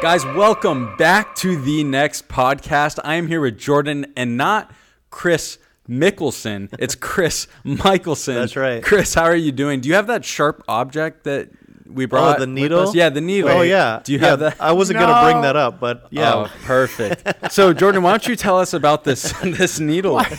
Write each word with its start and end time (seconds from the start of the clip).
Guys, 0.00 0.24
welcome 0.24 0.96
back 0.96 1.34
to 1.36 1.60
the 1.60 1.84
next 1.84 2.26
podcast. 2.26 2.98
I 3.04 3.16
am 3.16 3.26
here 3.26 3.40
with 3.42 3.58
Jordan 3.58 4.06
and 4.16 4.36
not 4.38 4.70
Chris 5.10 5.58
Mickelson. 5.86 6.74
It's 6.78 6.94
Chris 6.94 7.46
Michelson. 7.64 8.34
That's 8.36 8.56
right. 8.56 8.82
Chris, 8.82 9.12
how 9.12 9.24
are 9.24 9.36
you 9.36 9.52
doing? 9.52 9.80
Do 9.80 9.90
you 9.90 9.94
have 9.96 10.06
that 10.06 10.24
sharp 10.24 10.64
object 10.66 11.24
that 11.24 11.50
we 11.92 12.04
oh, 12.04 12.08
brought? 12.08 12.36
Oh, 12.36 12.40
the 12.40 12.46
with 12.46 12.48
needle? 12.50 12.96
Yeah, 12.96 13.08
the 13.10 13.20
needle. 13.20 13.50
Oh 13.50 13.62
yeah. 13.62 14.00
Do 14.04 14.12
you 14.12 14.18
Yeah, 14.18 14.26
have 14.30 14.38
that? 14.40 14.60
I 14.60 14.72
wasn't 14.72 14.98
gonna 14.98 15.22
bring 15.30 15.42
that 15.42 15.56
up, 15.56 15.80
but 15.80 16.06
yeah. 16.10 16.34
Oh, 16.34 16.50
perfect. 16.64 17.52
So, 17.52 17.72
Jordan, 17.72 18.02
why 18.02 18.10
don't 18.10 18.26
you 18.26 18.36
tell 18.36 18.58
us 18.58 18.72
about 18.74 19.04
this 19.04 19.32
this 19.42 19.80
needle? 19.80 20.20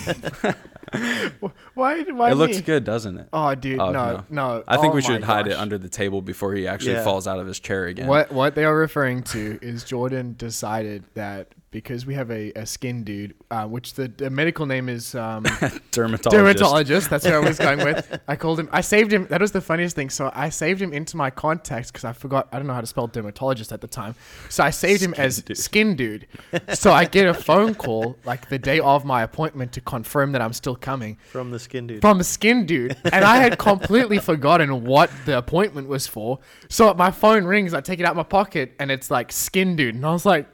Why? 1.73 2.01
Why 2.04 2.32
It 2.32 2.36
looks 2.36 2.57
me? 2.57 2.61
good, 2.64 2.83
doesn't 2.83 3.18
it? 3.18 3.27
Oh, 3.32 3.55
dude, 3.55 3.79
Oh, 3.79 3.91
no, 3.91 4.25
no. 4.29 4.64
I 4.68 4.75
think 4.77 4.91
Oh 4.91 4.96
we 4.96 5.01
should 5.01 5.24
hide 5.24 5.47
it 5.47 5.54
under 5.54 5.77
the 5.77 5.87
table 5.87 6.21
before 6.21 6.54
he 6.54 6.68
actually 6.68 6.93
Yeah. 6.93 7.04
falls 7.05 7.27
out 7.27 7.39
of 7.39 7.47
his 7.47 7.60
chair 7.61 7.86
again. 7.86 8.07
What 8.07 8.32
what 8.32 8.55
they 8.55 8.65
are 8.65 8.75
referring 8.75 9.24
to 9.24 9.57
is 9.61 9.83
Jordan 9.86 10.36
decided 10.38 11.05
that 11.13 11.47
because 11.71 12.06
we 12.06 12.14
have 12.14 12.30
a, 12.30 12.52
a 12.54 12.66
skin 12.66 13.04
dude, 13.04 13.34
uh, 13.50 13.66
which 13.66 13.93
the, 13.93 14.10
the 14.10 14.30
medical 14.30 14.66
name 14.66 14.89
is 14.89 15.16
um, 15.16 15.43
Dermatologist. 15.92 16.30
dermatologist. 16.30 17.10
That's 17.10 17.24
what 17.24 17.34
I 17.34 17.39
was 17.39 17.57
going 17.57 17.80
with. 17.80 18.20
I 18.28 18.36
called 18.36 18.60
him. 18.60 18.68
I 18.74 18.82
saved 18.82 19.11
him. 19.14 19.25
That 19.28 19.39
was 19.39 19.54
the 19.54 19.61
funniest 19.61 19.96
thing. 19.96 20.10
So 20.10 20.32
I 20.36 20.50
saved 20.50 20.82
him 20.82 20.92
into 20.92 21.16
my 21.16 21.30
contacts 21.30 21.89
because 21.89 22.04
I 22.04 22.11
forgot. 22.11 22.50
I 22.52 22.57
don't 22.57 22.68
know 22.68 22.74
how 22.74 22.82
to 22.82 22.88
spell 22.88 23.07
dermatologist 23.07 23.71
at 23.71 23.80
the 23.80 23.88
time. 23.88 24.16
So 24.50 24.64
I 24.64 24.70
saved 24.70 25.02
him 25.02 25.14
as 25.18 25.42
dude. 25.42 25.57
skin 25.57 25.96
dude. 25.96 26.28
So 26.74 26.92
I 26.92 27.06
get 27.06 27.25
a 27.28 27.34
phone 27.34 27.74
call 27.74 28.18
like 28.25 28.50
the 28.50 28.60
day 28.60 28.80
of 28.82 29.06
my 29.06 29.24
appointment 29.24 29.72
to 29.74 29.82
confirm 29.82 30.33
that 30.33 30.42
I'm 30.42 30.54
still 30.54 30.75
coming 30.75 31.18
From 31.30 31.52
the 31.52 31.60
skin 31.60 31.88
dude. 31.88 32.02
from 32.02 32.19
a 32.19 32.23
skin 32.25 32.66
dude, 32.66 32.97
and 33.06 33.23
I 33.23 33.38
had 33.38 33.58
completely 33.58 34.17
forgotten 34.31 34.83
what 34.83 35.09
the 35.25 35.38
appointment 35.38 35.88
was 35.88 36.06
for. 36.06 36.39
So 36.69 36.94
my 36.95 37.11
phone 37.11 37.45
rings. 37.45 37.73
I 37.73 37.80
take 37.80 38.00
it 38.02 38.06
out 38.06 38.11
of 38.11 38.17
my 38.17 38.23
pocket, 38.23 38.73
and 38.78 38.91
it's 38.91 39.09
like 39.09 39.31
skin 39.31 39.78
dude, 39.78 39.95
and 39.95 40.06
I 40.06 40.11
was 40.11 40.25
like. 40.25 40.47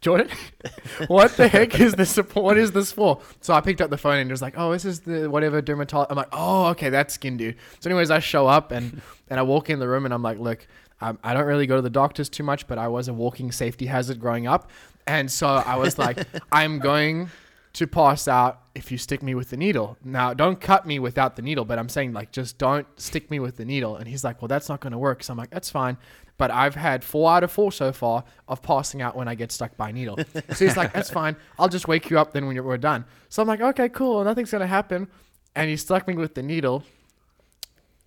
Jordan, 0.00 0.28
what 1.08 1.36
the 1.36 1.48
heck 1.48 1.78
is 1.78 1.94
this? 1.94 2.18
What 2.34 2.56
is 2.56 2.72
this 2.72 2.92
for? 2.92 3.20
So 3.40 3.52
I 3.54 3.60
picked 3.60 3.80
up 3.80 3.90
the 3.90 3.98
phone 3.98 4.16
and 4.16 4.30
it 4.30 4.32
was 4.32 4.42
like, 4.42 4.54
"Oh, 4.56 4.72
this 4.72 4.84
is 4.84 5.00
the 5.00 5.28
whatever 5.28 5.60
dermatologist." 5.60 6.10
I'm 6.10 6.16
like, 6.16 6.28
"Oh, 6.32 6.66
okay, 6.68 6.88
that's 6.90 7.14
skin 7.14 7.36
dude." 7.36 7.56
So, 7.80 7.90
anyways, 7.90 8.10
I 8.10 8.18
show 8.18 8.46
up 8.46 8.72
and 8.72 9.02
and 9.30 9.38
I 9.38 9.42
walk 9.42 9.70
in 9.70 9.78
the 9.78 9.88
room 9.88 10.04
and 10.04 10.14
I'm 10.14 10.22
like, 10.22 10.38
"Look, 10.38 10.66
um, 11.00 11.18
I 11.22 11.34
don't 11.34 11.46
really 11.46 11.66
go 11.66 11.76
to 11.76 11.82
the 11.82 11.90
doctors 11.90 12.28
too 12.28 12.42
much, 12.42 12.66
but 12.66 12.78
I 12.78 12.88
was 12.88 13.08
a 13.08 13.12
walking 13.12 13.52
safety 13.52 13.86
hazard 13.86 14.20
growing 14.20 14.46
up, 14.46 14.70
and 15.06 15.30
so 15.30 15.48
I 15.48 15.76
was 15.76 15.98
like, 15.98 16.26
I'm 16.52 16.78
going 16.78 17.30
to 17.72 17.86
pass 17.86 18.26
out 18.26 18.62
if 18.74 18.90
you 18.90 18.98
stick 18.98 19.22
me 19.22 19.34
with 19.34 19.50
the 19.50 19.56
needle. 19.56 19.96
Now, 20.04 20.34
don't 20.34 20.60
cut 20.60 20.86
me 20.86 20.98
without 20.98 21.36
the 21.36 21.42
needle, 21.42 21.64
but 21.64 21.78
I'm 21.78 21.88
saying 21.88 22.12
like 22.12 22.32
just 22.32 22.58
don't 22.58 22.86
stick 22.98 23.30
me 23.30 23.38
with 23.38 23.56
the 23.56 23.64
needle. 23.64 23.96
And 23.96 24.08
he's 24.08 24.24
like, 24.24 24.42
well, 24.42 24.48
that's 24.48 24.68
not 24.68 24.80
going 24.80 24.92
to 24.92 24.98
work. 24.98 25.22
So 25.22 25.32
I'm 25.32 25.38
like, 25.38 25.50
that's 25.50 25.70
fine. 25.70 25.96
But 26.40 26.50
I've 26.50 26.74
had 26.74 27.04
four 27.04 27.30
out 27.30 27.44
of 27.44 27.52
four 27.52 27.70
so 27.70 27.92
far 27.92 28.24
of 28.48 28.62
passing 28.62 29.02
out 29.02 29.14
when 29.14 29.28
I 29.28 29.34
get 29.34 29.52
stuck 29.52 29.76
by 29.76 29.90
a 29.90 29.92
needle. 29.92 30.18
So 30.54 30.64
he's 30.64 30.74
like, 30.76 30.94
that's 30.94 31.10
fine. 31.10 31.36
I'll 31.58 31.68
just 31.68 31.86
wake 31.86 32.08
you 32.08 32.18
up 32.18 32.32
then 32.32 32.46
when 32.46 32.54
you're, 32.54 32.64
we're 32.64 32.78
done. 32.78 33.04
So 33.28 33.42
I'm 33.42 33.48
like, 33.48 33.60
okay, 33.60 33.90
cool. 33.90 34.24
Nothing's 34.24 34.50
going 34.50 34.62
to 34.62 34.66
happen. 34.66 35.06
And 35.54 35.68
he 35.68 35.76
stuck 35.76 36.08
me 36.08 36.14
with 36.14 36.34
the 36.34 36.42
needle. 36.42 36.82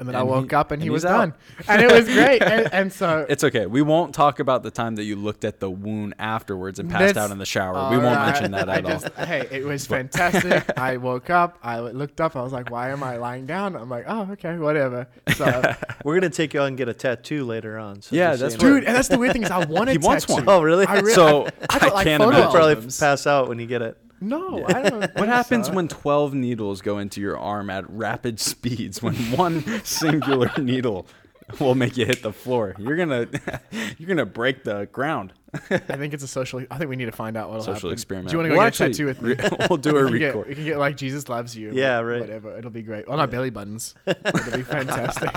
And 0.07 0.09
then 0.09 0.15
I 0.15 0.19
And 0.21 0.29
he- 0.29 0.35
woke 0.35 0.53
up 0.53 0.71
and, 0.71 0.81
and 0.81 0.83
he 0.83 0.89
was 0.89 1.05
out. 1.05 1.17
done. 1.17 1.33
And 1.67 1.81
it 1.81 1.91
was 1.91 2.05
great. 2.05 2.41
and, 2.43 2.73
and 2.73 2.91
so 2.93 3.25
It's 3.29 3.43
okay. 3.43 3.65
We 3.65 3.81
won't 3.81 4.13
talk 4.13 4.39
about 4.39 4.63
the 4.63 4.71
time 4.71 4.95
that 4.95 5.03
you 5.03 5.15
looked 5.15 5.45
at 5.45 5.59
the 5.59 5.69
wound 5.69 6.13
afterwards 6.19 6.79
and 6.79 6.89
passed 6.89 7.15
That's- 7.15 7.25
out 7.25 7.31
in 7.31 7.37
the 7.37 7.45
shower. 7.45 7.89
we 7.89 7.97
won't 7.97 8.09
Alright. 8.17 8.33
mention 8.33 8.51
that 8.51 8.69
I 8.69 8.75
at 8.77 8.85
all. 9.17 9.25
Hey, 9.25 9.47
it 9.51 9.63
was 9.65 9.85
fantastic. 9.87 10.77
I 10.77 10.97
woke 10.97 11.29
up. 11.29 11.57
I 11.63 11.79
looked 11.79 12.19
up. 12.21 12.35
I 12.35 12.41
was 12.41 12.51
like, 12.53 12.69
"Why 12.69 12.89
am 12.89 13.03
I 13.03 13.17
lying 13.17 13.45
down?" 13.45 13.75
I'm 13.75 13.89
like, 13.89 14.05
"Oh, 14.07 14.27
okay, 14.33 14.57
whatever." 14.57 15.07
So, 15.35 15.73
We're 16.03 16.15
gonna 16.19 16.29
take 16.29 16.53
you 16.53 16.61
out 16.61 16.67
and 16.67 16.77
get 16.77 16.89
a 16.89 16.93
tattoo 16.93 17.45
later 17.45 17.77
on. 17.77 18.01
So 18.01 18.15
Yeah, 18.15 18.35
that's 18.35 18.55
you 18.55 18.61
know. 18.61 18.75
dude, 18.75 18.83
and 18.85 18.95
that's 18.95 19.07
the 19.07 19.17
weird 19.17 19.33
thing 19.33 19.43
is, 19.43 19.51
I 19.51 19.63
wanted 19.65 19.91
He 19.93 19.97
wants 19.99 20.25
tattoo. 20.25 20.45
one. 20.45 20.49
Oh 20.49 20.61
really? 20.61 20.85
I 20.85 20.99
re- 20.99 21.13
So, 21.13 21.45
I, 21.45 21.49
I 21.69 21.79
got, 21.79 21.93
like, 21.93 22.03
can't 22.05 22.21
photo 22.21 22.35
imagine. 22.37 22.51
You'll 22.51 22.75
probably 22.75 22.91
pass 22.99 23.25
out 23.27 23.47
when 23.47 23.59
you 23.59 23.65
get 23.67 23.81
it. 23.81 23.97
No, 24.23 24.65
I 24.65 24.89
don't. 24.89 25.15
What 25.17 25.27
happens 25.27 25.67
so. 25.67 25.73
when 25.73 25.87
12 25.87 26.33
needles 26.33 26.81
go 26.81 26.97
into 26.97 27.19
your 27.19 27.37
arm 27.37 27.69
at 27.69 27.89
rapid 27.89 28.39
speeds 28.39 29.01
when 29.01 29.15
one 29.31 29.63
singular 29.83 30.51
needle 30.57 31.05
will 31.59 31.75
make 31.75 31.97
you 31.97 32.05
hit 32.05 32.21
the 32.23 32.33
floor? 32.33 32.75
You're 32.77 32.95
going 32.95 33.09
to 33.29 33.59
you're 33.97 34.15
to 34.15 34.25
break 34.25 34.63
the 34.63 34.87
ground. 34.91 35.33
I 35.69 35.77
think 35.77 36.15
it's 36.15 36.23
a 36.23 36.27
social. 36.27 36.63
I 36.71 36.77
think 36.79 36.89
we 36.89 36.95
need 36.95 37.05
to 37.05 37.11
find 37.11 37.37
out 37.37 37.47
what'll 37.49 37.63
Social 37.63 37.75
happen. 37.75 37.91
experiment. 37.93 38.29
Do 38.29 38.33
you 38.33 38.37
want 38.39 38.47
to 38.47 38.55
go 38.55 38.59
We'll 38.59 38.69
get 38.71 38.79
a 38.79 38.83
actually 38.85 38.93
tattoo 38.93 39.05
with 39.05 39.21
me? 39.59 39.67
we'll 39.69 39.77
do 39.77 39.97
a 39.97 40.09
we 40.09 40.17
get, 40.17 40.27
record. 40.29 40.47
we 40.47 40.55
can 40.55 40.63
get 40.63 40.77
like 40.79 40.97
Jesus 40.97 41.29
loves 41.29 41.55
you. 41.55 41.71
Yeah, 41.73 41.99
right. 41.99 42.21
Whatever. 42.21 42.57
It'll 42.57 42.71
be 42.71 42.81
great. 42.81 43.07
On 43.07 43.19
our 43.19 43.27
belly 43.27 43.51
buttons. 43.51 43.93
It'll 44.07 44.57
be 44.57 44.63
fantastic. 44.63 45.29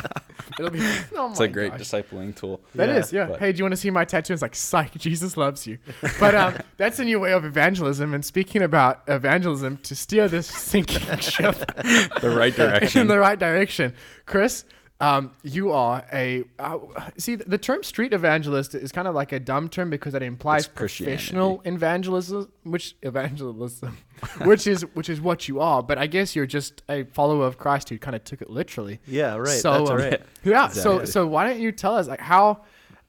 It'll 0.58 0.70
be. 0.70 0.80
Oh 1.14 1.30
It's 1.32 1.40
a 1.40 1.48
great 1.48 1.72
gosh. 1.72 1.82
discipling 1.82 2.34
tool. 2.34 2.62
That 2.74 2.88
Yeah, 2.88 2.96
is, 2.96 3.12
yeah. 3.12 3.26
but- 3.26 3.40
Hey, 3.40 3.52
do 3.52 3.58
you 3.58 3.64
want 3.64 3.72
to 3.72 3.76
see 3.76 3.90
my 3.90 4.06
tattoo? 4.06 4.32
It's 4.32 4.40
like, 4.40 4.54
psych, 4.54 4.92
Jesus 4.96 5.36
loves 5.36 5.66
you. 5.66 5.76
But 6.18 6.34
um, 6.34 6.54
that's 6.78 6.98
a 6.98 7.04
new 7.04 7.20
way 7.20 7.32
of 7.32 7.44
evangelism. 7.44 8.14
And 8.14 8.24
speaking 8.24 8.62
about 8.62 9.02
evangelism, 9.08 9.76
to 9.82 9.94
steer 9.94 10.28
this 10.28 10.46
sinking 10.46 11.18
ship 11.18 11.56
The 12.22 12.34
right 12.34 12.54
direction. 12.56 13.02
in 13.02 13.08
the 13.08 13.18
right 13.18 13.38
direction, 13.38 13.92
Chris, 14.24 14.64
um, 14.98 15.32
you 15.42 15.72
are 15.72 16.04
a. 16.10 16.44
Uh, 16.58 16.78
see, 17.18 17.34
the 17.34 17.58
term 17.58 17.82
street 17.82 18.14
evangelist 18.14 18.74
is 18.74 18.92
kind 18.92 19.06
of 19.06 19.14
like 19.14 19.32
a 19.32 19.38
dumb 19.38 19.68
term 19.68 19.90
because 19.90 20.14
it 20.14 20.22
implies 20.22 20.66
professional 20.66 21.60
evangelism, 21.66 22.50
which 22.62 22.96
evangelism, 23.02 23.98
which 24.44 24.66
is 24.66 24.82
which 24.94 25.10
is 25.10 25.20
what 25.20 25.48
you 25.48 25.60
are. 25.60 25.82
But 25.82 25.98
I 25.98 26.06
guess 26.06 26.34
you're 26.34 26.46
just 26.46 26.82
a 26.88 27.04
follower 27.04 27.46
of 27.46 27.58
Christ 27.58 27.90
who 27.90 27.98
kind 27.98 28.16
of 28.16 28.24
took 28.24 28.40
it 28.40 28.48
literally. 28.48 29.00
Yeah, 29.06 29.36
right. 29.36 29.48
So, 29.48 29.72
that's 29.72 29.90
um, 29.90 29.96
right. 29.98 30.22
Yeah. 30.44 30.68
So 30.68 30.92
Exactly. 30.92 31.06
so 31.06 31.26
why 31.26 31.46
don't 31.46 31.60
you 31.60 31.72
tell 31.72 31.96
us 31.96 32.08
like 32.08 32.20
how 32.20 32.64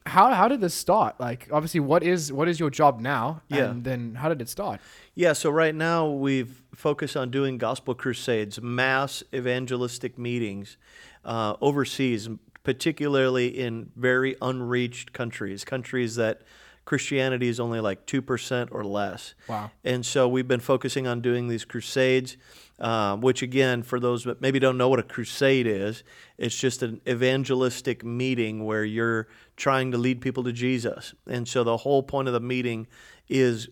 how 0.05 0.33
how 0.33 0.49
did 0.49 0.59
this 0.59 0.73
start? 0.73 1.17
Like 1.21 1.47
obviously 1.53 1.79
what 1.79 2.03
is 2.03 2.33
what 2.33 2.49
is 2.49 2.59
your 2.59 2.69
job 2.69 2.99
now? 2.99 3.43
Yeah. 3.47 3.69
And 3.69 3.85
then 3.85 4.15
how 4.15 4.27
did 4.27 4.41
it 4.41 4.49
start? 4.49 4.81
Yeah, 5.15 5.33
so 5.33 5.49
right 5.49 5.73
now 5.73 6.09
we've 6.09 6.61
focused 6.75 7.15
on 7.15 7.31
doing 7.31 7.57
gospel 7.57 7.95
crusades, 7.95 8.61
mass 8.61 9.23
evangelistic 9.33 10.17
meetings 10.17 10.77
uh, 11.25 11.55
overseas, 11.61 12.29
particularly 12.63 13.47
in 13.47 13.91
very 13.95 14.35
unreached 14.41 15.13
countries, 15.13 15.63
countries 15.63 16.15
that 16.15 16.41
Christianity 16.87 17.49
is 17.49 17.59
only 17.59 17.81
like 17.81 18.05
2% 18.07 18.69
or 18.71 18.83
less. 18.83 19.35
Wow. 19.47 19.69
And 19.83 20.05
so 20.05 20.27
we've 20.27 20.47
been 20.47 20.61
focusing 20.61 21.05
on 21.05 21.19
doing 21.21 21.49
these 21.49 21.65
crusades, 21.65 22.37
um, 22.79 23.19
which, 23.19 23.41
again, 23.41 23.83
for 23.83 23.99
those 23.99 24.23
that 24.23 24.41
maybe 24.41 24.57
don't 24.57 24.77
know 24.77 24.87
what 24.87 24.99
a 24.99 25.03
crusade 25.03 25.67
is, 25.67 26.03
it's 26.37 26.57
just 26.57 26.81
an 26.83 27.01
evangelistic 27.07 28.05
meeting 28.05 28.65
where 28.65 28.85
you're 28.85 29.27
trying 29.57 29.91
to 29.91 29.97
lead 29.97 30.21
people 30.21 30.45
to 30.45 30.53
Jesus. 30.53 31.13
And 31.27 31.45
so 31.45 31.65
the 31.65 31.77
whole 31.77 32.03
point 32.03 32.29
of 32.29 32.33
the 32.33 32.39
meeting 32.39 32.87
is 33.27 33.67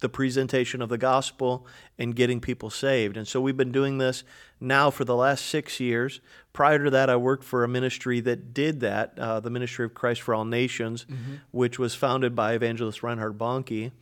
the 0.00 0.08
presentation 0.08 0.80
of 0.80 0.88
the 0.88 0.98
gospel 0.98 1.66
and 1.98 2.14
getting 2.14 2.40
people 2.40 2.70
saved. 2.70 3.16
And 3.16 3.26
so 3.26 3.40
we've 3.40 3.56
been 3.56 3.72
doing 3.72 3.98
this 3.98 4.22
now 4.60 4.90
for 4.90 5.04
the 5.04 5.16
last 5.16 5.46
six 5.46 5.80
years. 5.80 6.20
Prior 6.52 6.84
to 6.84 6.90
that, 6.90 7.10
I 7.10 7.16
worked 7.16 7.44
for 7.44 7.64
a 7.64 7.68
ministry 7.68 8.20
that 8.20 8.54
did 8.54 8.80
that, 8.80 9.18
uh, 9.18 9.40
the 9.40 9.50
Ministry 9.50 9.84
of 9.84 9.94
Christ 9.94 10.22
for 10.22 10.34
All 10.34 10.44
Nations, 10.44 11.06
which 11.50 11.78
was 11.78 11.94
founded 11.94 12.36
by 12.36 12.52
evangelist 12.52 13.02
Reinhard 13.02 13.36
Bonnke. 13.38 13.92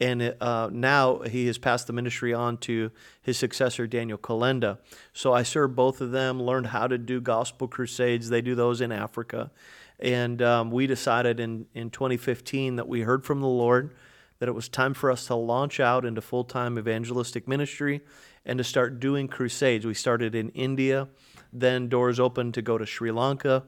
And 0.00 0.34
uh, 0.40 0.68
now 0.72 1.20
he 1.20 1.46
has 1.46 1.58
passed 1.58 1.86
the 1.86 1.92
ministry 1.92 2.34
on 2.34 2.56
to 2.58 2.90
his 3.20 3.38
successor, 3.38 3.86
Daniel 3.86 4.18
Kolenda. 4.18 4.78
So 5.12 5.32
I 5.32 5.44
served 5.44 5.76
both 5.76 6.00
of 6.00 6.10
them, 6.10 6.42
learned 6.42 6.68
how 6.68 6.88
to 6.88 6.98
do 6.98 7.20
gospel 7.20 7.68
crusades. 7.68 8.28
They 8.28 8.40
do 8.42 8.56
those 8.56 8.80
in 8.80 8.90
Africa. 8.90 9.52
And 10.00 10.42
um, 10.42 10.72
we 10.72 10.88
decided 10.88 11.38
in, 11.38 11.66
in 11.72 11.90
2015 11.90 12.76
that 12.76 12.88
we 12.88 13.02
heard 13.02 13.24
from 13.24 13.40
the 13.40 13.46
Lord 13.46 13.94
that 14.42 14.48
it 14.48 14.56
was 14.56 14.68
time 14.68 14.92
for 14.92 15.08
us 15.08 15.26
to 15.26 15.36
launch 15.36 15.78
out 15.78 16.04
into 16.04 16.20
full 16.20 16.42
time 16.42 16.76
evangelistic 16.76 17.46
ministry 17.46 18.00
and 18.44 18.58
to 18.58 18.64
start 18.64 18.98
doing 18.98 19.28
crusades. 19.28 19.86
We 19.86 19.94
started 19.94 20.34
in 20.34 20.48
India, 20.48 21.06
then 21.52 21.88
doors 21.88 22.18
opened 22.18 22.54
to 22.54 22.62
go 22.62 22.76
to 22.76 22.84
Sri 22.84 23.12
Lanka, 23.12 23.62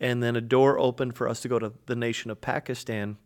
and 0.00 0.22
then 0.22 0.34
a 0.34 0.40
door 0.40 0.78
opened 0.78 1.14
for 1.14 1.28
us 1.28 1.42
to 1.42 1.48
go 1.48 1.58
to 1.58 1.74
the 1.84 1.94
nation 1.94 2.30
of 2.30 2.40
Pakistan. 2.40 3.18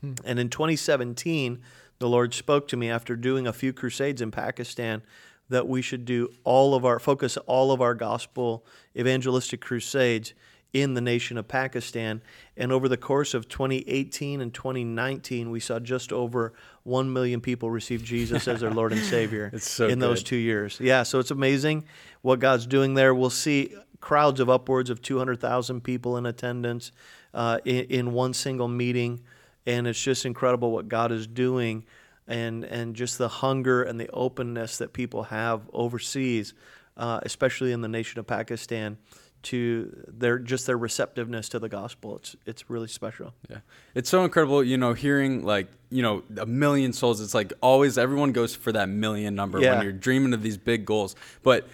Hmm. 0.00 0.14
And 0.24 0.40
in 0.40 0.48
2017, 0.48 1.60
the 2.00 2.08
Lord 2.08 2.34
spoke 2.34 2.66
to 2.66 2.76
me 2.76 2.90
after 2.90 3.14
doing 3.14 3.46
a 3.46 3.52
few 3.52 3.72
crusades 3.72 4.20
in 4.20 4.32
Pakistan 4.32 5.02
that 5.50 5.68
we 5.68 5.80
should 5.80 6.04
do 6.04 6.30
all 6.42 6.74
of 6.74 6.84
our 6.84 6.98
focus 6.98 7.36
all 7.46 7.70
of 7.70 7.80
our 7.80 7.94
gospel 7.94 8.66
evangelistic 8.98 9.60
crusades 9.60 10.34
in 10.72 10.94
the 10.94 11.00
nation 11.00 11.36
of 11.36 11.48
Pakistan. 11.48 12.22
And 12.56 12.72
over 12.72 12.88
the 12.88 12.96
course 12.96 13.34
of 13.34 13.48
2018 13.48 14.40
and 14.40 14.52
2019, 14.52 15.50
we 15.50 15.60
saw 15.60 15.78
just 15.78 16.12
over 16.12 16.52
1 16.84 17.12
million 17.12 17.40
people 17.40 17.70
receive 17.70 18.04
Jesus 18.04 18.46
as 18.46 18.60
their 18.60 18.70
Lord 18.70 18.92
and 18.92 19.02
Savior 19.02 19.50
It's 19.52 19.70
so 19.70 19.88
in 19.88 19.98
those 19.98 20.22
two 20.22 20.36
years. 20.36 20.78
Yeah, 20.80 21.02
so 21.02 21.18
it's 21.18 21.30
amazing 21.30 21.84
what 22.22 22.38
God's 22.38 22.66
doing 22.66 22.94
there. 22.94 23.14
We'll 23.14 23.30
see 23.30 23.74
crowds 24.00 24.40
of 24.40 24.48
upwards 24.48 24.90
of 24.90 25.02
200,000 25.02 25.82
people 25.82 26.16
in 26.16 26.26
attendance 26.26 26.92
uh, 27.34 27.58
in, 27.64 27.84
in 27.86 28.12
one 28.12 28.32
single 28.32 28.68
meeting. 28.68 29.20
And 29.66 29.86
it's 29.86 30.02
just 30.02 30.24
incredible 30.24 30.72
what 30.72 30.88
God 30.88 31.12
is 31.12 31.26
doing 31.26 31.84
and, 32.26 32.64
and 32.64 32.94
just 32.94 33.18
the 33.18 33.28
hunger 33.28 33.82
and 33.82 34.00
the 34.00 34.08
openness 34.10 34.78
that 34.78 34.92
people 34.92 35.24
have 35.24 35.62
overseas, 35.72 36.54
uh, 36.96 37.20
especially 37.22 37.72
in 37.72 37.80
the 37.80 37.88
nation 37.88 38.18
of 38.20 38.26
Pakistan, 38.26 38.96
to 39.44 40.04
their 40.08 40.38
just 40.38 40.66
their 40.66 40.76
receptiveness 40.78 41.48
to 41.50 41.58
the 41.58 41.68
gospel. 41.68 42.16
It's 42.16 42.36
it's 42.46 42.70
really 42.70 42.88
special. 42.88 43.32
Yeah. 43.48 43.58
It's 43.94 44.08
so 44.10 44.24
incredible, 44.24 44.62
you 44.62 44.76
know, 44.76 44.92
hearing 44.92 45.44
like, 45.44 45.68
you 45.90 46.02
know, 46.02 46.22
a 46.38 46.46
million 46.46 46.92
souls. 46.92 47.20
It's 47.20 47.34
like 47.34 47.52
always 47.60 47.96
everyone 47.98 48.32
goes 48.32 48.54
for 48.54 48.72
that 48.72 48.88
million 48.88 49.34
number 49.34 49.60
Yeah. 49.60 49.74
when 49.76 49.82
you're 49.84 49.92
dreaming 49.92 50.34
of 50.34 50.42
these 50.42 50.56
big 50.58 50.84
goals. 50.84 51.16
But 51.42 51.66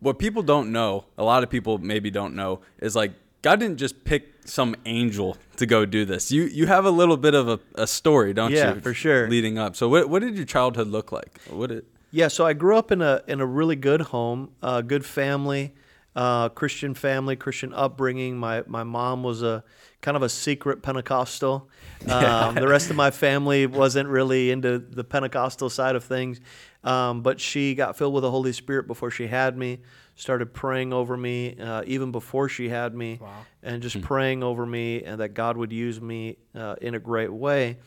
what 0.00 0.18
people 0.18 0.42
don't 0.42 0.72
know, 0.72 1.04
a 1.16 1.24
lot 1.24 1.42
of 1.42 1.50
people 1.50 1.78
maybe 1.78 2.10
don't 2.10 2.34
know, 2.34 2.60
is 2.80 2.94
like 2.94 3.12
God 3.42 3.60
didn't 3.60 3.78
just 3.78 4.04
pick 4.04 4.32
some 4.44 4.76
angel 4.84 5.36
to 5.56 5.66
go 5.66 5.86
do 5.86 6.04
this. 6.04 6.30
You 6.30 6.44
you 6.44 6.66
have 6.66 6.84
a 6.84 6.90
little 6.90 7.16
bit 7.16 7.34
of 7.34 7.48
a, 7.48 7.60
a 7.76 7.86
story, 7.86 8.32
don't 8.34 8.52
Yeah, 8.52 8.74
you? 8.74 8.80
for 8.80 8.92
sure. 8.94 9.28
Leading 9.28 9.56
up. 9.58 9.74
So 9.76 9.88
what 9.88 10.08
what 10.10 10.20
did 10.22 10.36
your 10.36 10.44
childhood 10.46 10.88
look 10.88 11.12
like? 11.12 11.40
What 11.48 11.68
did 11.70 11.84
Yeah, 12.10 12.28
so 12.28 12.44
I 12.46 12.52
grew 12.52 12.76
up 12.76 12.92
in 12.92 13.00
a 13.02 13.22
in 13.26 13.40
a 13.40 13.46
really 13.46 13.76
good 13.76 14.00
home, 14.02 14.50
a 14.62 14.82
good 14.82 15.04
family, 15.04 15.74
uh, 16.16 16.48
Christian 16.48 16.94
family, 16.94 17.36
Christian 17.36 17.72
upbringing. 17.74 18.38
My 18.38 18.64
my 18.66 18.82
mom 18.82 19.22
was 19.22 19.42
a 19.42 19.62
kind 20.00 20.16
of 20.16 20.22
a 20.22 20.28
secret 20.28 20.82
Pentecostal. 20.82 21.68
Um, 22.06 22.54
the 22.54 22.68
rest 22.68 22.90
of 22.90 22.94
my 22.94 23.10
family 23.10 23.66
wasn't 23.66 24.08
really 24.08 24.52
into 24.52 24.78
the 24.78 25.02
Pentecostal 25.02 25.68
side 25.68 25.96
of 25.96 26.04
things, 26.04 26.40
um, 26.84 27.22
but 27.22 27.40
she 27.40 27.74
got 27.74 27.96
filled 27.98 28.14
with 28.14 28.22
the 28.22 28.30
Holy 28.30 28.52
Spirit 28.52 28.86
before 28.86 29.10
she 29.10 29.26
had 29.26 29.56
me. 29.58 29.80
Started 30.14 30.54
praying 30.54 30.92
over 30.92 31.16
me 31.16 31.56
uh, 31.58 31.82
even 31.86 32.12
before 32.12 32.48
she 32.48 32.68
had 32.68 32.94
me, 32.94 33.18
and 33.62 33.82
just 33.82 34.00
praying 34.02 34.44
over 34.44 34.64
me 34.64 35.02
and 35.02 35.20
that 35.20 35.30
God 35.30 35.56
would 35.56 35.72
use 35.72 36.00
me 36.00 36.36
uh, 36.54 36.76
in 36.80 36.94
a 36.94 37.00
great 37.00 37.32
way. 37.32 37.78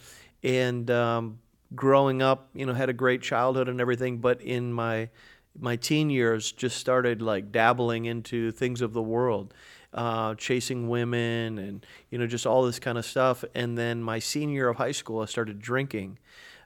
And 0.43 0.89
um, 0.91 1.39
growing 1.73 2.21
up, 2.21 2.49
you 2.53 2.65
know, 2.65 2.73
had 2.73 2.89
a 2.89 2.93
great 2.93 3.21
childhood 3.21 3.69
and 3.69 3.79
everything, 3.79 4.17
but 4.17 4.41
in 4.41 4.73
my 4.73 5.09
my 5.57 5.75
teen 5.75 6.09
years, 6.09 6.51
just 6.51 6.77
started 6.77 7.21
like 7.21 7.51
dabbling 7.51 8.05
into 8.05 8.51
things 8.51 8.81
of 8.81 8.93
the 8.93 9.01
world, 9.01 9.53
uh, 9.93 10.35
chasing 10.35 10.89
women, 10.89 11.57
and 11.57 11.85
you 12.09 12.17
know, 12.17 12.27
just 12.27 12.45
all 12.45 12.63
this 12.63 12.79
kind 12.79 12.97
of 12.97 13.05
stuff. 13.05 13.43
And 13.55 13.77
then 13.77 14.01
my 14.03 14.19
senior 14.19 14.55
year 14.55 14.69
of 14.69 14.77
high 14.77 14.91
school, 14.91 15.21
I 15.21 15.25
started 15.25 15.59
drinking, 15.59 16.19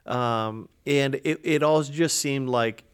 um, 0.06 0.68
and 0.86 1.16
it 1.16 1.40
it 1.42 1.62
all 1.62 1.82
just 1.82 2.18
seemed 2.18 2.48
like 2.48 2.84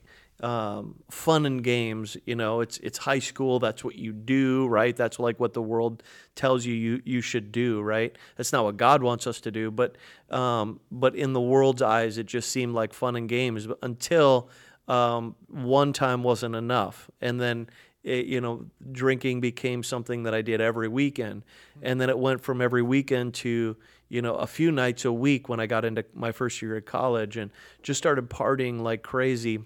um, 0.42 0.94
fun 1.10 1.44
and 1.44 1.62
games. 1.62 2.16
You 2.25 2.34
know, 2.34 2.60
it's 2.60 2.78
it's 2.78 2.98
high 2.98 3.19
school. 3.19 3.58
That's 3.58 3.84
what 3.84 3.96
you 3.96 4.12
do, 4.12 4.66
right? 4.69 4.96
That's 4.96 5.19
like 5.19 5.38
what 5.38 5.52
the 5.52 5.62
world 5.62 6.02
tells 6.34 6.64
you 6.64 6.75
you 6.75 7.02
you 7.04 7.20
should 7.20 7.52
do, 7.52 7.81
right? 7.82 8.16
That's 8.37 8.52
not 8.52 8.64
what 8.64 8.76
God 8.76 9.02
wants 9.02 9.26
us 9.26 9.40
to 9.42 9.50
do, 9.50 9.70
but 9.70 9.96
um, 10.31 10.81
but 10.90 11.14
in 11.14 11.32
the 11.32 11.40
world's 11.40 11.82
eyes, 11.82 12.19
it 12.19 12.26
just 12.26 12.50
seemed 12.50 12.75
like 12.75 12.92
fun 12.94 13.16
and 13.16 13.28
games 13.28 13.66
But 13.66 13.78
until 13.82 14.48
um, 14.90 15.37
one 15.48 15.92
time 15.92 16.22
wasn't 16.22 16.54
enough, 16.54 17.10
and 17.20 17.40
then. 17.40 17.69
It, 18.02 18.25
you 18.25 18.40
know, 18.40 18.64
drinking 18.92 19.42
became 19.42 19.82
something 19.82 20.22
that 20.22 20.32
I 20.34 20.40
did 20.40 20.62
every 20.62 20.88
weekend, 20.88 21.42
and 21.82 22.00
then 22.00 22.08
it 22.08 22.19
went 22.19 22.40
from 22.40 22.62
every 22.62 22.81
weekend 22.81 23.34
to 23.34 23.76
you 24.08 24.22
know 24.22 24.37
a 24.37 24.46
few 24.46 24.72
nights 24.72 25.04
a 25.04 25.12
week 25.12 25.50
when 25.50 25.60
I 25.60 25.66
got 25.66 25.84
into 25.84 26.06
my 26.14 26.32
first 26.32 26.62
year 26.62 26.78
at 26.78 26.87
college, 26.87 27.37
and 27.37 27.50
just 27.82 27.98
started 27.98 28.31
partying 28.31 28.81
like 28.81 29.02
crazy. 29.02 29.58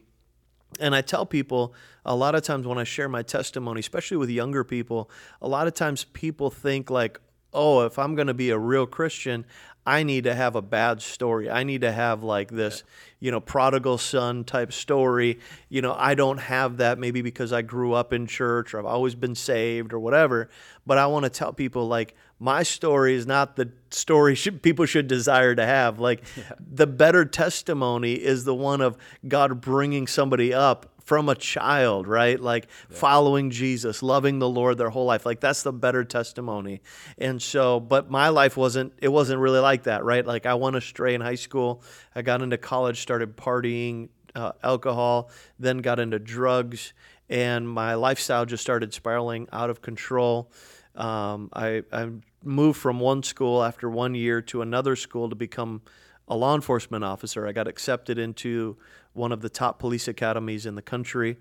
And 0.80 0.96
I 0.96 1.00
tell 1.00 1.26
people 1.26 1.74
a 2.04 2.16
lot 2.16 2.34
of 2.34 2.42
times 2.42 2.66
when 2.66 2.76
I 2.76 2.82
share 2.82 3.08
my 3.08 3.22
testimony, 3.22 3.78
especially 3.78 4.16
with 4.16 4.30
younger 4.30 4.64
people, 4.64 5.08
a 5.40 5.46
lot 5.46 5.68
of 5.68 5.74
times 5.74 6.02
people 6.02 6.50
think 6.50 6.90
like, 6.90 7.20
oh, 7.52 7.82
if 7.82 7.98
I'm 7.98 8.16
going 8.16 8.26
to 8.26 8.34
be 8.34 8.50
a 8.50 8.58
real 8.58 8.86
Christian, 8.86 9.46
I 9.86 10.02
need 10.02 10.24
to 10.24 10.34
have 10.34 10.56
a 10.56 10.62
bad 10.62 11.02
story. 11.02 11.50
I 11.50 11.62
need 11.62 11.82
to 11.82 11.92
have 11.92 12.22
like 12.22 12.50
this, 12.50 12.82
you 13.24 13.30
know, 13.30 13.40
prodigal 13.40 13.96
son 13.96 14.44
type 14.44 14.70
story. 14.70 15.38
You 15.70 15.80
know, 15.80 15.96
I 15.98 16.14
don't 16.14 16.36
have 16.36 16.76
that 16.76 16.98
maybe 16.98 17.22
because 17.22 17.54
I 17.54 17.62
grew 17.62 17.94
up 17.94 18.12
in 18.12 18.26
church 18.26 18.74
or 18.74 18.78
I've 18.78 18.84
always 18.84 19.14
been 19.14 19.34
saved 19.34 19.94
or 19.94 19.98
whatever. 19.98 20.50
But 20.84 20.98
I 20.98 21.06
want 21.06 21.24
to 21.24 21.30
tell 21.30 21.50
people 21.50 21.88
like, 21.88 22.14
my 22.44 22.62
story 22.62 23.14
is 23.14 23.26
not 23.26 23.56
the 23.56 23.72
story 23.90 24.34
should, 24.42 24.62
people 24.62 24.84
should 24.84 25.08
desire 25.08 25.54
to 25.54 25.64
have. 25.64 25.98
Like, 25.98 26.22
the 26.60 26.86
better 26.86 27.24
testimony 27.24 28.12
is 28.12 28.44
the 28.44 28.54
one 28.54 28.82
of 28.82 28.98
God 29.26 29.60
bringing 29.60 30.06
somebody 30.06 30.52
up 30.52 30.90
from 31.04 31.28
a 31.28 31.34
child, 31.34 32.06
right? 32.06 32.40
Like 32.40 32.70
following 32.88 33.50
Jesus, 33.50 34.02
loving 34.02 34.38
the 34.38 34.48
Lord 34.48 34.78
their 34.78 34.88
whole 34.88 35.04
life. 35.04 35.26
Like 35.26 35.38
that's 35.38 35.62
the 35.62 35.72
better 35.72 36.02
testimony. 36.02 36.80
And 37.18 37.42
so, 37.42 37.78
but 37.78 38.10
my 38.10 38.30
life 38.30 38.56
wasn't, 38.56 38.94
it 39.02 39.08
wasn't 39.08 39.40
really 39.40 39.58
like 39.58 39.82
that, 39.82 40.02
right? 40.02 40.24
Like 40.24 40.46
I 40.46 40.54
went 40.54 40.76
astray 40.76 41.14
in 41.14 41.20
high 41.20 41.34
school. 41.34 41.82
I 42.14 42.22
got 42.22 42.40
into 42.40 42.56
college, 42.56 43.02
started 43.02 43.36
partying, 43.36 44.08
uh, 44.34 44.52
alcohol, 44.62 45.30
then 45.58 45.78
got 45.78 46.00
into 46.00 46.18
drugs, 46.18 46.94
and 47.28 47.68
my 47.68 47.94
lifestyle 47.94 48.46
just 48.46 48.62
started 48.62 48.94
spiraling 48.94 49.46
out 49.52 49.68
of 49.68 49.82
control. 49.82 50.50
Um, 50.94 51.50
I, 51.52 51.82
I 51.92 52.08
moved 52.44 52.78
from 52.78 53.00
one 53.00 53.22
school 53.22 53.62
after 53.62 53.88
one 53.88 54.14
year 54.14 54.40
to 54.42 54.62
another 54.62 54.96
school 54.96 55.28
to 55.28 55.36
become 55.36 55.82
a 56.28 56.36
law 56.36 56.54
enforcement 56.54 57.04
officer. 57.04 57.46
I 57.46 57.52
got 57.52 57.68
accepted 57.68 58.18
into 58.18 58.76
one 59.12 59.32
of 59.32 59.40
the 59.40 59.48
top 59.48 59.78
police 59.78 60.08
academies 60.08 60.66
in 60.66 60.74
the 60.74 60.82
country, 60.82 61.36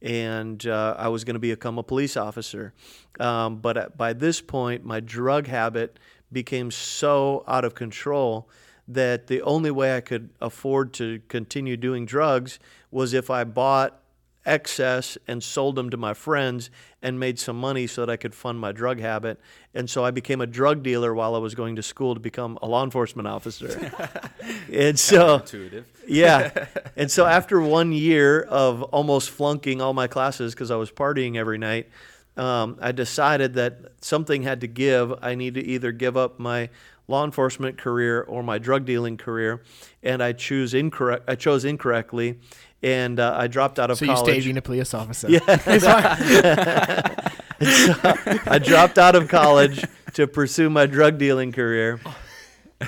and 0.00 0.64
uh, 0.66 0.94
I 0.96 1.08
was 1.08 1.24
going 1.24 1.34
to 1.34 1.40
become 1.40 1.78
a 1.78 1.82
police 1.82 2.16
officer. 2.16 2.72
Um, 3.18 3.56
but 3.58 3.76
at, 3.76 3.96
by 3.96 4.12
this 4.12 4.40
point, 4.40 4.84
my 4.84 5.00
drug 5.00 5.46
habit 5.46 5.98
became 6.32 6.70
so 6.70 7.44
out 7.48 7.64
of 7.64 7.74
control 7.74 8.48
that 8.86 9.26
the 9.26 9.42
only 9.42 9.70
way 9.70 9.96
I 9.96 10.00
could 10.00 10.30
afford 10.40 10.92
to 10.94 11.20
continue 11.28 11.76
doing 11.76 12.06
drugs 12.06 12.58
was 12.90 13.12
if 13.12 13.30
I 13.30 13.44
bought 13.44 14.00
excess 14.48 15.18
and 15.28 15.42
sold 15.42 15.76
them 15.76 15.90
to 15.90 15.96
my 15.96 16.14
friends 16.14 16.70
and 17.02 17.20
made 17.20 17.38
some 17.38 17.60
money 17.60 17.86
so 17.86 18.04
that 18.04 18.12
I 18.12 18.16
could 18.16 18.34
fund 18.34 18.58
my 18.58 18.72
drug 18.72 18.98
habit. 18.98 19.38
And 19.74 19.88
so 19.88 20.04
I 20.04 20.10
became 20.10 20.40
a 20.40 20.46
drug 20.46 20.82
dealer 20.82 21.14
while 21.14 21.34
I 21.34 21.38
was 21.38 21.54
going 21.54 21.76
to 21.76 21.82
school 21.82 22.14
to 22.14 22.20
become 22.20 22.58
a 22.62 22.66
law 22.66 22.82
enforcement 22.82 23.28
officer. 23.28 23.92
and 24.72 24.98
so 24.98 25.36
intuitive? 25.36 25.86
yeah. 26.06 26.66
And 26.96 27.10
so 27.10 27.26
after 27.26 27.60
one 27.60 27.92
year 27.92 28.42
of 28.42 28.82
almost 28.82 29.30
flunking 29.30 29.80
all 29.80 29.94
my 29.94 30.08
classes 30.08 30.52
because 30.54 30.72
I 30.72 30.76
was 30.76 30.90
partying 30.90 31.36
every 31.36 31.58
night, 31.58 31.88
um, 32.36 32.76
I 32.80 32.92
decided 32.92 33.54
that 33.54 33.78
something 34.00 34.42
had 34.42 34.60
to 34.62 34.66
give. 34.66 35.12
I 35.22 35.34
need 35.34 35.54
to 35.54 35.64
either 35.64 35.92
give 35.92 36.16
up 36.16 36.38
my 36.38 36.70
law 37.08 37.24
enforcement 37.24 37.78
career 37.78 38.22
or 38.22 38.42
my 38.42 38.58
drug 38.58 38.84
dealing 38.84 39.16
career, 39.16 39.62
and 40.02 40.22
I 40.22 40.32
choose 40.32 40.74
incorrect. 40.74 41.24
I 41.26 41.34
chose 41.34 41.64
incorrectly, 41.64 42.38
and 42.82 43.18
uh, 43.18 43.34
I 43.36 43.46
dropped 43.48 43.78
out 43.78 43.90
of 43.90 43.98
So 43.98 44.04
you 44.04 44.12
college. 44.14 44.30
stayed 44.32 44.44
being 44.44 44.56
a 44.56 44.62
police 44.62 44.94
officer. 44.94 45.28
Yeah. 45.30 45.40
Fine. 45.56 47.32
I 48.46 48.60
dropped 48.62 48.98
out 48.98 49.16
of 49.16 49.28
college 49.28 49.84
to 50.14 50.26
pursue 50.26 50.70
my 50.70 50.86
drug 50.86 51.18
dealing 51.18 51.52
career. 51.52 52.00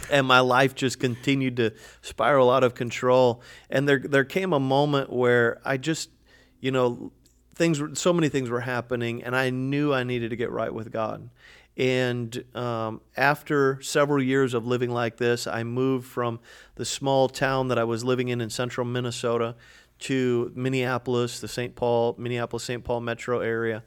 And 0.09 0.25
my 0.25 0.39
life 0.39 0.77
just 0.77 1.01
continued 1.01 1.57
to 1.57 1.73
spiral 2.01 2.49
out 2.51 2.63
of 2.63 2.75
control. 2.75 3.43
And 3.69 3.89
there, 3.89 3.99
there 3.99 4.25
came 4.25 4.53
a 4.53 4.61
moment 4.61 5.13
where 5.13 5.61
I 5.65 5.79
just, 5.79 6.11
you 6.61 6.71
know, 6.71 7.11
things, 7.57 7.81
were, 7.81 7.95
so 7.97 8.13
many 8.13 8.29
things 8.29 8.49
were 8.51 8.61
happening, 8.61 9.25
and 9.25 9.35
I 9.35 9.51
knew 9.51 9.93
I 9.93 10.05
needed 10.05 10.31
to 10.31 10.37
get 10.37 10.53
right 10.53 10.73
with 10.73 10.93
God. 10.93 11.29
And 11.77 12.45
um, 12.55 13.01
after 13.17 13.81
several 13.83 14.23
years 14.23 14.55
of 14.55 14.65
living 14.65 14.91
like 14.91 15.17
this, 15.17 15.49
I 15.49 15.65
moved 15.65 16.07
from 16.07 16.39
the 16.77 16.85
small 16.85 17.29
town 17.29 17.67
that 17.69 17.79
I 17.79 17.85
was 17.85 18.05
living 18.05 18.29
in 18.29 18.41
in 18.41 18.51
central 18.51 18.87
Minnesota 18.87 19.57
to 20.01 20.53
Minneapolis, 20.55 21.41
the 21.41 21.49
St. 21.49 21.75
Paul, 21.75 22.15
Minneapolis, 22.19 22.65
St. 22.65 22.83
Paul 22.83 23.01
metro 23.01 23.41
area. 23.41 23.83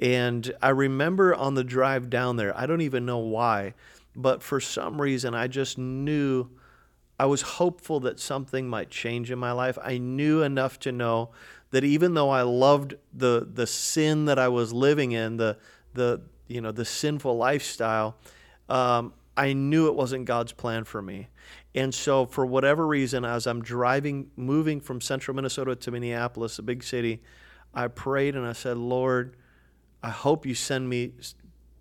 And 0.00 0.52
I 0.60 0.70
remember 0.70 1.34
on 1.34 1.54
the 1.54 1.64
drive 1.64 2.10
down 2.10 2.36
there, 2.36 2.56
I 2.58 2.66
don't 2.66 2.80
even 2.80 3.06
know 3.06 3.18
why, 3.18 3.74
but 4.16 4.42
for 4.42 4.60
some 4.60 5.00
reason, 5.00 5.34
I 5.34 5.46
just 5.46 5.78
knew 5.78 6.50
I 7.18 7.26
was 7.26 7.42
hopeful 7.42 8.00
that 8.00 8.18
something 8.18 8.68
might 8.68 8.90
change 8.90 9.30
in 9.30 9.38
my 9.38 9.52
life. 9.52 9.78
I 9.80 9.98
knew 9.98 10.42
enough 10.42 10.80
to 10.80 10.92
know 10.92 11.30
that 11.70 11.84
even 11.84 12.14
though 12.14 12.30
I 12.30 12.42
loved 12.42 12.94
the 13.12 13.48
the 13.50 13.66
sin 13.66 14.24
that 14.24 14.38
I 14.38 14.48
was 14.48 14.72
living 14.72 15.12
in, 15.12 15.36
the 15.36 15.56
the 15.94 16.22
you 16.48 16.60
know 16.60 16.72
the 16.72 16.84
sinful 16.84 17.36
lifestyle, 17.36 18.16
um, 18.68 19.12
I 19.36 19.52
knew 19.52 19.86
it 19.86 19.94
wasn't 19.94 20.24
God's 20.24 20.52
plan 20.52 20.82
for 20.84 21.00
me. 21.00 21.28
And 21.74 21.94
so, 21.94 22.26
for 22.26 22.44
whatever 22.44 22.86
reason, 22.86 23.24
as 23.24 23.46
I'm 23.46 23.62
driving, 23.62 24.30
moving 24.36 24.80
from 24.80 25.00
central 25.00 25.34
Minnesota 25.34 25.74
to 25.74 25.90
Minneapolis, 25.90 26.58
a 26.58 26.62
big 26.62 26.82
city, 26.82 27.22
I 27.72 27.88
prayed 27.88 28.36
and 28.36 28.46
I 28.46 28.52
said, 28.52 28.76
Lord, 28.76 29.36
I 30.02 30.10
hope 30.10 30.44
you 30.44 30.54
send 30.54 30.88
me 30.88 31.12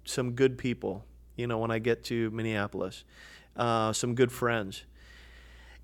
some 0.05 0.31
good 0.31 0.57
people, 0.57 1.03
you 1.36 1.48
know, 1.48 1.57
when 1.57 1.71
I 1.71 1.79
get 1.79 2.03
to 2.05 2.31
Minneapolis, 2.31 3.03
uh, 3.57 3.91
some 3.91 4.15
good 4.15 4.31
friends. 4.31 4.83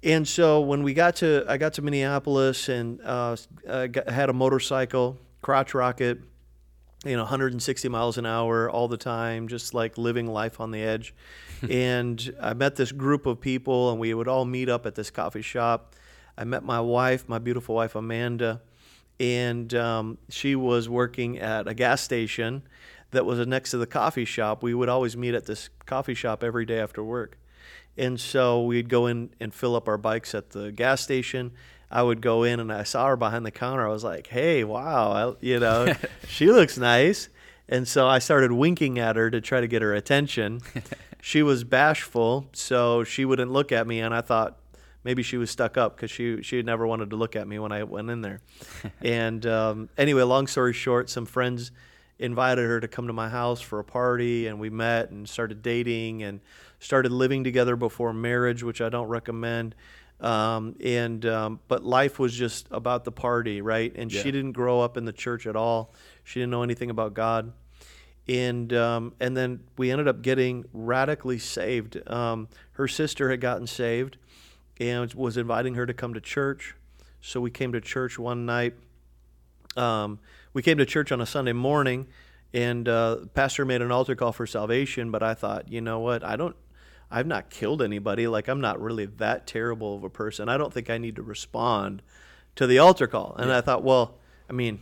And 0.04 0.28
so 0.28 0.62
when 0.62 0.84
we 0.84 0.94
got 0.94 1.18
to, 1.18 1.44
I 1.48 1.58
got 1.58 1.74
to 1.74 1.82
Minneapolis 1.82 2.70
and 2.70 3.02
uh, 3.02 3.36
I 3.70 3.88
got, 3.88 4.10
had 4.10 4.30
a 4.30 4.34
motorcycle, 4.34 5.18
crotch 5.42 5.74
rocket, 5.74 6.20
you 7.08 7.16
know, 7.16 7.24
160 7.24 7.90
miles 7.90 8.18
an 8.18 8.26
hour 8.26 8.70
all 8.70 8.88
the 8.88 8.98
time, 8.98 9.48
just 9.48 9.74
like 9.74 9.98
living 9.98 10.28
life 10.28 10.60
on 10.60 10.72
the 10.72 10.82
edge. 10.82 11.14
and 11.70 12.36
I 12.42 12.54
met 12.54 12.76
this 12.76 12.92
group 12.92 13.26
of 13.26 13.40
people, 13.40 13.92
and 13.92 14.00
we 14.00 14.14
would 14.14 14.28
all 14.28 14.46
meet 14.46 14.70
up 14.70 14.86
at 14.86 14.96
this 14.96 15.10
coffee 15.10 15.42
shop. 15.42 15.96
I 16.38 16.44
met 16.44 16.64
my 16.64 16.82
wife, 16.82 17.28
my 17.28 17.40
beautiful 17.40 17.76
wife 17.76 17.96
Amanda, 17.96 18.62
and 19.20 19.74
um, 19.74 20.18
she 20.30 20.56
was 20.56 20.88
working 20.88 21.40
at 21.40 21.68
a 21.68 21.74
gas 21.74 22.02
station 22.02 22.62
that 23.12 23.26
was 23.26 23.46
next 23.48 23.72
to 23.72 23.78
the 23.78 23.88
coffee 23.88 24.26
shop. 24.26 24.62
We 24.62 24.74
would 24.74 24.90
always 24.90 25.18
meet 25.18 25.34
at 25.34 25.46
this 25.46 25.70
coffee 25.86 26.14
shop 26.14 26.44
every 26.44 26.66
day 26.66 26.80
after 26.80 27.04
work. 27.04 27.38
And 27.98 28.20
so 28.20 28.62
we'd 28.64 28.90
go 28.90 29.08
in 29.08 29.32
and 29.40 29.54
fill 29.54 29.76
up 29.76 29.88
our 29.88 29.98
bikes 29.98 30.36
at 30.36 30.52
the 30.52 30.72
gas 30.72 31.02
station. 31.02 31.52
I 31.90 32.04
would 32.04 32.22
go 32.22 32.44
in 32.44 32.60
and 32.60 32.72
I 32.72 32.84
saw 32.84 33.08
her 33.08 33.16
behind 33.16 33.46
the 33.46 33.52
counter. 33.52 33.88
I 33.88 33.92
was 33.92 34.04
like, 34.04 34.28
"Hey, 34.28 34.64
wow, 34.64 35.12
I, 35.12 35.46
you 35.46 35.60
know, 35.60 35.94
she 36.28 36.48
looks 36.48 36.78
nice." 36.78 37.30
And 37.70 37.88
so 37.88 38.08
I 38.08 38.20
started 38.20 38.52
winking 38.52 38.98
at 38.98 39.16
her 39.16 39.30
to 39.30 39.42
try 39.42 39.62
to 39.62 39.68
get 39.68 39.82
her 39.82 39.94
attention. 39.94 40.62
she 41.22 41.44
was 41.44 41.64
bashful, 41.64 42.48
so 42.54 43.04
she 43.04 43.26
wouldn't 43.26 43.52
look 43.52 43.72
at 43.72 43.88
me, 43.88 44.00
and 44.00 44.14
I 44.14 44.22
thought 44.22 44.58
maybe 45.04 45.24
she 45.24 45.38
was 45.38 45.50
stuck 45.50 45.78
up 45.78 45.96
because 45.96 46.12
she 46.12 46.42
she 46.42 46.58
had 46.58 46.66
never 46.66 46.86
wanted 46.86 47.10
to 47.10 47.16
look 47.16 47.36
at 47.36 47.48
me 47.48 47.60
when 47.60 47.72
I 47.72 47.84
went 47.84 48.10
in 48.10 48.22
there. 48.22 48.42
and 49.02 49.46
um, 49.46 49.90
anyway, 49.98 50.24
long 50.24 50.48
story 50.48 50.74
short, 50.74 51.10
some 51.10 51.26
friends 51.26 51.72
invited 52.20 52.66
her 52.66 52.80
to 52.80 52.88
come 52.88 53.08
to 53.08 53.14
my 53.14 53.30
house 53.30 53.62
for 53.62 53.80
a 53.80 53.84
party, 53.84 54.48
and 54.48 54.60
we 54.60 54.70
met 54.70 55.12
and 55.12 55.28
started 55.30 55.62
dating 55.62 56.24
and 56.24 56.42
started 56.80 57.12
living 57.12 57.44
together 57.44 57.76
before 57.76 58.14
marriage, 58.14 58.64
which 58.64 58.82
I 58.82 58.90
don't 58.90 59.08
recommend. 59.08 59.76
Um, 60.20 60.76
and 60.84 61.24
um, 61.28 61.60
but 61.68 61.84
life 61.84 62.18
was 62.18 62.34
just 62.34 62.68
about 62.72 63.04
the 63.06 63.12
party, 63.12 63.62
right? 63.62 63.94
And 63.96 64.12
Yeah. 64.12 64.22
she 64.24 64.32
didn't 64.32 64.54
grow 64.54 64.82
up 64.82 64.98
in 64.98 65.06
the 65.06 65.14
church 65.14 65.46
at 65.46 65.56
all. 65.56 65.94
She 66.24 66.40
didn't 66.40 66.50
know 66.52 66.64
anything 66.64 66.90
about 66.90 67.14
God, 67.14 67.54
and 68.28 68.74
um, 68.74 69.14
and 69.20 69.38
then 69.38 69.60
we 69.78 69.92
ended 69.92 70.08
up 70.08 70.22
getting 70.24 70.66
radically 70.74 71.38
saved. 71.38 72.02
Um, 72.10 72.48
her 72.74 72.88
sister 72.88 73.30
had 73.30 73.42
gotten 73.42 73.68
saved, 73.68 74.18
and 74.80 75.14
was 75.14 75.38
inviting 75.38 75.76
her 75.76 75.86
to 75.86 75.94
come 75.94 76.16
to 76.16 76.22
church. 76.22 76.76
So 77.22 77.40
we 77.40 77.52
came 77.52 77.72
to 77.74 77.82
church 77.82 78.18
one 78.18 78.46
night. 78.46 78.74
Um, 79.76 80.20
we 80.54 80.64
came 80.64 80.78
to 80.80 80.86
church 80.86 81.12
on 81.12 81.22
a 81.22 81.26
Sunday 81.28 81.54
morning, 81.54 82.08
and 82.54 82.90
uh, 82.90 83.18
pastor 83.36 83.66
made 83.66 83.82
an 83.84 83.92
altar 83.92 84.16
call 84.16 84.32
for 84.32 84.48
salvation. 84.48 85.12
But 85.12 85.22
I 85.22 85.36
thought, 85.36 85.72
you 85.72 85.82
know 85.82 86.00
what? 86.00 86.24
I 86.24 86.36
don't. 86.36 86.56
I've 87.10 87.28
not 87.28 87.50
killed 87.50 87.82
anybody. 87.82 88.28
Like 88.28 88.48
I'm 88.48 88.62
not 88.62 88.82
really 88.82 89.06
that 89.06 89.48
terrible 89.48 89.96
of 89.96 90.04
a 90.04 90.10
person. 90.10 90.50
I 90.50 90.58
don't 90.58 90.74
think 90.74 90.90
I 90.90 90.98
need 90.98 91.16
to 91.16 91.24
respond 91.24 92.02
to 92.56 92.68
the 92.68 92.80
altar 92.80 93.08
call. 93.08 93.36
And 93.38 93.52
I 93.52 93.62
thought, 93.62 93.84
well, 93.84 94.16
I 94.50 94.54
mean, 94.54 94.82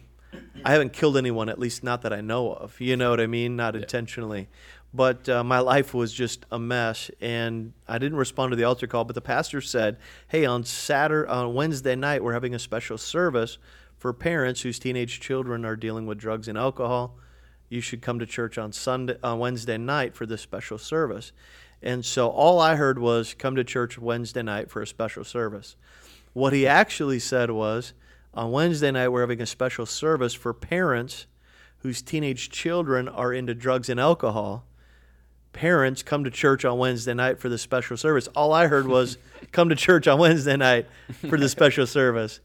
I 0.63 0.71
haven't 0.71 0.93
killed 0.93 1.17
anyone, 1.17 1.49
at 1.49 1.59
least 1.59 1.83
not 1.83 2.01
that 2.01 2.13
I 2.13 2.21
know 2.21 2.51
of. 2.51 2.79
You 2.81 2.97
know 2.97 3.11
what 3.11 3.19
I 3.19 3.27
mean? 3.27 3.55
Not 3.55 3.75
intentionally. 3.75 4.49
But 4.93 5.27
uh, 5.27 5.43
my 5.43 5.59
life 5.59 5.93
was 5.93 6.13
just 6.13 6.45
a 6.51 6.57
mess, 6.57 7.11
and 7.19 7.73
I 7.85 7.97
didn't 7.97 8.17
respond 8.17 8.51
to 8.53 8.55
the 8.55 8.63
altar 8.63 8.87
call. 8.87 9.03
But 9.03 9.15
the 9.15 9.21
pastor 9.21 9.59
said, 9.59 9.97
"Hey, 10.29 10.45
on 10.45 10.63
Saturday, 10.63 11.29
on 11.29 11.53
Wednesday 11.53 11.95
night, 11.95 12.23
we're 12.23 12.33
having 12.33 12.55
a 12.55 12.59
special 12.59 12.97
service 12.97 13.57
for 13.97 14.13
parents 14.13 14.61
whose 14.61 14.79
teenage 14.79 15.19
children 15.19 15.65
are 15.65 15.75
dealing 15.75 16.05
with 16.05 16.17
drugs 16.17 16.47
and 16.47 16.57
alcohol. 16.57 17.17
You 17.67 17.81
should 17.81 18.01
come 18.01 18.19
to 18.19 18.25
church 18.25 18.57
on 18.57 18.71
Sunday, 18.71 19.17
on 19.21 19.39
Wednesday 19.39 19.77
night 19.77 20.15
for 20.15 20.25
this 20.25 20.41
special 20.41 20.77
service." 20.77 21.33
And 21.85 22.03
so 22.03 22.27
all 22.29 22.59
I 22.59 22.75
heard 22.75 22.99
was, 22.99 23.35
"Come 23.35 23.55
to 23.55 23.63
church 23.63 23.97
Wednesday 23.97 24.41
night 24.41 24.71
for 24.71 24.81
a 24.81 24.87
special 24.87 25.23
service." 25.23 25.77
What 26.33 26.51
he 26.51 26.67
actually 26.67 27.19
said 27.19 27.51
was, 27.51 27.93
on 28.33 28.51
Wednesday 28.51 28.91
night, 28.91 29.07
we're 29.09 29.21
having 29.21 29.41
a 29.41 29.45
special 29.45 29.85
service 29.85 30.33
for 30.33 30.53
parents 30.53 31.27
whose 31.77 32.01
teenage 32.01 32.49
children 32.49 33.07
are 33.07 33.31
into 33.31 33.53
drugs 33.53 33.87
and 33.87 33.99
alcohol. 33.99 34.65
Parents 35.53 36.03
come 36.03 36.25
to 36.25 36.31
church 36.31 36.65
on 36.65 36.77
Wednesday 36.77 37.13
night 37.13 37.39
for 37.39 37.47
the 37.47 37.57
special 37.57 37.95
service. 37.95 38.27
All 38.35 38.51
I 38.51 38.67
heard 38.67 38.87
was, 38.87 39.17
come 39.53 39.69
to 39.69 39.75
church 39.75 40.07
on 40.07 40.19
Wednesday 40.19 40.57
night 40.57 40.87
for 41.29 41.37
the 41.37 41.47
special 41.47 41.87
service. 41.87 42.41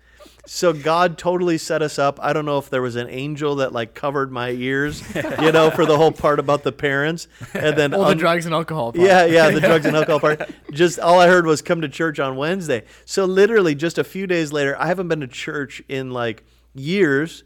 So 0.47 0.73
God 0.73 1.17
totally 1.19 1.59
set 1.59 1.81
us 1.83 1.99
up. 1.99 2.19
I 2.23 2.33
don't 2.33 2.45
know 2.45 2.59
if 2.59 2.71
there 2.71 2.83
was 2.83 2.97
an 2.97 3.09
angel 3.09 3.57
that 3.57 3.73
like 3.73 3.95
covered 3.95 4.33
my 4.33 4.51
ears, 4.51 5.03
you 5.15 5.53
know, 5.53 5.71
for 5.71 5.87
the 5.87 5.97
whole 5.97 6.11
part 6.13 6.39
about 6.41 6.63
the 6.65 6.73
parents, 6.73 7.29
and 7.55 7.77
then 7.77 7.95
All 7.95 8.07
the 8.07 8.15
drugs 8.15 8.47
and 8.47 8.55
alcohol. 8.55 8.93
part. 8.93 9.05
yeah, 9.07 9.25
yeah, 9.27 9.51
the 9.51 9.61
drugs 9.61 9.87
and 9.87 9.97
alcohol 9.97 10.19
part. 10.19 10.51
Just 10.73 10.99
all 10.99 11.21
I 11.21 11.29
heard 11.29 11.47
was 11.47 11.63
come 11.63 11.83
to 11.83 11.89
church 11.89 12.19
on 12.19 12.37
Wednesday. 12.37 12.85
So 13.05 13.27
literally, 13.27 13.75
just 13.75 13.99
a 13.99 14.05
few 14.05 14.27
days 14.27 14.53
later, 14.53 14.77
I 14.79 14.87
haven't 14.87 15.09
been 15.09 15.21
to 15.21 15.29
church 15.29 15.83
in 15.89 16.11
like 16.11 16.43
years, 16.75 17.45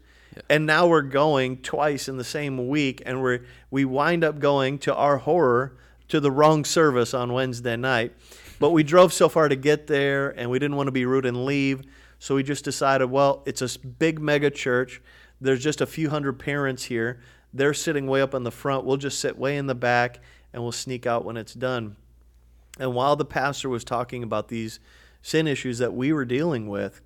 and 0.49 0.65
now 0.65 0.87
we're 0.87 1.01
going 1.01 1.57
twice 1.57 2.07
in 2.07 2.17
the 2.17 2.23
same 2.23 2.67
week, 2.69 3.03
and 3.05 3.21
we 3.21 3.39
we 3.69 3.85
wind 3.85 4.23
up 4.23 4.39
going 4.39 4.79
to 4.79 4.95
our 4.95 5.17
horror 5.17 5.77
to 6.07 6.19
the 6.19 6.31
wrong 6.31 6.63
service 6.65 7.13
on 7.13 7.33
Wednesday 7.33 7.75
night. 7.75 8.13
But 8.59 8.71
we 8.71 8.83
drove 8.83 9.11
so 9.11 9.27
far 9.29 9.49
to 9.49 9.55
get 9.55 9.87
there, 9.87 10.29
and 10.29 10.49
we 10.49 10.59
didn't 10.59 10.77
want 10.77 10.87
to 10.87 10.91
be 10.91 11.05
rude 11.05 11.25
and 11.25 11.45
leave, 11.45 11.81
so 12.19 12.35
we 12.35 12.43
just 12.43 12.63
decided, 12.63 13.05
well, 13.11 13.43
it's 13.45 13.61
a 13.61 13.79
big 13.79 14.19
mega 14.19 14.49
church. 14.49 15.01
There's 15.39 15.63
just 15.63 15.81
a 15.81 15.85
few 15.85 16.09
hundred 16.09 16.39
parents 16.39 16.85
here. 16.85 17.19
They're 17.53 17.73
sitting 17.73 18.07
way 18.07 18.21
up 18.21 18.33
in 18.33 18.43
the 18.43 18.51
front. 18.51 18.85
We'll 18.85 18.97
just 18.97 19.19
sit 19.19 19.37
way 19.37 19.57
in 19.57 19.67
the 19.67 19.75
back, 19.75 20.19
and 20.53 20.63
we'll 20.63 20.71
sneak 20.71 21.05
out 21.05 21.25
when 21.25 21.37
it's 21.37 21.53
done. 21.53 21.95
And 22.79 22.93
while 22.93 23.15
the 23.15 23.25
pastor 23.25 23.69
was 23.69 23.83
talking 23.83 24.23
about 24.23 24.49
these 24.49 24.79
sin 25.21 25.47
issues 25.47 25.77
that 25.79 25.93
we 25.93 26.11
were 26.11 26.25
dealing 26.25 26.67
with, 26.67 27.01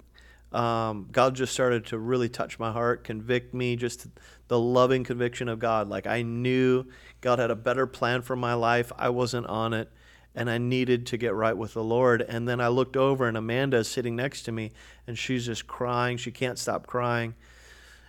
um, 0.52 1.08
God 1.12 1.36
just 1.36 1.54
started 1.54 1.86
to 1.88 2.00
really 2.00 2.30
touch 2.30 2.58
my 2.58 2.72
heart, 2.72 3.04
convict 3.04 3.54
me, 3.54 3.76
just 3.76 4.08
the 4.48 4.60
loving 4.60 5.04
conviction 5.04 5.48
of 5.48 5.60
God. 5.60 5.88
Like 5.88 6.08
I 6.08 6.24
knew 6.24 6.86
God 7.22 7.40
had 7.40 7.52
a 7.52 7.56
better 7.56 7.86
plan 7.86 8.24
for 8.24 8.36
my 8.36 8.56
life. 8.56 8.92
I 8.98 9.10
wasn't 9.10 9.46
on 9.46 9.74
it, 9.74 9.92
and 10.36 10.50
I 10.50 10.58
needed 10.58 11.06
to 11.08 11.18
get 11.18 11.34
right 11.34 11.58
with 11.58 11.74
the 11.74 11.84
Lord. 11.84 12.22
And 12.22 12.48
then 12.48 12.62
I 12.62 12.68
looked 12.68 12.96
over, 12.96 13.28
and 13.28 13.36
Amanda 13.36 13.78
is 13.78 13.88
sitting 13.88 14.16
next 14.16 14.44
to 14.44 14.52
me, 14.52 14.72
and 15.08 15.18
she's 15.18 15.46
just 15.46 15.68
crying. 15.68 16.18
She 16.18 16.32
can't 16.32 16.58
stop 16.58 16.88
crying. 16.88 17.36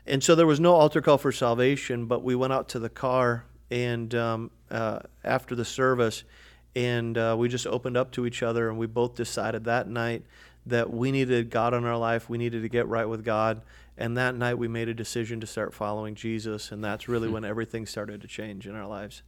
And 0.06 0.22
so 0.22 0.34
there 0.34 0.46
was 0.46 0.60
no 0.60 0.74
altar 0.74 1.00
call 1.00 1.18
for 1.18 1.32
salvation, 1.32 2.06
but 2.06 2.22
we 2.22 2.34
went 2.34 2.52
out 2.52 2.68
to 2.70 2.78
the 2.78 2.88
car 2.88 3.44
and 3.70 4.14
um, 4.14 4.50
uh, 4.70 5.00
after 5.24 5.54
the 5.54 5.64
service, 5.64 6.24
and 6.74 7.16
uh, 7.16 7.36
we 7.38 7.48
just 7.48 7.66
opened 7.66 7.96
up 7.96 8.10
to 8.12 8.26
each 8.26 8.42
other, 8.42 8.68
and 8.68 8.78
we 8.78 8.86
both 8.86 9.14
decided 9.14 9.64
that 9.64 9.88
night 9.88 10.24
that 10.66 10.92
we 10.92 11.10
needed 11.10 11.50
God 11.50 11.74
in 11.74 11.84
our 11.84 11.96
life. 11.96 12.28
We 12.28 12.38
needed 12.38 12.62
to 12.62 12.68
get 12.68 12.86
right 12.86 13.08
with 13.08 13.24
God. 13.24 13.62
And 13.96 14.16
that 14.16 14.34
night, 14.34 14.54
we 14.54 14.68
made 14.68 14.88
a 14.88 14.94
decision 14.94 15.40
to 15.40 15.46
start 15.46 15.74
following 15.74 16.14
Jesus, 16.14 16.72
and 16.72 16.82
that's 16.82 17.08
really 17.08 17.28
when 17.28 17.44
everything 17.44 17.86
started 17.86 18.22
to 18.22 18.28
change 18.28 18.66
in 18.66 18.74
our 18.74 18.86
lives. 18.86 19.22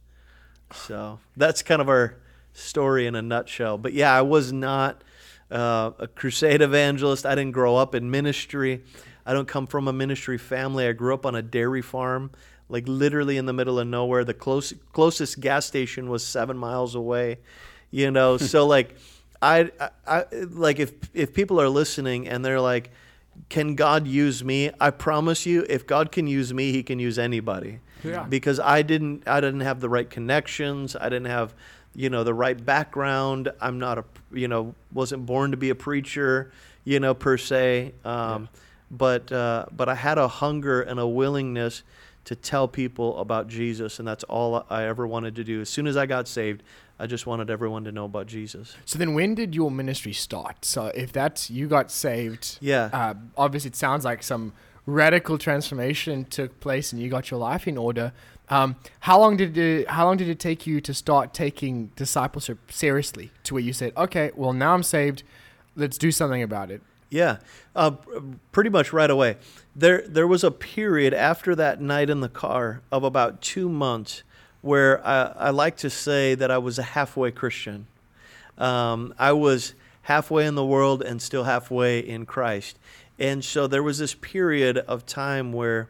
So 0.73 1.19
that's 1.37 1.61
kind 1.61 1.81
of 1.81 1.89
our 1.89 2.17
story 2.53 3.07
in 3.07 3.15
a 3.15 3.21
nutshell. 3.21 3.77
But 3.77 3.93
yeah, 3.93 4.15
I 4.15 4.21
was 4.21 4.53
not 4.53 5.03
uh, 5.51 5.91
a 5.99 6.07
crusade 6.07 6.61
evangelist. 6.61 7.25
I 7.25 7.35
didn't 7.35 7.51
grow 7.51 7.75
up 7.75 7.93
in 7.95 8.09
ministry. 8.09 8.83
I 9.25 9.33
don't 9.33 9.47
come 9.47 9.67
from 9.67 9.87
a 9.87 9.93
ministry 9.93 10.37
family. 10.37 10.87
I 10.87 10.93
grew 10.93 11.13
up 11.13 11.25
on 11.25 11.35
a 11.35 11.41
dairy 11.41 11.81
farm, 11.81 12.31
like 12.69 12.87
literally 12.87 13.37
in 13.37 13.45
the 13.45 13.53
middle 13.53 13.79
of 13.79 13.87
nowhere. 13.87 14.23
The 14.23 14.33
close, 14.33 14.73
closest 14.91 15.39
gas 15.39 15.65
station 15.65 16.09
was 16.09 16.25
seven 16.25 16.57
miles 16.57 16.95
away. 16.95 17.39
You 17.91 18.11
know, 18.11 18.37
so 18.37 18.65
like, 18.65 18.95
I, 19.41 19.71
I, 19.79 19.89
I 20.07 20.25
like 20.33 20.79
if 20.79 20.93
if 21.13 21.33
people 21.33 21.59
are 21.59 21.69
listening 21.69 22.29
and 22.29 22.45
they're 22.45 22.61
like, 22.61 22.91
can 23.49 23.75
God 23.75 24.07
use 24.07 24.43
me? 24.43 24.71
I 24.79 24.89
promise 24.91 25.45
you, 25.45 25.65
if 25.69 25.85
God 25.85 26.11
can 26.11 26.27
use 26.27 26.53
me, 26.53 26.71
He 26.71 26.83
can 26.83 26.99
use 26.99 27.19
anybody. 27.19 27.79
Yeah. 28.03 28.23
Because 28.23 28.59
I 28.59 28.81
didn't, 28.81 29.27
I 29.27 29.39
didn't 29.39 29.61
have 29.61 29.79
the 29.79 29.89
right 29.89 30.09
connections. 30.09 30.95
I 30.95 31.05
didn't 31.05 31.25
have, 31.25 31.53
you 31.95 32.09
know, 32.09 32.23
the 32.23 32.33
right 32.33 32.63
background. 32.65 33.51
I'm 33.61 33.79
not 33.79 33.97
a, 33.97 34.05
you 34.31 34.47
know, 34.47 34.73
wasn't 34.91 35.25
born 35.25 35.51
to 35.51 35.57
be 35.57 35.69
a 35.69 35.75
preacher, 35.75 36.51
you 36.83 36.99
know, 36.99 37.13
per 37.13 37.37
se. 37.37 37.93
Um, 38.03 38.49
But 38.91 39.31
uh, 39.31 39.65
but 39.71 39.89
I 39.89 39.95
had 39.95 40.17
a 40.19 40.27
hunger 40.27 40.81
and 40.81 40.99
a 40.99 41.07
willingness 41.07 41.81
to 42.25 42.35
tell 42.35 42.67
people 42.67 43.17
about 43.19 43.47
Jesus, 43.47 43.97
and 43.99 44.07
that's 44.07 44.23
all 44.25 44.65
I 44.69 44.83
ever 44.83 45.07
wanted 45.07 45.35
to 45.35 45.43
do. 45.43 45.61
As 45.61 45.69
soon 45.69 45.87
as 45.87 45.97
I 45.97 46.05
got 46.05 46.27
saved, 46.27 46.61
I 46.99 47.07
just 47.07 47.25
wanted 47.25 47.49
everyone 47.49 47.83
to 47.85 47.91
know 47.91 48.05
about 48.05 48.27
Jesus. 48.27 48.75
So 48.85 48.99
then, 48.99 49.15
when 49.15 49.33
did 49.35 49.55
your 49.55 49.71
ministry 49.71 50.13
start? 50.13 50.63
So 50.63 50.91
if 50.93 51.11
that's 51.11 51.49
you 51.49 51.67
got 51.67 51.89
saved, 51.91 52.59
Yeah. 52.61 52.89
Uh, 52.93 53.15
obviously, 53.35 53.69
it 53.69 53.75
sounds 53.75 54.05
like 54.05 54.21
some 54.21 54.53
radical 54.85 55.37
transformation 55.39 56.25
took 56.25 56.59
place, 56.59 56.93
and 56.93 57.01
you 57.01 57.09
got 57.09 57.31
your 57.31 57.39
life 57.39 57.67
in 57.67 57.77
order. 57.77 58.13
Um, 58.53 58.75
how 58.99 59.19
long 59.19 59.37
did 59.37 59.57
it? 59.57 59.89
How 59.89 60.05
long 60.05 60.17
did 60.17 60.29
it 60.29 60.39
take 60.39 60.67
you 60.67 60.79
to 60.81 60.93
start 60.93 61.33
taking 61.33 61.91
discipleship 61.95 62.71
seriously? 62.71 63.31
To 63.45 63.55
where 63.55 63.63
you 63.63 63.73
said, 63.73 63.93
"Okay, 63.97 64.31
well 64.35 64.53
now 64.53 64.75
I'm 64.75 64.83
saved. 64.83 65.23
Let's 65.75 65.97
do 65.97 66.11
something 66.11 66.43
about 66.43 66.69
it." 66.69 66.81
Yeah, 67.09 67.37
uh, 67.75 67.91
pretty 68.51 68.69
much 68.69 68.93
right 68.93 69.09
away. 69.09 69.37
There, 69.75 70.03
there 70.07 70.27
was 70.27 70.43
a 70.43 70.51
period 70.51 71.13
after 71.13 71.55
that 71.55 71.79
night 71.79 72.09
in 72.09 72.21
the 72.21 72.29
car 72.29 72.81
of 72.91 73.03
about 73.03 73.41
two 73.41 73.69
months 73.69 74.23
where 74.61 75.05
I, 75.05 75.33
I 75.37 75.49
like 75.51 75.77
to 75.77 75.89
say 75.89 76.33
that 76.33 76.49
I 76.49 76.57
was 76.57 76.79
a 76.79 76.83
halfway 76.83 77.29
Christian. 77.31 77.85
Um, 78.57 79.13
I 79.19 79.31
was 79.31 79.75
halfway 80.03 80.47
in 80.47 80.55
the 80.55 80.65
world 80.65 81.03
and 81.03 81.21
still 81.21 81.43
halfway 81.43 81.99
in 81.99 82.25
Christ. 82.25 82.79
And 83.19 83.43
so 83.43 83.67
there 83.67 83.83
was 83.83 83.99
this 83.99 84.15
period 84.15 84.77
of 84.79 85.05
time 85.05 85.53
where, 85.53 85.89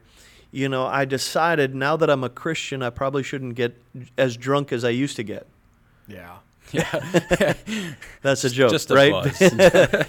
you 0.54 0.70
know, 0.70 0.86
I 0.86 1.04
decided 1.06 1.74
now 1.74 1.98
that 1.98 2.12
I'm 2.12 2.24
a 2.24 2.30
Christian, 2.30 2.84
I 2.84 2.92
probably 2.92 3.24
shouldn't 3.24 3.56
get 3.56 3.76
as 4.20 4.38
drunk 4.38 4.72
as 4.72 4.86
I 4.86 4.90
used 4.90 5.16
to 5.16 5.24
get 5.24 5.48
Yeah. 6.08 6.38
Yeah. 6.74 7.54
That's 8.24 8.44
a 8.46 8.50
joke, 8.50 8.72
Just 8.72 8.90
a 8.90 8.96
right? 8.96 9.24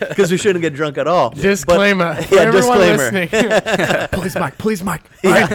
Because 0.08 0.30
we 0.32 0.38
shouldn't 0.38 0.62
get 0.62 0.72
drunk 0.72 0.96
at 0.96 1.06
all. 1.06 1.28
Disclaimer. 1.30 2.14
for 2.22 2.34
yeah, 2.36 2.40
everyone 2.40 2.78
disclaimer. 2.78 3.28
listening. 3.28 4.08
please, 4.12 4.34
Mike. 4.34 4.56
Please, 4.56 4.82
Mike. 4.82 5.02
Right? 5.22 5.50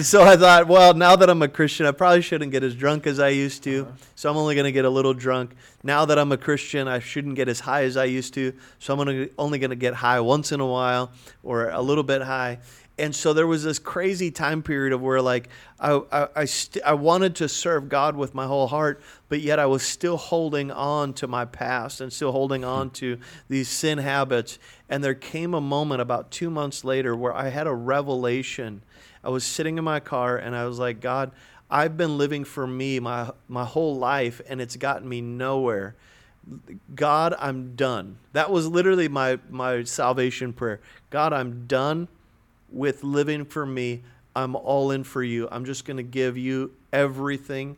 so 0.00 0.22
I 0.22 0.36
thought, 0.36 0.66
well, 0.66 0.94
now 0.94 1.14
that 1.16 1.28
I'm 1.28 1.42
a 1.42 1.48
Christian, 1.48 1.84
I 1.84 1.90
probably 1.90 2.22
shouldn't 2.22 2.52
get 2.52 2.62
as 2.62 2.74
drunk 2.74 3.06
as 3.06 3.20
I 3.20 3.28
used 3.28 3.62
to. 3.64 3.82
Uh-huh. 3.82 3.92
So 4.14 4.30
I'm 4.30 4.36
only 4.36 4.54
going 4.54 4.64
to 4.64 4.72
get 4.72 4.84
a 4.84 4.90
little 4.90 5.14
drunk. 5.14 5.54
Now 5.82 6.04
that 6.06 6.18
I'm 6.18 6.32
a 6.32 6.36
Christian, 6.38 6.88
I 6.88 7.00
shouldn't 7.00 7.34
get 7.34 7.48
as 7.48 7.60
high 7.60 7.82
as 7.82 7.96
I 7.96 8.04
used 8.04 8.34
to. 8.34 8.52
So 8.78 8.94
I'm 8.94 9.28
only 9.36 9.58
going 9.58 9.70
to 9.70 9.76
get 9.76 9.94
high 9.94 10.20
once 10.20 10.52
in 10.52 10.60
a 10.60 10.66
while 10.66 11.12
or 11.42 11.68
a 11.70 11.82
little 11.82 12.04
bit 12.04 12.22
high. 12.22 12.60
And 12.98 13.14
so 13.14 13.32
there 13.32 13.46
was 13.46 13.62
this 13.62 13.78
crazy 13.78 14.30
time 14.32 14.62
period 14.62 14.92
of 14.92 15.00
where, 15.00 15.22
like, 15.22 15.48
I, 15.78 16.00
I, 16.10 16.28
I, 16.34 16.44
st- 16.46 16.84
I 16.84 16.94
wanted 16.94 17.36
to 17.36 17.48
serve 17.48 17.88
God 17.88 18.16
with 18.16 18.34
my 18.34 18.46
whole 18.46 18.66
heart, 18.66 19.00
but 19.28 19.40
yet 19.40 19.60
I 19.60 19.66
was 19.66 19.84
still 19.84 20.16
holding 20.16 20.72
on 20.72 21.12
to 21.14 21.28
my 21.28 21.44
past 21.44 22.00
and 22.00 22.12
still 22.12 22.32
holding 22.32 22.62
hmm. 22.62 22.68
on 22.68 22.90
to 22.90 23.18
these 23.48 23.68
sin 23.68 23.98
habits. 23.98 24.58
And 24.88 25.04
there 25.04 25.14
came 25.14 25.54
a 25.54 25.60
moment 25.60 26.00
about 26.00 26.32
two 26.32 26.50
months 26.50 26.84
later 26.84 27.14
where 27.14 27.32
I 27.32 27.50
had 27.50 27.68
a 27.68 27.74
revelation. 27.74 28.82
I 29.22 29.28
was 29.28 29.44
sitting 29.44 29.78
in 29.78 29.84
my 29.84 30.00
car 30.00 30.36
and 30.36 30.56
I 30.56 30.66
was 30.66 30.80
like, 30.80 31.00
God, 31.00 31.30
I've 31.70 31.96
been 31.96 32.18
living 32.18 32.44
for 32.44 32.66
me 32.66 32.98
my, 32.98 33.30
my 33.48 33.64
whole 33.64 33.96
life 33.96 34.40
and 34.48 34.60
it's 34.60 34.76
gotten 34.76 35.08
me 35.08 35.20
nowhere. 35.20 35.94
God, 36.94 37.34
I'm 37.38 37.76
done. 37.76 38.16
That 38.32 38.50
was 38.50 38.66
literally 38.66 39.06
my, 39.06 39.38
my 39.50 39.84
salvation 39.84 40.52
prayer. 40.52 40.80
God, 41.10 41.32
I'm 41.32 41.66
done 41.66 42.08
with 42.70 43.04
living 43.04 43.44
for 43.44 43.64
me. 43.66 44.02
I'm 44.34 44.54
all 44.54 44.90
in 44.90 45.04
for 45.04 45.22
you. 45.22 45.48
I'm 45.50 45.64
just 45.64 45.84
going 45.84 45.96
to 45.96 46.02
give 46.02 46.36
you 46.38 46.72
everything 46.92 47.76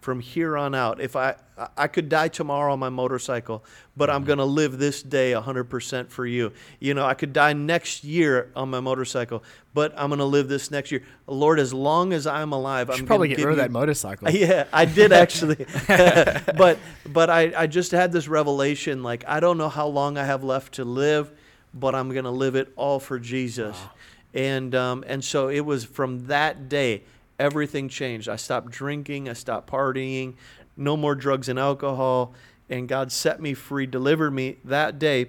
from 0.00 0.20
here 0.20 0.56
on 0.56 0.74
out. 0.74 1.00
If 1.00 1.16
I 1.16 1.36
I 1.76 1.86
could 1.86 2.08
die 2.08 2.28
tomorrow 2.28 2.72
on 2.72 2.78
my 2.78 2.88
motorcycle, 2.88 3.64
but 3.96 4.10
I'm 4.10 4.24
going 4.24 4.38
to 4.38 4.44
live 4.44 4.78
this 4.78 5.02
day 5.02 5.32
100% 5.32 6.08
for 6.08 6.26
you. 6.26 6.52
You 6.80 6.94
know, 6.94 7.04
I 7.04 7.14
could 7.14 7.32
die 7.32 7.52
next 7.52 8.04
year 8.04 8.50
on 8.56 8.70
my 8.70 8.80
motorcycle, 8.80 9.44
but 9.74 9.92
I'm 9.96 10.08
going 10.08 10.18
to 10.18 10.24
live 10.24 10.48
this 10.48 10.70
next 10.70 10.90
year. 10.90 11.04
Lord, 11.26 11.60
as 11.60 11.72
long 11.72 12.12
as 12.12 12.26
I'm 12.26 12.52
alive, 12.52 12.88
You 12.88 12.94
I'm 12.94 13.06
probably 13.06 13.28
get 13.28 13.38
rid 13.38 13.50
of 13.50 13.56
that 13.58 13.70
motorcycle. 13.70 14.30
yeah, 14.32 14.64
I 14.72 14.86
did 14.86 15.12
actually. 15.12 15.66
but 15.86 16.78
but 17.06 17.30
I, 17.30 17.52
I 17.56 17.66
just 17.66 17.92
had 17.92 18.12
this 18.12 18.28
revelation 18.28 19.02
like 19.02 19.24
I 19.28 19.40
don't 19.40 19.58
know 19.58 19.68
how 19.68 19.86
long 19.86 20.18
I 20.18 20.24
have 20.24 20.42
left 20.42 20.74
to 20.74 20.84
live, 20.84 21.30
but 21.74 21.94
I'm 21.94 22.10
gonna 22.12 22.30
live 22.30 22.56
it 22.56 22.72
all 22.76 22.98
for 22.98 23.18
Jesus. 23.18 23.76
And 24.34 24.74
um, 24.74 25.04
and 25.06 25.22
so 25.24 25.48
it 25.48 25.60
was 25.60 25.84
from 25.84 26.26
that 26.26 26.68
day 26.68 27.02
everything 27.38 27.88
changed. 27.88 28.28
I 28.28 28.36
stopped 28.36 28.70
drinking, 28.70 29.28
I 29.28 29.32
stopped 29.32 29.68
partying, 29.70 30.34
no 30.76 30.96
more 30.96 31.14
drugs 31.14 31.48
and 31.48 31.58
alcohol, 31.58 32.34
and 32.70 32.88
God 32.88 33.10
set 33.12 33.40
me 33.40 33.52
free, 33.54 33.86
delivered 33.86 34.30
me 34.30 34.56
that 34.64 34.98
day 34.98 35.26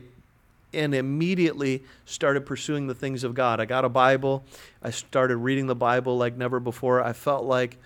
and 0.74 0.96
immediately 0.96 1.84
started 2.06 2.46
pursuing 2.46 2.88
the 2.88 2.96
things 2.96 3.24
of 3.24 3.36
God. 3.36 3.60
I 3.60 3.66
got 3.66 3.86
a 3.86 3.90
Bible. 3.90 4.44
I 4.82 4.90
started 4.90 5.38
reading 5.38 5.68
the 5.68 5.76
Bible 5.76 6.18
like 6.18 6.36
never 6.36 6.60
before. 6.60 7.02
I 7.04 7.14
felt 7.14 7.44
like 7.46 7.78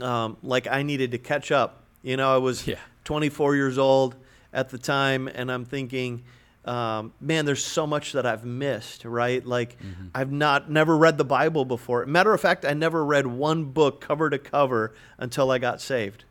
um, 0.00 0.36
like 0.42 0.66
I 0.66 0.82
needed 0.82 1.12
to 1.12 1.18
catch 1.18 1.52
up. 1.52 1.82
You 2.02 2.16
know, 2.16 2.34
I 2.34 2.38
was 2.38 2.66
Yeah. 2.66 2.76
24 3.04 3.54
years 3.56 3.78
old 3.78 4.16
at 4.52 4.70
the 4.70 4.78
time, 4.78 5.28
and 5.28 5.50
I'm 5.52 5.64
thinking, 5.64 6.22
um, 6.64 7.12
man, 7.20 7.44
there's 7.44 7.64
so 7.64 7.86
much 7.86 8.12
that 8.12 8.24
I've 8.24 8.44
missed, 8.44 9.04
right? 9.04 9.44
Like 9.44 9.76
I've 10.14 10.32
not 10.32 10.70
never 10.70 10.96
read 10.96 11.18
the 11.18 11.24
Bible 11.24 11.64
before. 11.64 12.04
Matter 12.06 12.32
of 12.32 12.40
fact, 12.40 12.64
I 12.64 12.72
never 12.72 13.04
read 13.04 13.26
one 13.26 13.64
book 13.64 14.00
cover 14.00 14.30
to 14.30 14.38
cover 14.38 14.94
until 15.18 15.50
I 15.50 15.58
got 15.58 15.80
saved. 15.80 16.24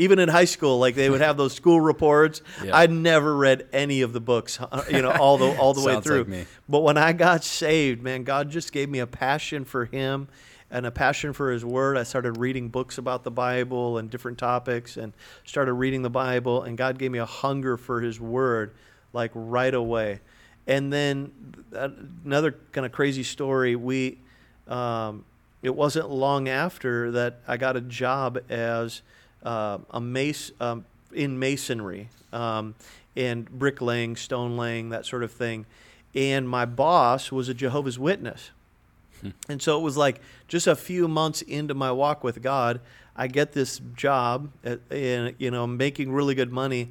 Even 0.00 0.20
in 0.20 0.28
high 0.28 0.44
school, 0.44 0.78
like 0.78 0.94
they 0.94 1.10
would 1.10 1.20
have 1.20 1.36
those 1.36 1.52
school 1.54 1.80
reports. 1.80 2.40
Yeah. 2.64 2.76
I'd 2.76 2.90
never 2.90 3.36
read 3.36 3.66
any 3.72 4.02
of 4.02 4.12
the 4.12 4.20
books, 4.20 4.60
uh, 4.60 4.84
you 4.90 5.02
know, 5.02 5.10
all 5.10 5.38
the 5.38 5.56
all 5.58 5.74
the 5.74 5.82
way 5.82 6.00
through. 6.00 6.24
like. 6.24 6.46
But 6.68 6.80
when 6.80 6.96
I 6.96 7.12
got 7.12 7.44
saved, 7.44 8.02
man, 8.02 8.24
God 8.24 8.50
just 8.50 8.72
gave 8.72 8.88
me 8.88 8.98
a 8.98 9.06
passion 9.06 9.64
for 9.64 9.84
Him 9.84 10.28
and 10.70 10.86
a 10.86 10.90
passion 10.90 11.32
for 11.32 11.52
His 11.52 11.64
Word. 11.64 11.96
I 11.96 12.02
started 12.02 12.36
reading 12.36 12.68
books 12.68 12.98
about 12.98 13.22
the 13.22 13.30
Bible 13.30 13.98
and 13.98 14.10
different 14.10 14.38
topics 14.38 14.96
and 14.96 15.12
started 15.44 15.72
reading 15.74 16.02
the 16.02 16.10
Bible, 16.10 16.62
and 16.62 16.76
God 16.76 16.98
gave 16.98 17.10
me 17.12 17.20
a 17.20 17.26
hunger 17.26 17.76
for 17.76 18.00
His 18.00 18.20
Word 18.20 18.74
like 19.12 19.30
right 19.34 19.74
away. 19.74 20.20
And 20.66 20.92
then 20.92 21.32
uh, 21.74 21.88
another 22.24 22.54
kind 22.72 22.84
of 22.84 22.92
crazy 22.92 23.22
story 23.22 23.74
we, 23.76 24.18
um, 24.66 25.24
it 25.62 25.74
wasn't 25.74 26.10
long 26.10 26.48
after 26.48 27.10
that 27.12 27.40
I 27.48 27.56
got 27.56 27.76
a 27.76 27.80
job 27.80 28.38
as 28.50 29.02
uh, 29.42 29.78
a 29.90 30.00
mace 30.00 30.52
um, 30.60 30.84
in 31.12 31.38
masonry 31.38 32.10
um, 32.32 32.74
and 33.16 33.48
bricklaying, 33.50 34.16
stone 34.16 34.56
laying, 34.56 34.90
that 34.90 35.06
sort 35.06 35.22
of 35.22 35.32
thing. 35.32 35.66
And 36.14 36.48
my 36.48 36.64
boss 36.64 37.32
was 37.32 37.48
a 37.48 37.54
Jehovah's 37.54 37.98
Witness. 37.98 38.50
And 39.48 39.60
so 39.60 39.78
it 39.78 39.82
was 39.82 39.96
like 39.96 40.20
just 40.46 40.66
a 40.66 40.76
few 40.76 41.08
months 41.08 41.42
into 41.42 41.74
my 41.74 41.90
walk 41.90 42.22
with 42.22 42.40
God, 42.40 42.80
I 43.16 43.26
get 43.26 43.52
this 43.52 43.80
job, 43.96 44.50
at, 44.62 44.78
and 44.90 45.34
you 45.38 45.50
know, 45.50 45.64
I'm 45.64 45.76
making 45.76 46.12
really 46.12 46.36
good 46.36 46.52
money, 46.52 46.90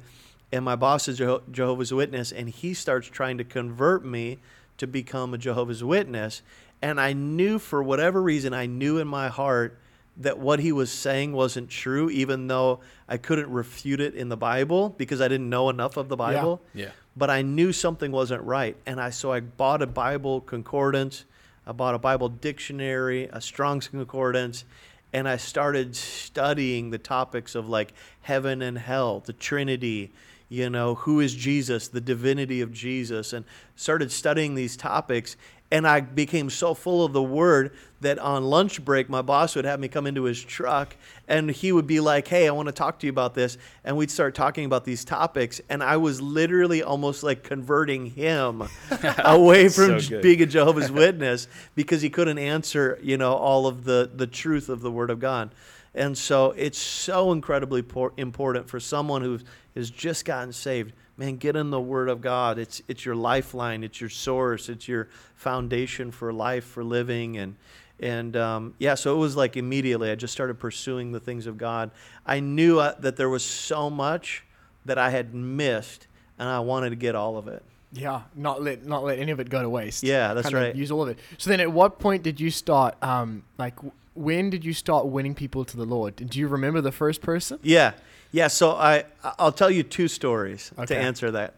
and 0.52 0.64
my 0.64 0.76
boss 0.76 1.08
is 1.08 1.18
Jeho- 1.18 1.42
Jehovah's 1.50 1.92
Witness, 1.92 2.32
and 2.32 2.48
he 2.48 2.74
starts 2.74 3.08
trying 3.08 3.38
to 3.38 3.44
convert 3.44 4.04
me 4.04 4.38
to 4.78 4.86
become 4.86 5.34
a 5.34 5.38
Jehovah's 5.38 5.82
Witness. 5.84 6.42
And 6.80 7.00
I 7.00 7.12
knew, 7.12 7.58
for 7.58 7.82
whatever 7.82 8.22
reason, 8.22 8.54
I 8.54 8.66
knew 8.66 8.98
in 8.98 9.08
my 9.08 9.28
heart 9.28 9.78
that 10.16 10.38
what 10.38 10.60
he 10.60 10.72
was 10.72 10.90
saying 10.90 11.32
wasn't 11.32 11.68
true, 11.70 12.10
even 12.10 12.46
though 12.48 12.80
I 13.08 13.18
couldn't 13.18 13.50
refute 13.50 14.00
it 14.00 14.14
in 14.14 14.28
the 14.28 14.36
Bible 14.36 14.88
because 14.90 15.20
I 15.20 15.28
didn't 15.28 15.48
know 15.48 15.68
enough 15.70 15.96
of 15.96 16.08
the 16.08 16.16
Bible 16.16 16.60
Yeah. 16.74 16.90
but 17.16 17.30
I 17.30 17.42
knew 17.42 17.72
something 17.72 18.10
wasn't 18.10 18.42
right, 18.42 18.76
and 18.84 19.00
I 19.00 19.10
so 19.10 19.32
I 19.32 19.40
bought 19.40 19.80
a 19.80 19.86
Bible 19.86 20.40
concordance, 20.40 21.24
I 21.66 21.72
bought 21.72 21.94
a 21.94 21.98
Bible 21.98 22.28
dictionary, 22.28 23.28
a 23.32 23.40
Strong's 23.40 23.86
concordance, 23.88 24.64
and 25.12 25.28
I 25.28 25.36
started 25.36 25.94
studying 25.94 26.90
the 26.90 26.98
topics 26.98 27.54
of 27.54 27.68
like 27.68 27.92
heaven 28.22 28.60
and 28.60 28.76
hell, 28.78 29.20
the 29.20 29.32
Trinity, 29.32 30.10
you 30.48 30.70
know, 30.70 30.94
who 30.94 31.20
is 31.20 31.34
Jesus, 31.34 31.88
the 31.88 32.00
divinity 32.00 32.60
of 32.60 32.72
Jesus, 32.72 33.32
and 33.32 33.44
started 33.76 34.10
studying 34.10 34.54
these 34.54 34.76
topics. 34.76 35.36
And 35.70 35.86
I 35.86 36.00
became 36.00 36.48
so 36.48 36.72
full 36.72 37.04
of 37.04 37.12
the 37.12 37.22
word 37.22 37.76
that 38.00 38.18
on 38.18 38.44
lunch 38.44 38.82
break, 38.82 39.10
my 39.10 39.20
boss 39.20 39.54
would 39.54 39.66
have 39.66 39.78
me 39.78 39.88
come 39.88 40.06
into 40.06 40.22
his 40.22 40.42
truck 40.42 40.96
and 41.26 41.50
he 41.50 41.72
would 41.72 41.86
be 41.86 42.00
like, 42.00 42.26
Hey, 42.26 42.48
I 42.48 42.52
want 42.52 42.66
to 42.66 42.72
talk 42.72 42.98
to 43.00 43.06
you 43.06 43.10
about 43.10 43.34
this. 43.34 43.58
And 43.84 43.94
we'd 43.94 44.10
start 44.10 44.34
talking 44.34 44.64
about 44.64 44.86
these 44.86 45.04
topics. 45.04 45.60
And 45.68 45.82
I 45.82 45.98
was 45.98 46.22
literally 46.22 46.82
almost 46.82 47.22
like 47.22 47.42
converting 47.42 48.06
him 48.06 48.62
away 49.18 49.68
from 49.68 50.00
So 50.00 50.22
being 50.22 50.40
a 50.40 50.46
Jehovah's 50.46 50.90
Witness 50.90 51.48
because 51.74 52.00
he 52.00 52.08
couldn't 52.08 52.38
answer, 52.38 52.98
you 53.02 53.18
know, 53.18 53.34
all 53.34 53.66
of 53.66 53.84
the, 53.84 54.10
the 54.14 54.26
truth 54.26 54.70
of 54.70 54.80
the 54.80 54.90
Word 54.90 55.10
of 55.10 55.20
God. 55.20 55.50
And 55.94 56.16
so 56.16 56.52
it's 56.52 56.78
so 56.78 57.32
incredibly 57.32 57.84
important 58.16 58.68
for 58.68 58.78
someone 58.78 59.22
who 59.22 59.40
has 59.74 59.90
just 59.90 60.24
gotten 60.24 60.52
saved. 60.52 60.92
Man, 61.16 61.36
get 61.36 61.56
in 61.56 61.70
the 61.70 61.80
Word 61.80 62.08
of 62.08 62.20
God. 62.20 62.58
It's 62.58 62.82
it's 62.86 63.04
your 63.04 63.16
lifeline. 63.16 63.82
It's 63.82 64.00
your 64.00 64.10
source. 64.10 64.68
It's 64.68 64.86
your 64.86 65.08
foundation 65.34 66.10
for 66.12 66.32
life, 66.32 66.64
for 66.64 66.84
living, 66.84 67.36
and 67.36 67.56
and 67.98 68.36
um, 68.36 68.74
yeah. 68.78 68.94
So 68.94 69.16
it 69.16 69.18
was 69.18 69.36
like 69.36 69.56
immediately 69.56 70.10
I 70.10 70.14
just 70.14 70.32
started 70.32 70.60
pursuing 70.60 71.10
the 71.10 71.20
things 71.20 71.46
of 71.46 71.58
God. 71.58 71.90
I 72.24 72.38
knew 72.40 72.78
uh, 72.78 72.94
that 73.00 73.16
there 73.16 73.28
was 73.28 73.44
so 73.44 73.90
much 73.90 74.44
that 74.84 74.98
I 74.98 75.10
had 75.10 75.34
missed, 75.34 76.06
and 76.38 76.48
I 76.48 76.60
wanted 76.60 76.90
to 76.90 76.96
get 76.96 77.14
all 77.14 77.36
of 77.36 77.48
it. 77.48 77.64
Yeah, 77.92 78.22
not 78.34 78.62
let 78.62 78.84
not 78.84 79.02
let 79.02 79.18
any 79.18 79.32
of 79.32 79.40
it 79.40 79.48
go 79.48 79.62
to 79.62 79.68
waste. 79.68 80.02
Yeah, 80.02 80.34
that's 80.34 80.50
Kind 80.50 80.54
right. 80.54 80.76
Use 80.76 80.90
all 80.90 81.02
of 81.02 81.08
it. 81.08 81.18
So 81.38 81.50
then, 81.50 81.60
at 81.60 81.72
what 81.72 81.98
point 81.98 82.22
did 82.22 82.38
you 82.38 82.50
start? 82.50 83.02
Um, 83.02 83.44
like, 83.56 83.74
when 84.18 84.50
did 84.50 84.64
you 84.64 84.72
start 84.72 85.06
winning 85.06 85.34
people 85.34 85.64
to 85.64 85.76
the 85.76 85.84
Lord? 85.84 86.16
Do 86.16 86.38
you 86.38 86.48
remember 86.48 86.80
the 86.80 86.92
first 86.92 87.20
person? 87.22 87.58
Yeah, 87.62 87.92
yeah. 88.32 88.48
So 88.48 88.72
I 88.72 89.04
I'll 89.38 89.52
tell 89.52 89.70
you 89.70 89.82
two 89.82 90.08
stories 90.08 90.72
Okay. 90.78 90.86
to 90.94 90.96
answer 90.96 91.30
that, 91.30 91.54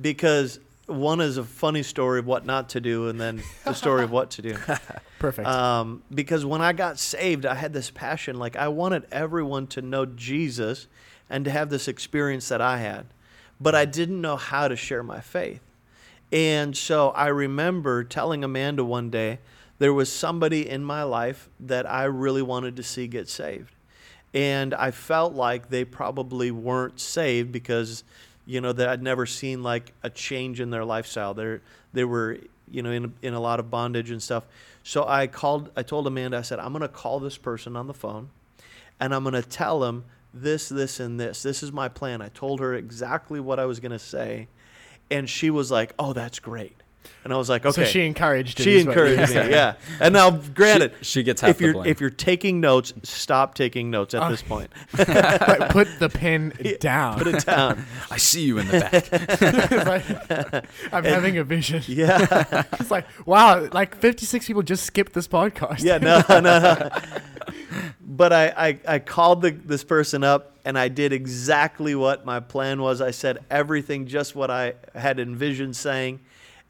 because 0.00 0.58
one 0.86 1.20
is 1.20 1.36
a 1.36 1.44
funny 1.44 1.82
story 1.82 2.18
of 2.18 2.26
what 2.26 2.44
not 2.46 2.70
to 2.70 2.80
do, 2.80 3.08
and 3.08 3.20
then 3.20 3.42
the 3.64 3.74
story 3.74 4.02
of 4.02 4.10
what 4.10 4.30
to 4.32 4.42
do. 4.42 4.56
Perfect. 5.18 5.46
Um, 5.46 6.02
because 6.12 6.44
when 6.44 6.62
I 6.62 6.72
got 6.72 6.98
saved, 6.98 7.44
I 7.46 7.54
had 7.54 7.72
this 7.72 7.90
passion. 7.90 8.38
Like 8.38 8.56
I 8.56 8.68
wanted 8.68 9.06
everyone 9.12 9.66
to 9.68 9.82
know 9.82 10.06
Jesus 10.06 10.86
and 11.28 11.44
to 11.44 11.50
have 11.50 11.70
this 11.70 11.86
experience 11.86 12.48
that 12.48 12.60
I 12.60 12.78
had, 12.78 13.06
but 13.60 13.74
I 13.74 13.84
didn't 13.84 14.20
know 14.20 14.36
how 14.36 14.66
to 14.68 14.74
share 14.76 15.02
my 15.02 15.20
faith. 15.20 15.60
And 16.32 16.76
so 16.76 17.10
I 17.10 17.26
remember 17.28 18.02
telling 18.04 18.42
Amanda 18.42 18.84
one 18.84 19.10
day 19.10 19.38
there 19.80 19.92
was 19.92 20.12
somebody 20.12 20.68
in 20.68 20.84
my 20.84 21.02
life 21.02 21.48
that 21.58 21.90
I 21.90 22.04
really 22.04 22.42
wanted 22.42 22.76
to 22.76 22.82
see 22.82 23.08
get 23.08 23.28
saved. 23.28 23.74
And 24.32 24.74
I 24.74 24.92
felt 24.92 25.32
like 25.32 25.70
they 25.70 25.84
probably 25.84 26.50
weren't 26.50 27.00
saved 27.00 27.50
because, 27.50 28.04
you 28.46 28.60
know, 28.60 28.72
that 28.72 28.88
I'd 28.88 29.02
never 29.02 29.24
seen 29.24 29.62
like 29.62 29.92
a 30.02 30.10
change 30.10 30.60
in 30.60 30.68
their 30.70 30.84
lifestyle. 30.84 31.32
They're, 31.32 31.62
they 31.94 32.04
were, 32.04 32.38
you 32.70 32.82
know, 32.82 32.90
in, 32.90 33.14
in 33.22 33.32
a 33.32 33.40
lot 33.40 33.58
of 33.58 33.70
bondage 33.70 34.10
and 34.10 34.22
stuff. 34.22 34.46
So 34.84 35.08
I 35.08 35.26
called, 35.26 35.70
I 35.74 35.82
told 35.82 36.06
Amanda, 36.06 36.36
I 36.36 36.42
said, 36.42 36.60
I'm 36.60 36.72
going 36.72 36.82
to 36.82 36.88
call 36.88 37.18
this 37.18 37.38
person 37.38 37.74
on 37.74 37.86
the 37.86 37.94
phone 37.94 38.28
and 39.00 39.14
I'm 39.14 39.24
going 39.24 39.34
to 39.34 39.42
tell 39.42 39.80
them 39.80 40.04
this, 40.34 40.68
this, 40.68 41.00
and 41.00 41.18
this. 41.18 41.42
This 41.42 41.62
is 41.62 41.72
my 41.72 41.88
plan. 41.88 42.20
I 42.20 42.28
told 42.28 42.60
her 42.60 42.74
exactly 42.74 43.40
what 43.40 43.58
I 43.58 43.64
was 43.64 43.80
going 43.80 43.92
to 43.92 43.98
say, 43.98 44.46
and 45.10 45.28
she 45.28 45.50
was 45.50 45.72
like, 45.72 45.92
"Oh, 45.98 46.12
that's 46.12 46.38
great." 46.38 46.76
And 47.22 47.34
I 47.34 47.36
was 47.36 47.50
like, 47.50 47.66
"Okay." 47.66 47.84
So 47.84 47.90
she 47.90 48.06
encouraged 48.06 48.60
it. 48.60 48.62
She 48.62 48.76
is 48.76 48.86
encouraged 48.86 49.34
me, 49.34 49.50
yeah. 49.50 49.74
And 50.00 50.14
now, 50.14 50.30
granted, 50.30 50.92
She- 51.00 51.04
she 51.20 51.22
gets 51.22 51.42
half 51.42 51.50
if 51.50 51.58
the 51.58 51.64
you're 51.64 51.72
blame. 51.74 51.86
if 51.86 52.00
you're 52.00 52.08
taking 52.08 52.60
notes, 52.60 52.94
stop 53.02 53.54
taking 53.54 53.90
notes 53.90 54.14
at 54.14 54.26
this 54.30 54.40
point. 54.42 54.70
Put 54.92 55.88
the 55.98 56.10
pen 56.12 56.54
down. 56.80 57.18
Put 57.18 57.26
it 57.26 57.44
down. 57.44 57.84
I 58.10 58.16
see 58.16 58.42
you 58.44 58.58
in 58.58 58.68
the 58.68 58.80
back. 58.80 58.92
It's 58.94 60.52
like, 60.52 60.64
I'm 60.94 61.04
having 61.04 61.36
a 61.36 61.44
vision. 61.44 61.82
Yeah, 61.86 62.64
It's 62.80 62.90
like, 62.90 63.06
wow, 63.26 63.68
like 63.72 63.96
56 63.96 64.46
people 64.46 64.62
just 64.62 64.84
skipped 64.84 65.12
this 65.12 65.28
podcast. 65.28 65.82
yeah, 65.82 65.98
no, 65.98 66.22
no, 66.28 66.40
no. 66.40 66.90
But 68.00 68.32
I, 68.32 68.46
I, 68.56 68.78
I 68.94 68.98
called 68.98 69.42
the, 69.42 69.50
this 69.50 69.84
person 69.84 70.24
up 70.24 70.56
and 70.64 70.78
I 70.78 70.88
did 70.88 71.12
exactly 71.12 71.94
what 71.94 72.24
my 72.26 72.40
plan 72.40 72.80
was. 72.82 73.00
I 73.00 73.10
said 73.12 73.38
everything 73.50 74.06
just 74.06 74.34
what 74.34 74.50
I 74.50 74.74
had 74.94 75.18
envisioned 75.20 75.76
saying. 75.76 76.20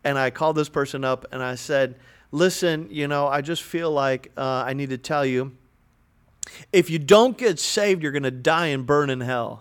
And 0.05 0.19
I 0.19 0.31
called 0.31 0.57
this 0.57 0.69
person 0.69 1.05
up 1.05 1.27
and 1.33 1.43
I 1.43 1.55
said, 1.57 1.97
listen, 2.33 2.89
you 2.91 3.07
know, 3.09 3.27
I 3.29 3.41
just 3.43 3.63
feel 3.63 3.91
like 3.91 4.31
uh, 4.37 4.65
I 4.67 4.73
need 4.73 4.91
to 4.91 4.99
tell 4.99 5.25
you 5.27 5.53
if 6.73 6.91
you 6.91 6.99
don't 6.99 7.37
get 7.39 7.59
saved, 7.61 8.03
you're 8.03 8.11
going 8.13 8.23
to 8.25 8.31
die 8.31 8.69
and 8.69 8.85
burn 8.87 9.11
in 9.11 9.21
hell. 9.21 9.61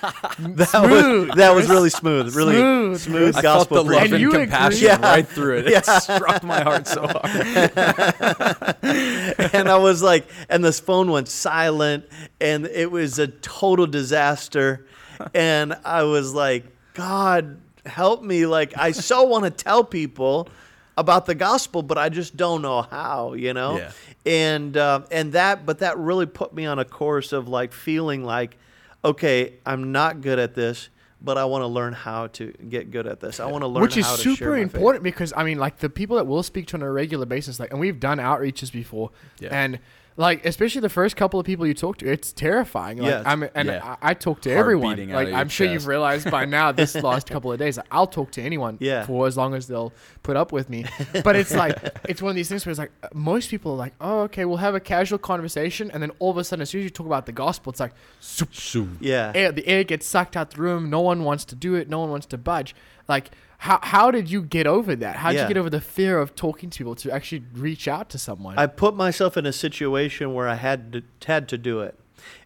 that 0.00 0.68
Smooth, 0.68 1.28
was 1.28 1.36
that 1.36 1.54
was 1.56 1.68
really 1.68 1.90
smooth, 1.90 2.36
really 2.36 2.54
Smooth, 2.54 3.00
smooth, 3.00 3.22
Chris. 3.34 3.36
I 3.36 3.42
felt 3.42 3.68
gospel 3.68 3.82
the 3.84 3.90
love 3.92 4.02
And 4.04 4.14
and, 4.22 4.32
compassion 4.32 4.84
Yeah. 4.86 5.00
right 5.00 5.26
through 5.26 5.58
it. 5.58 5.66
It 5.68 5.84
struck 5.86 6.44
my 6.44 6.60
heart 6.62 6.86
so 6.86 7.06
hard. 7.08 7.24
and 9.54 9.68
I 9.68 9.76
was 9.78 10.00
like, 10.02 10.28
and 10.48 10.64
this 10.64 10.78
phone 10.78 11.10
went 11.10 11.26
silent, 11.28 12.04
and 12.40 12.66
it 12.66 12.92
was 12.92 13.18
a 13.18 13.26
total 13.26 13.86
disaster. 13.88 14.86
And 15.34 15.74
I 15.84 16.04
was 16.04 16.32
like, 16.32 16.64
God, 16.94 17.58
help 17.86 18.22
me. 18.22 18.46
Like, 18.46 18.76
I 18.76 18.92
so 18.92 19.22
want 19.24 19.44
to 19.44 19.50
tell 19.50 19.84
people 19.84 20.48
about 20.96 21.26
the 21.26 21.34
gospel, 21.34 21.82
but 21.82 21.96
I 21.98 22.08
just 22.08 22.36
don't 22.36 22.60
know 22.62 22.82
how, 22.82 23.34
you 23.34 23.54
know? 23.54 23.76
Yeah. 23.78 23.92
And, 24.26 24.76
uh, 24.76 25.02
and 25.10 25.32
that, 25.32 25.64
but 25.64 25.78
that 25.78 25.96
really 25.98 26.26
put 26.26 26.52
me 26.52 26.66
on 26.66 26.78
a 26.78 26.84
course 26.84 27.32
of 27.32 27.46
like 27.48 27.72
feeling 27.72 28.24
like, 28.24 28.56
okay, 29.04 29.54
I'm 29.64 29.92
not 29.92 30.20
good 30.20 30.38
at 30.40 30.54
this, 30.54 30.88
but 31.20 31.38
I 31.38 31.44
want 31.44 31.62
to 31.62 31.66
learn 31.68 31.92
how 31.92 32.26
to 32.28 32.52
get 32.68 32.90
good 32.90 33.06
at 33.06 33.20
this. 33.20 33.38
I 33.40 33.46
want 33.46 33.62
to 33.62 33.68
learn 33.68 33.82
Which 33.82 33.96
is 33.96 34.06
how 34.06 34.16
to 34.16 34.22
share 34.22 34.34
super 34.36 34.50
my 34.50 34.64
faith. 34.64 34.74
important 34.74 35.04
because 35.04 35.32
I 35.36 35.44
mean, 35.44 35.58
like 35.58 35.78
the 35.78 35.88
people 35.88 36.16
that 36.16 36.26
we'll 36.26 36.42
speak 36.42 36.66
to 36.68 36.76
on 36.76 36.82
a 36.82 36.90
regular 36.90 37.26
basis, 37.26 37.58
like, 37.60 37.70
and 37.70 37.78
we've 37.80 38.00
done 38.00 38.18
outreaches 38.18 38.72
before, 38.72 39.10
Yeah. 39.38 39.48
and 39.52 39.78
like 40.18 40.44
especially 40.44 40.80
the 40.82 40.88
first 40.88 41.14
couple 41.16 41.38
of 41.40 41.46
people 41.46 41.64
you 41.66 41.72
talk 41.74 41.96
to, 41.98 42.06
it's 42.10 42.32
terrifying. 42.32 42.98
Like, 42.98 43.06
Yes. 43.08 43.22
I'm, 43.24 43.48
and 43.54 43.68
Yeah. 43.68 43.96
I, 44.02 44.10
I 44.10 44.14
talk 44.14 44.40
to 44.42 44.50
Heart 44.50 44.58
everyone. 44.58 45.08
Like 45.10 45.32
I'm 45.32 45.48
sure 45.48 45.66
you've 45.66 45.86
realized 45.86 46.28
by 46.30 46.44
now, 46.44 46.72
this 46.72 46.94
last 47.10 47.30
couple 47.30 47.52
of 47.52 47.58
days, 47.60 47.78
I'll 47.90 48.08
talk 48.08 48.32
to 48.32 48.42
anyone 48.42 48.76
Yeah. 48.80 49.06
for 49.06 49.26
as 49.28 49.36
long 49.36 49.54
as 49.54 49.68
they'll 49.68 49.92
put 50.24 50.36
up 50.36 50.50
with 50.52 50.68
me. 50.68 50.84
But 51.24 51.36
it's 51.36 51.54
like 51.54 51.76
it's 52.08 52.20
one 52.20 52.30
of 52.30 52.36
these 52.36 52.48
things 52.48 52.66
where 52.66 52.70
it's 52.72 52.78
like 52.80 52.90
uh, 53.02 53.08
most 53.14 53.48
people 53.48 53.72
are 53.72 53.76
like, 53.76 53.94
oh, 54.00 54.20
okay, 54.22 54.44
we'll 54.44 54.56
have 54.58 54.74
a 54.74 54.80
casual 54.80 55.18
conversation, 55.18 55.90
and 55.92 56.02
then 56.02 56.10
all 56.18 56.30
of 56.32 56.36
a 56.36 56.44
sudden, 56.44 56.62
as 56.62 56.70
soon 56.70 56.80
as 56.80 56.84
you 56.84 56.90
talk 56.90 57.06
about 57.06 57.24
the 57.26 57.32
gospel, 57.32 57.70
it's 57.70 57.80
like. 57.80 57.92
zoop, 58.20 58.88
Yeah. 59.00 59.32
air, 59.34 59.52
the 59.52 59.66
air 59.68 59.84
gets 59.84 60.04
sucked 60.06 60.36
out 60.36 60.50
the 60.50 60.60
room. 60.60 60.90
No 60.90 61.00
one 61.00 61.22
wants 61.24 61.44
to 61.46 61.54
do 61.54 61.74
it. 61.76 61.88
No 61.88 62.00
one 62.00 62.10
wants 62.10 62.26
to 62.26 62.38
budge. 62.38 62.74
Like, 63.08 63.30
how 63.58 63.80
how 63.82 64.10
did 64.10 64.30
you 64.30 64.42
get 64.42 64.66
over 64.66 64.94
that? 64.96 65.16
How 65.16 65.30
did 65.30 65.36
Yeah. 65.36 65.42
you 65.42 65.48
get 65.48 65.56
over 65.58 65.70
the 65.70 65.80
fear 65.80 66.18
of 66.18 66.34
talking 66.34 66.70
to 66.70 66.78
people 66.78 66.94
to 66.96 67.10
actually 67.10 67.42
reach 67.54 67.86
out 67.88 68.08
to 68.10 68.18
someone? 68.18 68.56
I 68.58 68.66
put 68.66 68.94
myself 68.94 69.36
in 69.36 69.46
a 69.46 69.52
situation 69.52 70.32
where 70.32 70.48
I 70.48 70.54
had 70.54 70.92
to, 70.92 71.02
had 71.26 71.48
to 71.48 71.58
do 71.58 71.80
it. 71.80 71.98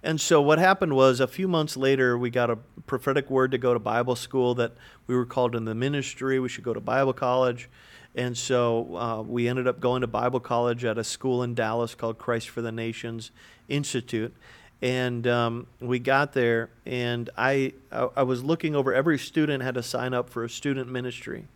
And 0.03 0.21
so 0.21 0.41
what 0.41 0.59
happened 0.59 0.95
was 0.95 1.21
a 1.21 1.27
few 1.27 1.49
months 1.49 1.77
later, 1.77 2.17
we 2.17 2.31
got 2.31 2.51
a 2.51 2.57
prophetic 2.87 3.31
word 3.31 3.51
to 3.53 3.59
go 3.59 3.73
to 3.73 3.81
Bible 3.81 4.17
school 4.17 4.55
that 4.57 4.73
we 5.07 5.15
were 5.15 5.27
called 5.27 5.55
in 5.55 5.65
the 5.65 5.75
ministry. 5.75 6.39
We 6.41 6.49
should 6.49 6.65
go 6.65 6.75
to 6.75 6.81
Bible 6.81 7.13
college. 7.13 7.69
And 8.15 8.37
so 8.37 8.97
uh, 8.97 9.23
we 9.23 9.49
ended 9.49 9.67
up 9.67 9.81
going 9.81 10.03
to 10.03 10.07
Bible 10.07 10.41
college 10.41 10.85
at 10.85 10.99
a 10.99 11.05
school 11.05 11.43
in 11.43 11.55
Dallas 11.55 11.95
called 11.95 12.19
Christ 12.19 12.49
for 12.51 12.61
the 12.61 12.73
Nations 12.73 13.31
Institute. 13.69 14.35
And 14.83 15.27
um, 15.29 15.69
we 15.81 16.01
got 16.01 16.33
there, 16.33 16.69
and 16.85 17.31
I, 17.39 17.73
I 17.93 18.09
I 18.17 18.23
was 18.25 18.43
looking 18.43 18.75
over 18.75 18.93
every 18.93 19.17
student 19.17 19.63
had 19.63 19.75
to 19.77 19.83
sign 19.83 20.13
up 20.13 20.29
for 20.29 20.43
a 20.43 20.51
student 20.51 20.91
ministry. 20.91 21.47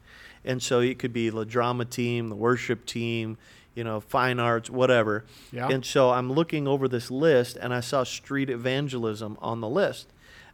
And 0.44 0.62
so 0.62 0.78
it 0.78 1.00
could 1.00 1.12
be 1.12 1.28
the 1.28 1.44
drama 1.44 1.84
team, 1.84 2.28
the 2.28 2.36
worship 2.36 2.86
team, 2.86 3.36
you 3.74 3.82
know, 3.82 3.98
fine 4.00 4.38
arts, 4.38 4.70
whatever. 4.70 5.24
Yeah. 5.52 5.68
And 5.68 5.84
so 5.84 6.10
I'm 6.10 6.32
looking 6.32 6.68
over 6.68 6.86
this 6.86 7.10
list 7.10 7.56
and 7.56 7.74
I 7.74 7.80
saw 7.80 8.04
street 8.04 8.48
evangelism 8.48 9.36
on 9.42 9.60
the 9.60 9.68
list. 9.68 10.06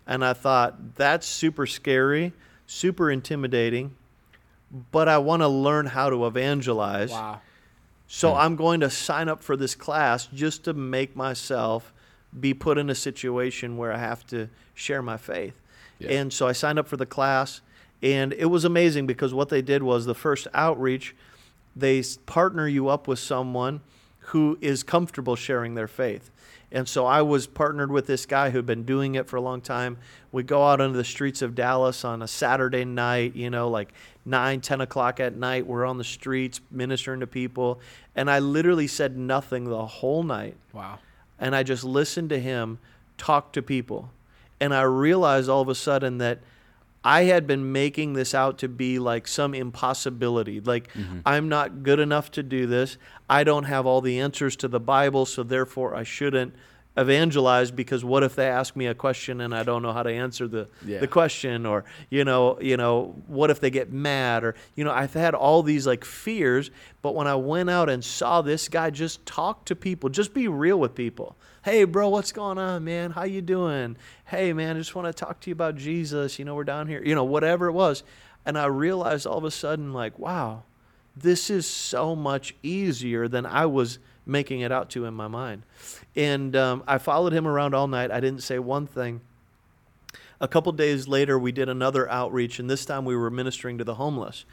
And 0.06 0.24
I 0.24 0.32
thought, 0.32 0.96
that's 0.96 1.26
super 1.26 1.66
scary, 1.66 2.32
super 2.66 3.10
intimidating, 3.10 3.94
but 4.90 5.08
I 5.08 5.18
want 5.18 5.42
to 5.42 5.48
learn 5.48 5.86
how 5.86 6.08
to 6.08 6.26
evangelize. 6.26 7.10
wow. 7.10 7.40
So 8.08 8.34
I'm 8.34 8.56
going 8.56 8.80
to 8.80 8.90
sign 8.90 9.28
up 9.28 9.42
for 9.42 9.56
this 9.56 9.74
class 9.74 10.26
just 10.26 10.64
to 10.64 10.74
make 10.74 11.16
myself 11.16 11.92
be 12.38 12.54
put 12.54 12.78
in 12.78 12.90
a 12.90 12.94
situation 12.94 13.76
where 13.76 13.92
I 13.92 13.98
have 13.98 14.26
to 14.28 14.48
share 14.74 15.02
my 15.02 15.16
faith. 15.16 15.60
Yeah. 15.98 16.10
And 16.12 16.32
so 16.32 16.48
I 16.48 16.52
signed 16.52 16.78
up 16.78 16.88
for 16.88 16.96
the 16.96 17.06
class, 17.06 17.60
and 18.02 18.32
it 18.32 18.46
was 18.46 18.64
amazing 18.64 19.06
because 19.06 19.32
what 19.32 19.48
they 19.48 19.62
did 19.62 19.82
was 19.82 20.06
the 20.06 20.14
first 20.14 20.48
outreach, 20.54 21.14
they 21.76 22.02
partner 22.26 22.66
you 22.66 22.88
up 22.88 23.06
with 23.06 23.18
someone 23.18 23.80
who 24.26 24.58
is 24.60 24.82
comfortable 24.82 25.36
sharing 25.36 25.74
their 25.74 25.88
faith. 25.88 26.30
And 26.70 26.88
so 26.88 27.04
I 27.04 27.20
was 27.20 27.46
partnered 27.46 27.92
with 27.92 28.06
this 28.06 28.24
guy 28.24 28.48
who'd 28.48 28.64
been 28.64 28.84
doing 28.84 29.14
it 29.14 29.28
for 29.28 29.36
a 29.36 29.42
long 29.42 29.60
time. 29.60 29.98
We 30.32 30.42
go 30.42 30.66
out 30.66 30.80
into 30.80 30.96
the 30.96 31.04
streets 31.04 31.42
of 31.42 31.54
Dallas 31.54 32.02
on 32.02 32.22
a 32.22 32.28
Saturday 32.28 32.86
night, 32.86 33.36
you 33.36 33.50
know, 33.50 33.68
like 33.68 33.92
9, 34.24 34.62
10 34.62 34.80
o'clock 34.80 35.20
at 35.20 35.36
night. 35.36 35.66
We're 35.66 35.84
on 35.84 35.98
the 35.98 36.04
streets 36.04 36.62
ministering 36.70 37.20
to 37.20 37.26
people. 37.26 37.80
And 38.16 38.30
I 38.30 38.38
literally 38.38 38.86
said 38.86 39.18
nothing 39.18 39.64
the 39.64 39.84
whole 39.84 40.22
night 40.22 40.56
Wow. 40.72 40.98
And 41.42 41.56
I 41.56 41.64
just 41.64 41.82
listened 41.82 42.30
to 42.30 42.38
him 42.38 42.78
talk 43.18 43.52
to 43.54 43.62
people. 43.62 44.10
And 44.60 44.72
I 44.72 44.82
realized 44.82 45.50
all 45.50 45.60
of 45.60 45.68
a 45.68 45.74
sudden 45.74 46.18
that 46.18 46.38
I 47.04 47.24
had 47.24 47.48
been 47.48 47.72
making 47.72 48.12
this 48.12 48.32
out 48.32 48.58
to 48.58 48.68
be 48.68 49.00
like 49.00 49.26
some 49.26 49.52
impossibility. 49.52 50.60
Like, 50.60 50.92
mm-hmm. 50.92 51.18
I'm 51.26 51.48
not 51.48 51.82
good 51.82 51.98
enough 51.98 52.30
to 52.32 52.44
do 52.44 52.68
this. 52.68 52.96
I 53.28 53.42
don't 53.42 53.64
have 53.64 53.86
all 53.86 54.00
the 54.00 54.20
answers 54.20 54.54
to 54.56 54.68
the 54.68 54.78
Bible, 54.78 55.26
so 55.26 55.42
therefore 55.42 55.96
I 55.96 56.04
shouldn't 56.04 56.54
evangelize 56.96 57.70
because 57.70 58.04
what 58.04 58.22
if 58.22 58.36
they 58.36 58.46
ask 58.46 58.76
me 58.76 58.86
a 58.86 58.94
question 58.94 59.40
and 59.40 59.54
I 59.54 59.62
don't 59.62 59.82
know 59.82 59.92
how 59.92 60.02
to 60.02 60.12
answer 60.12 60.46
the, 60.46 60.68
Yeah. 60.84 61.00
the 61.00 61.06
question? 61.06 61.64
Or 61.64 61.84
you 62.10 62.24
know 62.24 62.58
you 62.60 62.76
know 62.76 63.14
what 63.26 63.50
if 63.50 63.60
they 63.60 63.70
get 63.70 63.92
mad? 63.92 64.44
Or 64.44 64.54
you 64.76 64.84
know 64.84 64.92
I've 64.92 65.14
had 65.14 65.34
all 65.34 65.62
these 65.62 65.86
like 65.86 66.04
fears 66.04 66.70
but 67.00 67.14
when 67.14 67.26
I 67.26 67.34
went 67.34 67.70
out 67.70 67.88
and 67.88 68.04
saw 68.04 68.42
this 68.42 68.68
guy 68.68 68.90
just 68.90 69.24
talk 69.24 69.64
to 69.66 69.74
people 69.76 70.10
just 70.10 70.34
be 70.34 70.48
real 70.48 70.78
with 70.78 70.94
people. 70.94 71.36
Hey 71.64 71.84
bro 71.84 72.08
what's 72.10 72.32
going 72.32 72.58
on 72.58 72.84
man? 72.84 73.12
How 73.12 73.24
you 73.24 73.40
doing? 73.40 73.96
Hey 74.26 74.52
man 74.52 74.76
I 74.76 74.78
just 74.80 74.94
want 74.94 75.06
to 75.08 75.12
talk 75.12 75.40
to 75.40 75.50
you 75.50 75.52
about 75.54 75.76
Jesus. 75.76 76.38
You 76.38 76.44
know 76.44 76.54
we're 76.54 76.64
down 76.64 76.88
here 76.88 77.02
you 77.04 77.14
know 77.14 77.24
whatever 77.24 77.66
it 77.68 77.72
was. 77.72 78.02
And 78.44 78.58
I 78.58 78.66
realized 78.66 79.26
all 79.26 79.38
of 79.38 79.44
a 79.44 79.50
sudden 79.50 79.92
like 79.92 80.18
wow 80.18 80.64
this 81.14 81.50
is 81.50 81.66
so 81.66 82.16
much 82.16 82.54
easier 82.62 83.28
than 83.28 83.44
I 83.44 83.66
was 83.66 83.98
making 84.26 84.60
it 84.60 84.72
out 84.72 84.90
to 84.90 85.04
in 85.04 85.14
my 85.14 85.28
mind. 85.28 85.62
And 86.14 86.54
um, 86.56 86.84
I 86.86 86.98
followed 86.98 87.32
him 87.32 87.46
around 87.46 87.74
all 87.74 87.88
night. 87.88 88.10
I 88.10 88.20
didn't 88.20 88.42
say 88.42 88.58
one 88.58 88.86
thing. 88.86 89.20
A 90.40 90.48
couple 90.48 90.72
days 90.72 91.06
later, 91.06 91.38
we 91.38 91.52
did 91.52 91.68
another 91.68 92.10
outreach, 92.10 92.58
and 92.58 92.68
this 92.68 92.84
time 92.84 93.04
we 93.04 93.16
were 93.16 93.30
ministering 93.30 93.78
to 93.78 93.84
the 93.84 93.94
homeless. 93.94 94.44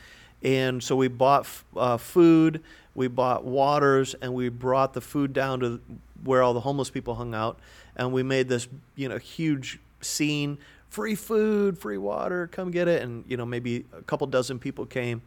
And 0.44 0.82
so 0.82 0.96
we 0.96 1.08
bought 1.08 1.48
uh, 1.76 1.98
food, 1.98 2.62
we 2.96 3.08
bought 3.08 3.44
waters, 3.44 4.16
and 4.22 4.34
we 4.34 4.50
brought 4.50 4.94
the 4.94 5.02
food 5.02 5.34
down 5.34 5.60
to 5.62 5.82
where 6.24 6.44
all 6.44 6.54
the 6.54 6.62
homeless 6.62 6.90
people 6.90 7.16
hung 7.16 7.34
out. 7.34 7.60
And 7.96 8.14
we 8.14 8.24
made 8.24 8.48
this, 8.48 8.68
you 8.96 9.10
know, 9.10 9.18
huge 9.18 9.80
scene: 10.00 10.60
free 10.90 11.16
food, 11.16 11.78
free 11.78 11.98
water, 11.98 12.48
come 12.48 12.72
get 12.72 12.88
it. 12.88 13.02
And 13.02 13.26
you 13.28 13.36
know, 13.36 13.46
maybe 13.46 13.86
a 13.92 14.02
couple 14.04 14.28
dozen 14.28 14.60
people 14.60 14.86
came. 14.86 15.22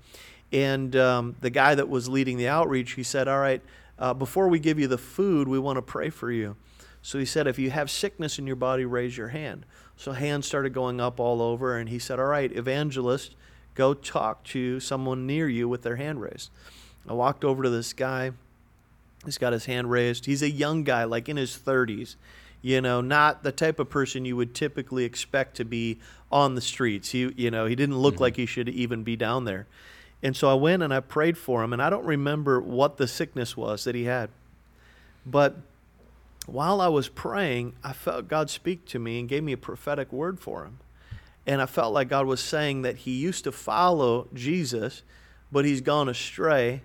And 0.53 0.95
um, 0.97 1.35
the 1.41 1.51
guy 1.51 1.75
that 1.75 1.89
was 1.89 2.09
leading 2.09 2.37
the 2.37 2.49
outreach, 2.49 2.93
he 2.93 3.03
said, 3.03 3.27
"All 3.29 3.39
right, 3.39 3.63
uh, 4.03 4.13
before 4.13 4.49
we 4.49 4.59
give 4.59 4.79
you 4.79 4.87
the 4.87 4.99
food, 4.99 5.49
we 5.49 5.59
want 5.59 5.79
to 5.79 5.83
pray 5.83 6.11
for 6.11 6.31
you." 6.31 6.57
So 7.03 7.19
he 7.19 7.25
said, 7.25 7.49
if 7.49 7.59
you 7.59 7.71
have 7.71 7.91
sickness 7.91 8.39
in 8.39 8.47
your 8.47 8.57
body, 8.57 8.85
raise 8.85 9.17
your 9.17 9.29
hand. 9.29 9.67
So 9.97 10.13
hands 10.13 10.47
started 10.47 10.73
going 10.73 11.01
up 11.01 11.19
all 11.19 11.43
over, 11.43 11.77
and 11.77 11.89
he 11.89 11.99
said, 11.99 12.21
All 12.21 12.27
right, 12.27 12.51
evangelist, 12.51 13.35
go 13.75 13.93
talk 13.93 14.45
to 14.45 14.79
someone 14.79 15.27
near 15.27 15.49
you 15.49 15.69
with 15.69 15.83
their 15.83 15.97
hand 15.97 16.21
raised. 16.21 16.51
I 17.07 17.13
walked 17.13 17.45
over 17.45 17.65
to 17.65 17.71
this 17.71 17.93
guy. 17.93 18.31
He's 19.25 19.39
got 19.39 19.53
his 19.53 19.67
hand 19.67 19.91
raised. 19.91 20.27
He's 20.27 20.43
a 20.43 20.51
young 20.51 20.85
guy, 20.85 21.05
like 21.05 21.29
in 21.29 21.37
his 21.37 21.57
30s. 21.57 22.17
You 22.61 22.81
know, 22.81 23.01
not 23.01 23.43
the 23.43 23.51
type 23.51 23.81
of 23.81 23.91
person 23.91 24.25
you 24.25 24.37
would 24.37 24.55
typically 24.55 25.05
expect 25.05 25.57
to 25.57 25.65
be 25.65 25.99
on 26.31 26.55
the 26.55 26.61
streets. 26.61 27.11
He, 27.11 27.33
you 27.37 27.51
know, 27.51 27.67
he 27.67 27.75
didn't 27.75 27.99
look 27.99 28.21
like 28.21 28.37
he 28.37 28.47
should 28.47 28.69
even 28.69 29.03
be 29.03 29.17
down 29.17 29.45
there. 29.45 29.67
And 30.23 30.37
so 30.37 30.49
I 30.49 30.55
went 30.55 30.83
and 30.83 30.95
I 30.95 31.01
prayed 31.01 31.37
for 31.37 31.65
him, 31.65 31.73
and 31.73 31.83
I 31.83 31.91
don't 31.91 32.05
remember 32.05 32.61
what 32.61 32.97
the 32.97 33.09
sickness 33.09 33.57
was 33.57 33.85
that 33.85 33.95
he 33.95 34.05
had. 34.05 34.31
But 35.27 35.57
while 36.47 36.81
I 36.81 36.89
was 36.89 37.09
praying, 37.09 37.75
I 37.83 37.93
felt 37.93 38.29
God 38.29 38.51
speak 38.51 38.85
to 38.87 38.99
me 38.99 39.19
and 39.19 39.29
gave 39.29 39.43
me 39.43 39.53
a 39.53 39.57
prophetic 39.57 40.13
word 40.13 40.41
for 40.41 40.65
him. 40.65 40.79
And 41.47 41.61
I 41.61 41.67
felt 41.67 41.93
like 41.93 42.09
God 42.09 42.27
was 42.27 42.41
saying 42.41 42.83
that 42.83 42.99
he 42.99 43.13
used 43.13 43.45
to 43.45 43.53
follow 43.53 44.29
Jesus, 44.33 45.03
but 45.51 45.65
he's 45.65 45.81
gone 45.81 46.09
astray, 46.09 46.83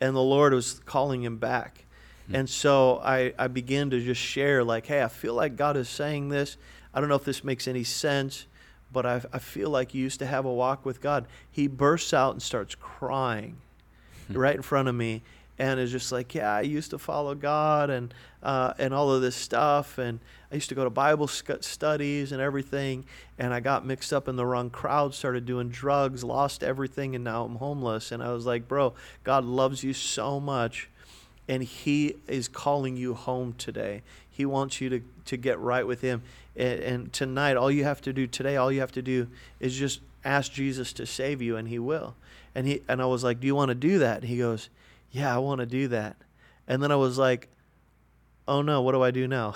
and 0.00 0.14
the 0.14 0.20
Lord 0.20 0.52
was 0.52 0.80
calling 0.84 1.24
him 1.24 1.36
back. 1.36 1.84
Hmm. 2.28 2.36
And 2.36 2.50
so 2.50 3.00
I, 3.04 3.34
I 3.36 3.48
began 3.48 3.90
to 3.90 4.00
just 4.00 4.20
share, 4.20 4.62
like, 4.62 4.86
hey, 4.86 5.02
I 5.02 5.08
feel 5.08 5.34
like 5.34 5.56
God 5.56 5.76
is 5.76 5.88
saying 5.88 6.28
this. 6.28 6.56
I 6.94 7.00
don't 7.00 7.08
know 7.08 7.16
if 7.16 7.24
this 7.24 7.42
makes 7.42 7.66
any 7.66 7.84
sense, 7.84 8.46
but 8.92 9.06
I, 9.06 9.22
I 9.32 9.38
feel 9.38 9.70
like 9.70 9.94
you 9.94 10.02
used 10.02 10.18
to 10.20 10.26
have 10.26 10.44
a 10.44 10.52
walk 10.52 10.84
with 10.84 11.00
God. 11.00 11.26
He 11.50 11.66
bursts 11.66 12.14
out 12.14 12.32
and 12.32 12.42
starts 12.42 12.74
crying 12.74 13.56
hmm. 14.28 14.38
right 14.38 14.56
in 14.56 14.62
front 14.62 14.88
of 14.88 14.94
me 14.94 15.22
and 15.58 15.80
is 15.80 15.90
just 15.90 16.12
like, 16.12 16.34
yeah, 16.34 16.54
I 16.54 16.60
used 16.60 16.90
to 16.90 16.98
follow 16.98 17.34
God 17.34 17.90
and 17.90 18.14
uh, 18.42 18.72
and 18.78 18.94
all 18.94 19.12
of 19.12 19.20
this 19.20 19.34
stuff, 19.34 19.98
and 19.98 20.20
I 20.52 20.54
used 20.54 20.68
to 20.68 20.76
go 20.76 20.84
to 20.84 20.90
Bible 20.90 21.26
studies 21.26 22.30
and 22.30 22.40
everything, 22.40 23.04
and 23.36 23.52
I 23.52 23.58
got 23.58 23.84
mixed 23.84 24.12
up 24.12 24.28
in 24.28 24.36
the 24.36 24.46
wrong 24.46 24.70
crowd, 24.70 25.12
started 25.12 25.44
doing 25.44 25.68
drugs, 25.70 26.22
lost 26.22 26.62
everything, 26.62 27.16
and 27.16 27.24
now 27.24 27.44
I'm 27.44 27.56
homeless. 27.56 28.12
And 28.12 28.22
I 28.22 28.32
was 28.32 28.46
like, 28.46 28.68
bro, 28.68 28.94
God 29.24 29.44
loves 29.44 29.82
you 29.82 29.92
so 29.92 30.38
much, 30.38 30.88
and 31.48 31.64
He 31.64 32.14
is 32.28 32.46
calling 32.46 32.96
you 32.96 33.14
home 33.14 33.54
today. 33.58 34.02
He 34.38 34.46
wants 34.46 34.80
you 34.80 34.88
to 34.88 35.00
to 35.26 35.36
get 35.36 35.58
right 35.58 35.86
with 35.86 36.00
Him, 36.00 36.22
and, 36.56 36.80
and 36.80 37.12
tonight, 37.12 37.58
all 37.58 37.70
you 37.70 37.84
have 37.84 38.00
to 38.02 38.14
do 38.14 38.26
today, 38.26 38.56
all 38.56 38.72
you 38.72 38.80
have 38.80 38.92
to 38.92 39.02
do 39.02 39.28
is 39.60 39.76
just 39.76 40.00
ask 40.24 40.50
Jesus 40.52 40.94
to 40.94 41.04
save 41.04 41.42
you, 41.42 41.56
and 41.56 41.68
He 41.68 41.78
will. 41.78 42.14
And 42.54 42.66
he 42.66 42.82
and 42.88 43.02
I 43.02 43.06
was 43.06 43.22
like, 43.22 43.40
do 43.40 43.46
you 43.46 43.54
want 43.54 43.68
to 43.68 43.74
do 43.74 43.98
that? 43.98 44.20
And 44.20 44.28
he 44.28 44.38
goes 44.38 44.70
yeah, 45.10 45.34
I 45.34 45.38
want 45.38 45.60
to 45.60 45.66
do 45.66 45.88
that. 45.88 46.16
And 46.66 46.82
then 46.82 46.92
I 46.92 46.96
was 46.96 47.18
like, 47.18 47.48
oh 48.46 48.62
no, 48.62 48.82
what 48.82 48.92
do 48.92 49.02
I 49.02 49.10
do 49.10 49.26
now? 49.26 49.54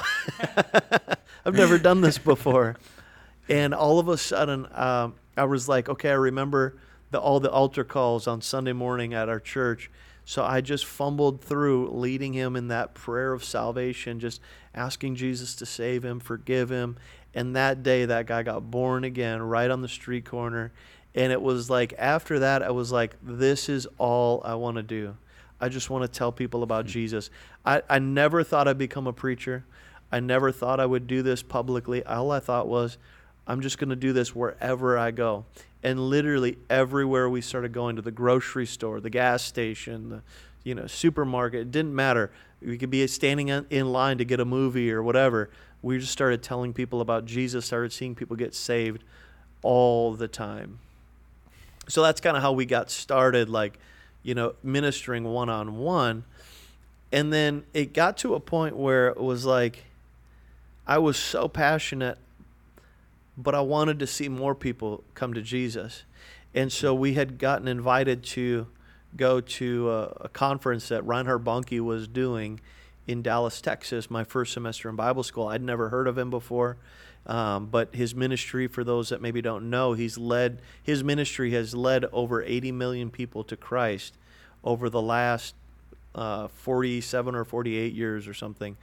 I've 1.44 1.54
never 1.54 1.78
done 1.78 2.00
this 2.00 2.18
before. 2.18 2.76
And 3.48 3.74
all 3.74 3.98
of 3.98 4.08
a 4.08 4.16
sudden, 4.16 4.66
um, 4.72 5.14
I 5.36 5.44
was 5.44 5.68
like, 5.68 5.88
okay, 5.88 6.10
I 6.10 6.14
remember 6.14 6.78
the, 7.10 7.20
all 7.20 7.40
the 7.40 7.50
altar 7.50 7.84
calls 7.84 8.26
on 8.26 8.40
Sunday 8.40 8.72
morning 8.72 9.14
at 9.14 9.28
our 9.28 9.40
church. 9.40 9.90
So 10.24 10.44
I 10.44 10.60
just 10.60 10.86
fumbled 10.86 11.42
through 11.42 11.90
leading 11.90 12.32
him 12.32 12.56
in 12.56 12.68
that 12.68 12.94
prayer 12.94 13.32
of 13.32 13.44
salvation, 13.44 14.20
just 14.20 14.40
asking 14.74 15.16
Jesus 15.16 15.54
to 15.56 15.66
save 15.66 16.04
him, 16.04 16.20
forgive 16.20 16.70
him. 16.70 16.96
And 17.34 17.56
that 17.56 17.82
day, 17.82 18.04
that 18.04 18.26
guy 18.26 18.42
got 18.42 18.70
born 18.70 19.04
again 19.04 19.42
right 19.42 19.70
on 19.70 19.82
the 19.82 19.88
street 19.88 20.24
corner. 20.24 20.72
And 21.14 21.32
it 21.32 21.42
was 21.42 21.68
like, 21.68 21.94
after 21.98 22.38
that, 22.40 22.62
I 22.62 22.70
was 22.70 22.92
like, 22.92 23.16
this 23.22 23.68
is 23.68 23.86
all 23.98 24.42
I 24.44 24.54
want 24.54 24.76
to 24.76 24.82
do. 24.82 25.16
I 25.60 25.68
just 25.68 25.90
want 25.90 26.02
to 26.02 26.08
tell 26.18 26.32
people 26.32 26.62
about 26.62 26.86
mm-hmm. 26.86 26.92
Jesus. 26.92 27.30
I, 27.64 27.82
I 27.88 27.98
never 27.98 28.42
thought 28.42 28.68
I'd 28.68 28.78
become 28.78 29.06
a 29.06 29.12
preacher. 29.12 29.64
I 30.10 30.20
never 30.20 30.52
thought 30.52 30.80
I 30.80 30.86
would 30.86 31.06
do 31.06 31.22
this 31.22 31.42
publicly. 31.42 32.04
All 32.04 32.30
I 32.30 32.40
thought 32.40 32.68
was, 32.68 32.98
I'm 33.46 33.60
just 33.60 33.78
going 33.78 33.90
to 33.90 33.96
do 33.96 34.12
this 34.12 34.34
wherever 34.34 34.96
I 34.98 35.10
go. 35.10 35.44
And 35.82 35.98
literally 35.98 36.58
everywhere 36.70 37.28
we 37.28 37.40
started 37.40 37.72
going 37.72 37.96
to 37.96 38.02
the 38.02 38.10
grocery 38.10 38.66
store, 38.66 39.00
the 39.00 39.10
gas 39.10 39.42
station, 39.42 40.08
the 40.10 40.22
you 40.64 40.74
know 40.74 40.86
supermarket, 40.86 41.60
it 41.60 41.70
didn't 41.72 41.94
matter. 41.94 42.30
We 42.60 42.78
could 42.78 42.90
be 42.90 43.04
standing 43.08 43.48
in 43.48 43.92
line 43.92 44.18
to 44.18 44.24
get 44.24 44.38
a 44.38 44.44
movie 44.44 44.92
or 44.92 45.02
whatever. 45.02 45.50
We 45.82 45.98
just 45.98 46.12
started 46.12 46.42
telling 46.42 46.72
people 46.72 47.00
about 47.00 47.24
Jesus, 47.24 47.66
started 47.66 47.92
seeing 47.92 48.14
people 48.14 48.36
get 48.36 48.54
saved 48.54 49.02
all 49.62 50.14
the 50.14 50.28
time. 50.28 50.78
So 51.88 52.02
that's 52.02 52.20
kind 52.20 52.36
of 52.36 52.42
how 52.44 52.52
we 52.52 52.64
got 52.64 52.90
started 52.90 53.48
like 53.48 53.78
you 54.22 54.34
know, 54.34 54.54
ministering 54.62 55.24
one 55.24 55.48
on 55.48 55.78
one. 55.78 56.24
And 57.10 57.32
then 57.32 57.64
it 57.74 57.92
got 57.92 58.16
to 58.18 58.34
a 58.34 58.40
point 58.40 58.76
where 58.76 59.08
it 59.08 59.20
was 59.20 59.44
like 59.44 59.84
I 60.86 60.98
was 60.98 61.16
so 61.16 61.48
passionate, 61.48 62.18
but 63.36 63.54
I 63.54 63.60
wanted 63.60 63.98
to 64.00 64.06
see 64.06 64.28
more 64.28 64.54
people 64.54 65.04
come 65.14 65.34
to 65.34 65.42
Jesus. 65.42 66.04
And 66.54 66.70
so 66.70 66.94
we 66.94 67.14
had 67.14 67.38
gotten 67.38 67.66
invited 67.66 68.22
to 68.24 68.66
go 69.16 69.40
to 69.40 69.90
a, 69.90 70.02
a 70.22 70.28
conference 70.28 70.88
that 70.88 71.04
Reinhard 71.04 71.44
Bonnke 71.44 71.80
was 71.80 72.08
doing 72.08 72.60
in 73.06 73.22
Dallas, 73.22 73.60
Texas, 73.60 74.10
my 74.10 74.24
first 74.24 74.52
semester 74.52 74.88
in 74.88 74.96
Bible 74.96 75.22
school. 75.22 75.48
I'd 75.48 75.62
never 75.62 75.88
heard 75.88 76.06
of 76.06 76.16
him 76.16 76.30
before. 76.30 76.76
Um, 77.26 77.66
but 77.66 77.94
his 77.94 78.14
ministry, 78.14 78.66
for 78.66 78.82
those 78.82 79.10
that 79.10 79.20
maybe 79.20 79.40
don't 79.40 79.70
know, 79.70 79.92
he's 79.92 80.18
led 80.18 80.60
his 80.82 81.04
ministry 81.04 81.52
has 81.52 81.74
led 81.74 82.04
over 82.06 82.42
80 82.42 82.72
million 82.72 83.10
people 83.10 83.44
to 83.44 83.56
Christ 83.56 84.14
over 84.64 84.90
the 84.90 85.00
last 85.00 85.54
uh, 86.14 86.48
47 86.48 87.34
or 87.34 87.44
48 87.44 87.92
years 87.92 88.26
or 88.26 88.34
something. 88.34 88.76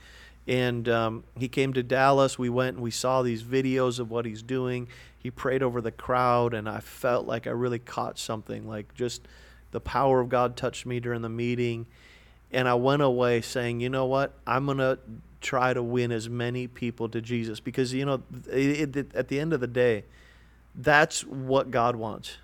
And 0.49 0.89
um, 0.89 1.23
he 1.37 1.47
came 1.47 1.73
to 1.73 1.83
Dallas. 1.83 2.39
We 2.39 2.49
went 2.49 2.75
and 2.75 2.83
we 2.83 2.89
saw 2.89 3.21
these 3.21 3.43
videos 3.43 3.99
of 3.99 4.09
what 4.09 4.25
he's 4.25 4.41
doing. 4.41 4.87
He 5.19 5.29
prayed 5.29 5.61
over 5.61 5.79
the 5.79 5.91
crowd, 5.91 6.55
and 6.55 6.67
I 6.67 6.79
felt 6.79 7.27
like 7.27 7.45
I 7.45 7.51
really 7.51 7.77
caught 7.77 8.17
something. 8.17 8.67
Like 8.67 8.95
just 8.95 9.27
the 9.69 9.79
power 9.79 10.19
of 10.19 10.29
God 10.29 10.57
touched 10.57 10.87
me 10.87 10.99
during 10.99 11.21
the 11.21 11.29
meeting. 11.29 11.85
And 12.51 12.67
I 12.67 12.73
went 12.73 13.03
away 13.03 13.41
saying, 13.41 13.79
you 13.79 13.89
know 13.89 14.07
what? 14.07 14.33
I'm 14.47 14.65
going 14.65 14.79
to 14.79 14.97
try 15.39 15.71
to 15.71 15.83
win 15.83 16.11
as 16.11 16.27
many 16.27 16.65
people 16.67 17.09
to 17.09 17.21
Jesus 17.21 17.59
because 17.59 17.93
you 17.93 18.05
know 18.05 18.23
it, 18.51 18.95
it, 18.95 19.15
at 19.15 19.27
the 19.27 19.39
end 19.39 19.53
of 19.53 19.61
the 19.61 19.67
day 19.67 20.03
that's 20.75 21.21
what 21.25 21.71
God 21.71 21.95
wants 21.95 22.37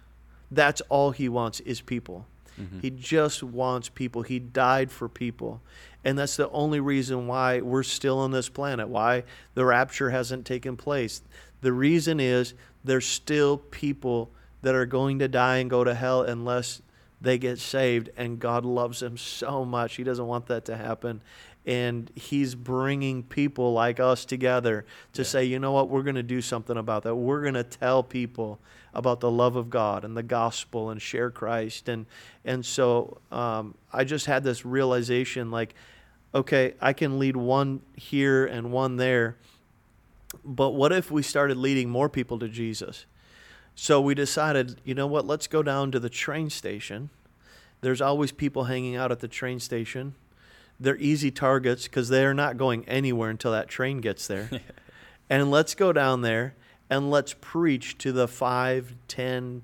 that's 0.50 0.82
all 0.88 1.12
he 1.12 1.28
wants 1.28 1.60
is 1.62 1.82
people 1.82 2.26
mm-hmm. 2.60 2.80
he 2.80 2.90
just 2.90 3.44
wants 3.44 3.90
people. 3.90 4.22
He 4.22 4.40
died 4.40 4.92
for 4.92 5.08
people. 5.10 5.62
And 6.04 6.18
that's 6.18 6.36
the 6.36 6.50
only 6.52 6.80
reason 6.80 7.28
why 7.28 7.62
we're 7.62 7.84
still 7.84 8.20
on 8.20 8.32
this 8.32 8.48
planet 8.50 8.88
why 8.88 9.24
the 9.56 9.66
rapture 9.66 10.12
hasn't 10.12 10.46
taken 10.46 10.78
place. 10.78 11.22
The 11.62 11.74
reason 11.74 12.20
is 12.20 12.54
there's 12.84 13.08
still 13.08 13.58
people 13.58 14.32
that 14.62 14.76
are 14.76 14.86
going 14.86 15.20
to 15.20 15.28
die 15.28 15.58
and 15.58 15.70
go 15.70 15.84
to 15.84 15.96
hell 15.96 16.22
unless 16.22 16.82
they 17.22 17.38
get 17.38 17.60
saved 17.60 18.10
and 18.18 18.40
God 18.40 18.66
loves 18.66 19.00
them 19.00 19.18
so 19.18 19.66
much. 19.66 19.96
He 19.96 20.04
doesn't 20.04 20.28
want 20.28 20.46
that 20.48 20.66
to 20.66 20.78
happen 20.78 21.22
and 21.66 22.12
he's 22.16 22.54
bringing 22.54 23.24
people 23.24 23.74
like 23.74 24.00
us 24.00 24.24
together 24.26 24.86
to 25.14 25.22
yeah. 25.22 25.28
say, 25.28 25.46
you 25.46 25.60
know 25.60 25.72
what, 25.72 25.90
we're 25.90 26.04
going 26.04 26.16
to 26.16 26.24
do 26.24 26.42
something 26.42 26.78
about 26.78 27.04
that. 27.04 27.16
We're 27.16 27.42
going 27.42 27.56
to 27.56 27.64
tell 27.64 28.04
people 28.04 28.60
about 28.94 29.20
the 29.20 29.32
love 29.32 29.56
of 29.56 29.70
God 29.70 30.06
and 30.06 30.16
the 30.16 30.24
gospel 30.24 30.90
and 30.90 31.02
share 31.02 31.32
Christ. 31.32 31.90
And 31.90 32.06
and 32.44 32.66
so 32.66 33.18
um, 33.32 33.76
I 33.92 34.04
just 34.04 34.28
had 34.28 34.44
this 34.44 34.66
realization, 34.66 35.52
like, 35.52 35.74
okay, 36.34 36.76
I 36.80 36.94
can 36.94 37.20
lead 37.20 37.36
one 37.36 37.82
here 37.96 38.46
and 38.46 38.72
one 38.72 38.98
there, 38.98 39.38
but 40.44 40.72
what 40.72 40.92
if 40.92 41.10
we 41.10 41.24
started 41.24 41.58
leading 41.58 41.90
more 41.90 42.10
people 42.10 42.38
to 42.40 42.48
Jesus? 42.48 43.06
So 43.74 44.00
we 44.00 44.16
decided, 44.16 44.80
you 44.86 44.94
know 44.94 45.08
what, 45.08 45.26
let's 45.26 45.48
go 45.48 45.62
down 45.62 45.92
to 45.92 46.00
the 46.00 46.10
train 46.10 46.50
station. 46.50 47.10
There's 47.82 48.02
always 48.02 48.32
people 48.32 48.66
hanging 48.66 48.96
out 48.96 49.12
at 49.12 49.20
the 49.20 49.28
train 49.28 49.60
station 49.60 50.16
they're 50.80 50.98
easy 50.98 51.32
targets 51.32 51.84
because 51.84 52.10
they're 52.10 52.34
not 52.34 52.58
going 52.58 52.88
anywhere 52.88 53.30
until 53.30 53.52
that 53.52 53.68
train 53.68 54.02
gets 54.02 54.28
there. 54.28 54.50
and 55.30 55.52
let's 55.52 55.76
go 55.76 55.94
down 55.94 56.22
there 56.22 56.56
and 56.90 57.10
let's 57.10 57.36
preach 57.40 57.98
to 58.00 58.12
the 58.12 58.28
5, 58.28 58.96
10, 59.08 59.62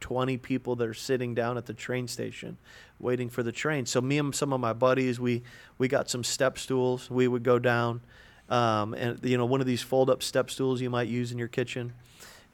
20 0.00 0.36
people 0.38 0.76
that 0.76 0.88
are 0.88 0.94
sitting 0.94 1.34
down 1.34 1.56
at 1.56 1.66
the 1.66 1.74
train 1.74 2.08
station 2.08 2.58
waiting 3.02 3.28
for 3.28 3.42
the 3.42 3.52
train. 3.52 3.84
So 3.84 4.00
me 4.00 4.16
and 4.18 4.34
some 4.34 4.52
of 4.52 4.60
my 4.60 4.72
buddies, 4.72 5.20
we 5.20 5.42
we 5.76 5.88
got 5.88 6.08
some 6.08 6.24
step 6.24 6.56
stools. 6.56 7.10
We 7.10 7.28
would 7.28 7.42
go 7.42 7.58
down, 7.58 8.00
um, 8.48 8.94
and 8.94 9.18
you 9.22 9.36
know 9.36 9.44
one 9.44 9.60
of 9.60 9.66
these 9.66 9.82
fold 9.82 10.08
up 10.08 10.22
step 10.22 10.50
stools 10.50 10.80
you 10.80 10.88
might 10.88 11.08
use 11.08 11.32
in 11.32 11.38
your 11.38 11.48
kitchen, 11.48 11.92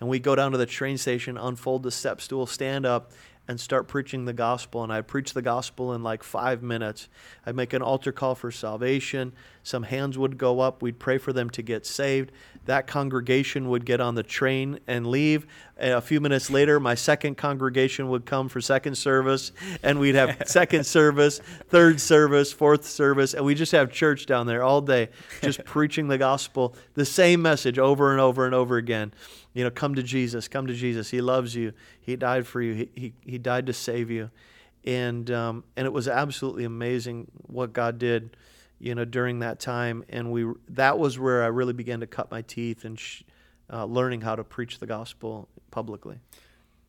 and 0.00 0.08
we 0.08 0.18
go 0.18 0.34
down 0.34 0.52
to 0.52 0.58
the 0.58 0.66
train 0.66 0.98
station, 0.98 1.36
unfold 1.36 1.82
the 1.82 1.90
step 1.92 2.20
stool, 2.20 2.46
stand 2.46 2.86
up, 2.86 3.12
and 3.48 3.58
start 3.58 3.88
preaching 3.88 4.26
the 4.26 4.32
gospel. 4.32 4.84
And 4.84 4.92
I'd 4.92 5.08
preach 5.08 5.32
the 5.32 5.42
gospel 5.42 5.94
in 5.94 6.02
like 6.02 6.22
five 6.22 6.62
minutes. 6.62 7.08
I'd 7.46 7.56
make 7.56 7.72
an 7.72 7.82
altar 7.82 8.12
call 8.12 8.34
for 8.34 8.50
salvation. 8.52 9.32
Some 9.62 9.84
hands 9.84 10.16
would 10.16 10.38
go 10.38 10.60
up. 10.60 10.82
We'd 10.82 10.98
pray 10.98 11.18
for 11.18 11.32
them 11.32 11.50
to 11.50 11.62
get 11.62 11.86
saved. 11.86 12.32
That 12.66 12.86
congregation 12.86 13.68
would 13.68 13.84
get 13.86 14.00
on 14.00 14.14
the 14.14 14.22
train 14.22 14.78
and 14.86 15.06
leave. 15.06 15.46
A 15.78 16.00
few 16.00 16.20
minutes 16.20 16.50
later, 16.50 16.78
my 16.78 16.94
second 16.94 17.36
congregation 17.36 18.08
would 18.10 18.26
come 18.26 18.48
for 18.48 18.60
second 18.60 18.96
service, 18.96 19.52
and 19.82 19.98
we'd 19.98 20.14
have 20.14 20.42
second 20.46 20.84
service, 20.84 21.40
third 21.68 22.00
service, 22.00 22.52
fourth 22.52 22.84
service, 22.84 23.34
and 23.34 23.44
we 23.44 23.54
just 23.54 23.72
have 23.72 23.90
church 23.90 24.26
down 24.26 24.46
there 24.46 24.62
all 24.62 24.80
day, 24.80 25.08
just 25.40 25.64
preaching 25.66 26.08
the 26.08 26.18
gospel, 26.18 26.74
the 26.94 27.06
same 27.06 27.40
message 27.40 27.78
over 27.78 28.12
and 28.12 28.20
over 28.20 28.44
and 28.44 28.54
over 28.54 28.76
again 28.76 29.12
you 29.58 29.64
know, 29.64 29.70
come 29.70 29.96
to 29.96 30.04
Jesus, 30.04 30.46
come 30.46 30.68
to 30.68 30.72
Jesus. 30.72 31.10
He 31.10 31.20
loves 31.20 31.56
you. 31.56 31.72
He 32.00 32.14
died 32.14 32.46
for 32.46 32.62
you. 32.62 32.74
He, 32.74 32.90
he, 32.94 33.12
he 33.24 33.38
died 33.38 33.66
to 33.66 33.72
save 33.72 34.08
you. 34.08 34.30
And, 34.84 35.28
um, 35.32 35.64
and 35.76 35.84
it 35.84 35.92
was 35.92 36.06
absolutely 36.06 36.62
amazing 36.62 37.26
what 37.48 37.72
God 37.72 37.98
did, 37.98 38.36
you 38.78 38.94
know, 38.94 39.04
during 39.04 39.40
that 39.40 39.60
time. 39.60 40.04
And 40.08 40.30
we, 40.30 40.46
that 40.68 40.98
was 40.98 41.18
where 41.18 41.42
I 41.42 41.48
really 41.48 41.72
began 41.72 42.00
to 42.00 42.06
cut 42.06 42.30
my 42.30 42.42
teeth 42.42 42.84
and 42.84 42.98
sh- 42.98 43.22
uh, 43.72 43.84
learning 43.84 44.20
how 44.22 44.36
to 44.36 44.44
preach 44.44 44.78
the 44.78 44.86
gospel 44.86 45.48
publicly. 45.70 46.18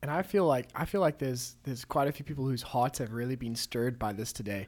And 0.02 0.10
I 0.10 0.22
feel 0.22 0.46
like, 0.46 0.68
I 0.74 0.84
feel 0.86 1.00
like 1.00 1.18
there's, 1.18 1.56
there's 1.64 1.84
quite 1.84 2.08
a 2.08 2.12
few 2.12 2.24
people 2.24 2.44
whose 2.44 2.62
hearts 2.62 2.98
have 2.98 3.12
really 3.12 3.36
been 3.36 3.54
stirred 3.54 3.98
by 3.98 4.12
this 4.12 4.32
today. 4.32 4.66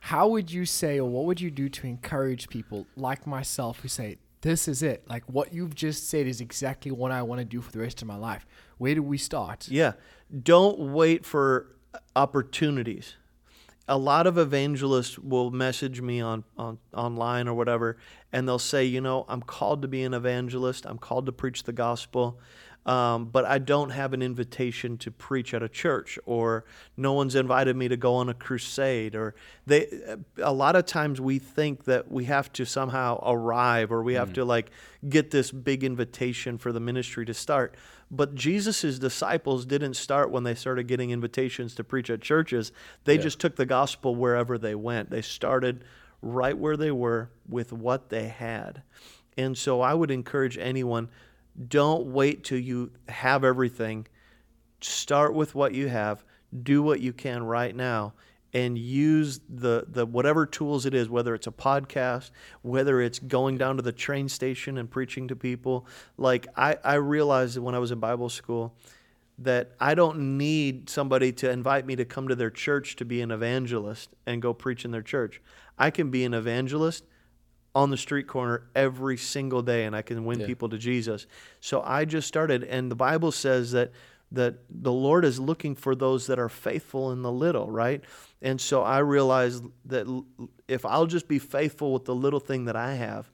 How 0.00 0.28
would 0.28 0.50
you 0.50 0.66
say, 0.66 1.00
or 1.00 1.08
what 1.08 1.24
would 1.24 1.40
you 1.40 1.50
do 1.50 1.70
to 1.70 1.86
encourage 1.86 2.48
people 2.48 2.86
like 2.96 3.26
myself 3.26 3.80
who 3.80 3.88
say, 3.88 4.18
this 4.42 4.68
is 4.68 4.82
it? 4.82 5.08
Like 5.08 5.24
what 5.26 5.54
you've 5.54 5.74
just 5.74 6.10
said 6.10 6.26
is 6.26 6.42
exactly 6.42 6.90
what 6.90 7.10
I 7.10 7.22
want 7.22 7.38
to 7.38 7.46
do 7.46 7.62
for 7.62 7.72
the 7.72 7.78
rest 7.78 8.02
of 8.02 8.08
my 8.08 8.16
life. 8.16 8.44
Where 8.76 8.94
do 8.94 9.02
we 9.02 9.16
start? 9.16 9.68
Yeah. 9.68 9.92
Don't 10.42 10.92
wait 10.92 11.24
for 11.24 11.74
opportunities. 12.14 13.14
A 13.86 13.98
lot 13.98 14.26
of 14.26 14.38
evangelists 14.38 15.18
will 15.18 15.50
message 15.50 16.00
me 16.00 16.20
on, 16.20 16.44
on 16.56 16.78
online 16.94 17.48
or 17.48 17.54
whatever, 17.54 17.98
and 18.32 18.48
they'll 18.48 18.58
say, 18.58 18.84
you 18.84 19.00
know, 19.00 19.26
I'm 19.28 19.42
called 19.42 19.82
to 19.82 19.88
be 19.88 20.02
an 20.02 20.14
evangelist. 20.14 20.86
I'm 20.86 20.98
called 20.98 21.26
to 21.26 21.32
preach 21.32 21.64
the 21.64 21.72
gospel 21.72 22.40
um, 22.86 23.26
but 23.26 23.44
I 23.46 23.58
don't 23.58 23.90
have 23.90 24.12
an 24.12 24.20
invitation 24.20 24.98
to 24.98 25.10
preach 25.10 25.54
at 25.54 25.62
a 25.62 25.68
church, 25.68 26.18
or 26.26 26.64
no 26.96 27.14
one's 27.14 27.34
invited 27.34 27.76
me 27.76 27.88
to 27.88 27.96
go 27.96 28.14
on 28.14 28.28
a 28.28 28.34
crusade, 28.34 29.14
or 29.14 29.34
they. 29.66 29.86
A 30.42 30.52
lot 30.52 30.76
of 30.76 30.84
times 30.84 31.20
we 31.20 31.38
think 31.38 31.84
that 31.84 32.10
we 32.10 32.24
have 32.24 32.52
to 32.54 32.66
somehow 32.66 33.20
arrive, 33.24 33.90
or 33.90 34.02
we 34.02 34.14
have 34.14 34.30
mm. 34.30 34.34
to 34.34 34.44
like 34.44 34.70
get 35.08 35.30
this 35.30 35.50
big 35.50 35.82
invitation 35.82 36.58
for 36.58 36.72
the 36.72 36.80
ministry 36.80 37.24
to 37.24 37.34
start. 37.34 37.74
But 38.10 38.34
Jesus' 38.34 38.98
disciples 38.98 39.64
didn't 39.64 39.94
start 39.94 40.30
when 40.30 40.44
they 40.44 40.54
started 40.54 40.86
getting 40.86 41.10
invitations 41.10 41.74
to 41.76 41.84
preach 41.84 42.10
at 42.10 42.20
churches. 42.20 42.70
They 43.04 43.16
yeah. 43.16 43.22
just 43.22 43.40
took 43.40 43.56
the 43.56 43.66
gospel 43.66 44.14
wherever 44.14 44.58
they 44.58 44.74
went. 44.74 45.10
They 45.10 45.22
started 45.22 45.84
right 46.20 46.56
where 46.56 46.76
they 46.76 46.90
were 46.90 47.30
with 47.48 47.72
what 47.72 48.10
they 48.10 48.28
had. 48.28 48.82
And 49.36 49.56
so 49.56 49.80
I 49.80 49.94
would 49.94 50.10
encourage 50.10 50.58
anyone 50.58 51.08
don't 51.68 52.06
wait 52.06 52.44
till 52.44 52.58
you 52.58 52.90
have 53.08 53.44
everything. 53.44 54.06
Start 54.80 55.34
with 55.34 55.54
what 55.54 55.74
you 55.74 55.88
have. 55.88 56.24
Do 56.62 56.82
what 56.82 57.00
you 57.00 57.12
can 57.12 57.44
right 57.44 57.74
now 57.74 58.14
and 58.52 58.78
use 58.78 59.40
the, 59.48 59.84
the 59.88 60.06
whatever 60.06 60.46
tools 60.46 60.86
it 60.86 60.94
is, 60.94 61.08
whether 61.08 61.34
it's 61.34 61.48
a 61.48 61.52
podcast, 61.52 62.30
whether 62.62 63.00
it's 63.00 63.18
going 63.18 63.58
down 63.58 63.76
to 63.76 63.82
the 63.82 63.92
train 63.92 64.28
station 64.28 64.78
and 64.78 64.88
preaching 64.88 65.26
to 65.28 65.36
people. 65.36 65.86
Like 66.16 66.46
I, 66.56 66.78
I 66.84 66.94
realized 66.94 67.58
when 67.58 67.74
I 67.74 67.80
was 67.80 67.90
in 67.90 67.98
Bible 67.98 68.28
school 68.28 68.74
that 69.38 69.72
I 69.80 69.96
don't 69.96 70.38
need 70.38 70.88
somebody 70.88 71.32
to 71.32 71.50
invite 71.50 71.84
me 71.84 71.96
to 71.96 72.04
come 72.04 72.28
to 72.28 72.36
their 72.36 72.50
church 72.50 72.94
to 72.96 73.04
be 73.04 73.20
an 73.20 73.32
evangelist 73.32 74.10
and 74.24 74.40
go 74.40 74.54
preach 74.54 74.84
in 74.84 74.92
their 74.92 75.02
church. 75.02 75.42
I 75.76 75.90
can 75.90 76.10
be 76.10 76.24
an 76.24 76.34
evangelist 76.34 77.04
on 77.74 77.90
the 77.90 77.96
street 77.96 78.26
corner 78.26 78.62
every 78.74 79.16
single 79.16 79.62
day 79.62 79.84
and 79.84 79.96
I 79.96 80.02
can 80.02 80.24
win 80.24 80.40
yeah. 80.40 80.46
people 80.46 80.68
to 80.68 80.78
Jesus. 80.78 81.26
So 81.60 81.82
I 81.82 82.04
just 82.04 82.28
started 82.28 82.64
and 82.64 82.90
the 82.90 82.96
Bible 82.96 83.32
says 83.32 83.72
that 83.72 83.92
that 84.32 84.56
the 84.68 84.92
Lord 84.92 85.24
is 85.24 85.38
looking 85.38 85.76
for 85.76 85.94
those 85.94 86.26
that 86.26 86.38
are 86.40 86.48
faithful 86.48 87.12
in 87.12 87.22
the 87.22 87.30
little, 87.30 87.70
right? 87.70 88.02
And 88.42 88.60
so 88.60 88.82
I 88.82 88.98
realized 88.98 89.64
that 89.84 90.06
if 90.66 90.84
I'll 90.84 91.06
just 91.06 91.28
be 91.28 91.38
faithful 91.38 91.92
with 91.92 92.04
the 92.04 92.14
little 92.14 92.40
thing 92.40 92.64
that 92.64 92.74
I 92.74 92.94
have, 92.94 93.30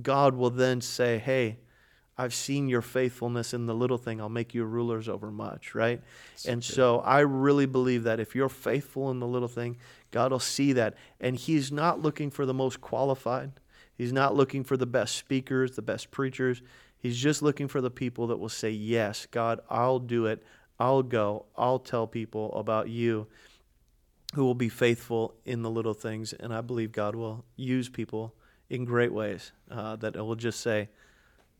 God 0.00 0.34
will 0.34 0.50
then 0.50 0.80
say, 0.80 1.18
"Hey, 1.18 1.58
I've 2.16 2.34
seen 2.34 2.68
your 2.68 2.82
faithfulness 2.82 3.52
in 3.54 3.66
the 3.66 3.74
little 3.74 3.98
thing. 3.98 4.20
I'll 4.20 4.28
make 4.28 4.54
you 4.54 4.64
rulers 4.64 5.08
over 5.08 5.30
much, 5.30 5.74
right? 5.74 6.00
And 6.46 6.60
good. 6.60 6.74
so 6.74 7.00
I 7.00 7.20
really 7.20 7.66
believe 7.66 8.04
that 8.04 8.20
if 8.20 8.34
you're 8.34 8.48
faithful 8.48 9.10
in 9.10 9.18
the 9.18 9.26
little 9.26 9.48
thing, 9.48 9.78
God 10.12 10.30
will 10.30 10.38
see 10.38 10.72
that. 10.74 10.94
And 11.20 11.34
He's 11.36 11.72
not 11.72 12.00
looking 12.00 12.30
for 12.30 12.46
the 12.46 12.54
most 12.54 12.80
qualified. 12.80 13.52
He's 13.96 14.12
not 14.12 14.34
looking 14.34 14.64
for 14.64 14.76
the 14.76 14.86
best 14.86 15.16
speakers, 15.16 15.76
the 15.76 15.82
best 15.82 16.10
preachers. 16.10 16.62
He's 16.98 17.16
just 17.16 17.42
looking 17.42 17.68
for 17.68 17.80
the 17.80 17.90
people 17.90 18.28
that 18.28 18.38
will 18.38 18.48
say, 18.48 18.70
Yes, 18.70 19.26
God, 19.30 19.60
I'll 19.70 19.98
do 19.98 20.26
it. 20.26 20.42
I'll 20.78 21.02
go. 21.02 21.46
I'll 21.56 21.78
tell 21.78 22.06
people 22.06 22.52
about 22.54 22.88
you 22.88 23.26
who 24.34 24.44
will 24.44 24.54
be 24.54 24.68
faithful 24.68 25.34
in 25.44 25.62
the 25.62 25.70
little 25.70 25.94
things. 25.94 26.32
And 26.32 26.52
I 26.52 26.60
believe 26.60 26.92
God 26.92 27.14
will 27.14 27.44
use 27.56 27.88
people 27.88 28.34
in 28.68 28.84
great 28.84 29.12
ways 29.12 29.52
uh, 29.70 29.96
that 29.96 30.16
will 30.16 30.34
just 30.34 30.60
say, 30.60 30.88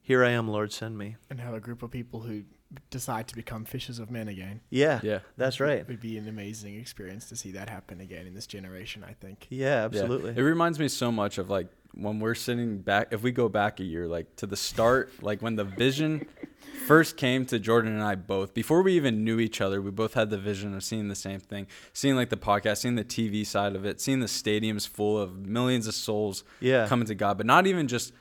Here 0.02 0.24
I 0.24 0.30
am, 0.30 0.48
Lord, 0.48 0.72
send 0.72 0.98
me. 0.98 1.16
And 1.30 1.40
have 1.40 1.54
a 1.54 1.60
group 1.60 1.82
of 1.82 1.90
people 1.90 2.20
who 2.20 2.44
decide 2.90 3.28
to 3.28 3.36
become 3.36 3.64
fishers 3.64 3.98
of 3.98 4.10
men 4.10 4.28
again. 4.28 4.60
Yeah, 4.70 5.00
yeah, 5.02 5.20
that's 5.36 5.60
right. 5.60 5.78
It 5.78 5.88
would 5.88 6.00
be 6.00 6.18
an 6.18 6.28
amazing 6.28 6.76
experience 6.76 7.28
to 7.28 7.36
see 7.36 7.52
that 7.52 7.68
happen 7.68 8.00
again 8.00 8.26
in 8.26 8.34
this 8.34 8.46
generation. 8.46 9.04
I 9.06 9.12
think. 9.12 9.46
Yeah, 9.50 9.84
absolutely. 9.84 10.32
Yeah. 10.32 10.40
It 10.40 10.42
reminds 10.42 10.78
me 10.78 10.88
so 10.88 11.12
much 11.12 11.38
of 11.38 11.50
like 11.50 11.68
when 11.96 12.20
we're 12.20 12.34
sitting 12.34 12.78
back. 12.78 13.08
If 13.10 13.22
we 13.22 13.32
go 13.32 13.48
back 13.48 13.80
a 13.80 13.84
year, 13.84 14.06
like 14.06 14.36
to 14.36 14.46
the 14.46 14.56
start, 14.56 15.12
like 15.22 15.42
when 15.42 15.56
the 15.56 15.64
vision 15.64 16.26
first 16.86 17.16
came 17.16 17.46
to 17.46 17.58
Jordan 17.58 17.92
and 17.92 18.02
I 18.02 18.14
both 18.14 18.54
before 18.54 18.82
we 18.82 18.94
even 18.94 19.24
knew 19.24 19.40
each 19.40 19.60
other. 19.60 19.80
We 19.80 19.90
both 19.90 20.14
had 20.14 20.30
the 20.30 20.38
vision 20.38 20.74
of 20.74 20.84
seeing 20.84 21.08
the 21.08 21.14
same 21.14 21.40
thing, 21.40 21.66
seeing 21.92 22.16
like 22.16 22.28
the 22.28 22.36
podcast, 22.36 22.78
seeing 22.78 22.96
the 22.96 23.04
TV 23.04 23.46
side 23.46 23.74
of 23.74 23.84
it, 23.84 24.00
seeing 24.00 24.20
the 24.20 24.26
stadiums 24.26 24.86
full 24.86 25.18
of 25.18 25.46
millions 25.46 25.86
of 25.86 25.94
souls 25.94 26.44
yeah. 26.60 26.86
coming 26.86 27.06
to 27.06 27.14
God, 27.14 27.36
but 27.36 27.46
not 27.46 27.66
even 27.66 27.88
just 27.88 28.12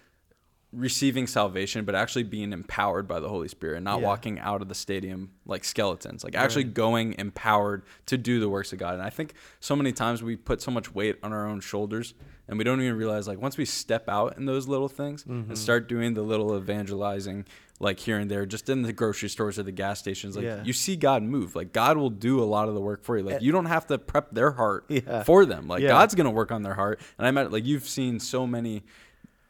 receiving 0.74 1.28
salvation, 1.28 1.86
but 1.86 1.96
actually 1.96 2.24
being 2.24 2.52
empowered 2.54 3.08
by 3.08 3.20
the 3.20 3.30
Holy 3.30 3.48
Spirit 3.48 3.78
and 3.78 3.86
not 3.86 4.00
yeah. 4.00 4.08
walking 4.08 4.40
out 4.40 4.62
of 4.62 4.70
the 4.70 4.76
stadium 4.76 5.32
like 5.46 5.64
skeletons, 5.64 6.24
like 6.24 6.36
actually 6.36 6.66
right. 6.66 6.74
going 6.74 7.16
empowered 7.18 7.84
to 8.08 8.18
do 8.18 8.40
the 8.40 8.50
works 8.50 8.74
of 8.74 8.80
God. 8.80 8.96
And 8.96 9.04
I 9.04 9.10
think 9.10 9.34
so 9.60 9.76
many 9.76 9.92
times 9.92 10.24
we 10.24 10.36
put 10.36 10.62
so 10.62 10.72
much 10.72 10.94
weight 10.94 11.18
on 11.24 11.32
our 11.32 11.48
own 11.48 11.60
shoulders 11.60 12.14
and 12.48 12.58
we 12.58 12.64
don't 12.64 12.82
even 12.82 12.98
realize 12.98 13.28
like 13.28 13.40
once 13.40 13.58
we 13.58 13.66
step 13.66 14.10
out 14.10 14.38
in 14.38 14.46
those 14.46 14.68
little 14.68 14.90
things 14.90 15.24
mm-hmm. 15.24 15.50
and 15.50 15.58
start 15.58 15.88
doing 15.88 16.14
the 16.14 16.22
little 16.22 16.58
evangelizing 16.58 17.46
like 17.80 18.00
here 18.00 18.18
and 18.18 18.30
there 18.30 18.46
just 18.46 18.70
in 18.70 18.82
the 18.82 18.94
grocery 18.94 19.30
stores 19.30 19.58
or 19.58 19.64
the 19.64 19.72
gas 19.72 20.00
stations 20.00 20.36
like 20.36 20.46
yeah. 20.46 20.64
you 20.64 20.74
see 20.74 20.96
God 20.96 21.24
move 21.24 21.56
like 21.56 21.74
God 21.74 21.98
will 21.98 22.10
do 22.10 22.42
a 22.42 22.46
lot 22.46 22.68
of 22.68 22.76
the 22.76 22.82
work 22.82 23.04
for 23.04 23.18
you 23.18 23.24
like 23.24 23.36
eh. 23.36 23.40
you 23.42 23.52
don't 23.52 23.66
have 23.66 23.88
to 23.88 23.98
prep 23.98 24.32
their 24.32 24.52
heart 24.52 24.86
yeah. 24.90 25.24
for 25.24 25.46
them 25.46 25.68
like 25.68 25.82
God's 25.84 26.16
going 26.16 26.26
to 26.26 26.32
work 26.32 26.52
on 26.52 26.64
their 26.64 26.76
heart 26.76 27.00
and 27.18 27.26
I 27.26 27.32
met 27.32 27.52
like 27.52 27.66
you've 27.66 27.88
seen 27.88 28.20
so 28.20 28.46
many 28.46 28.84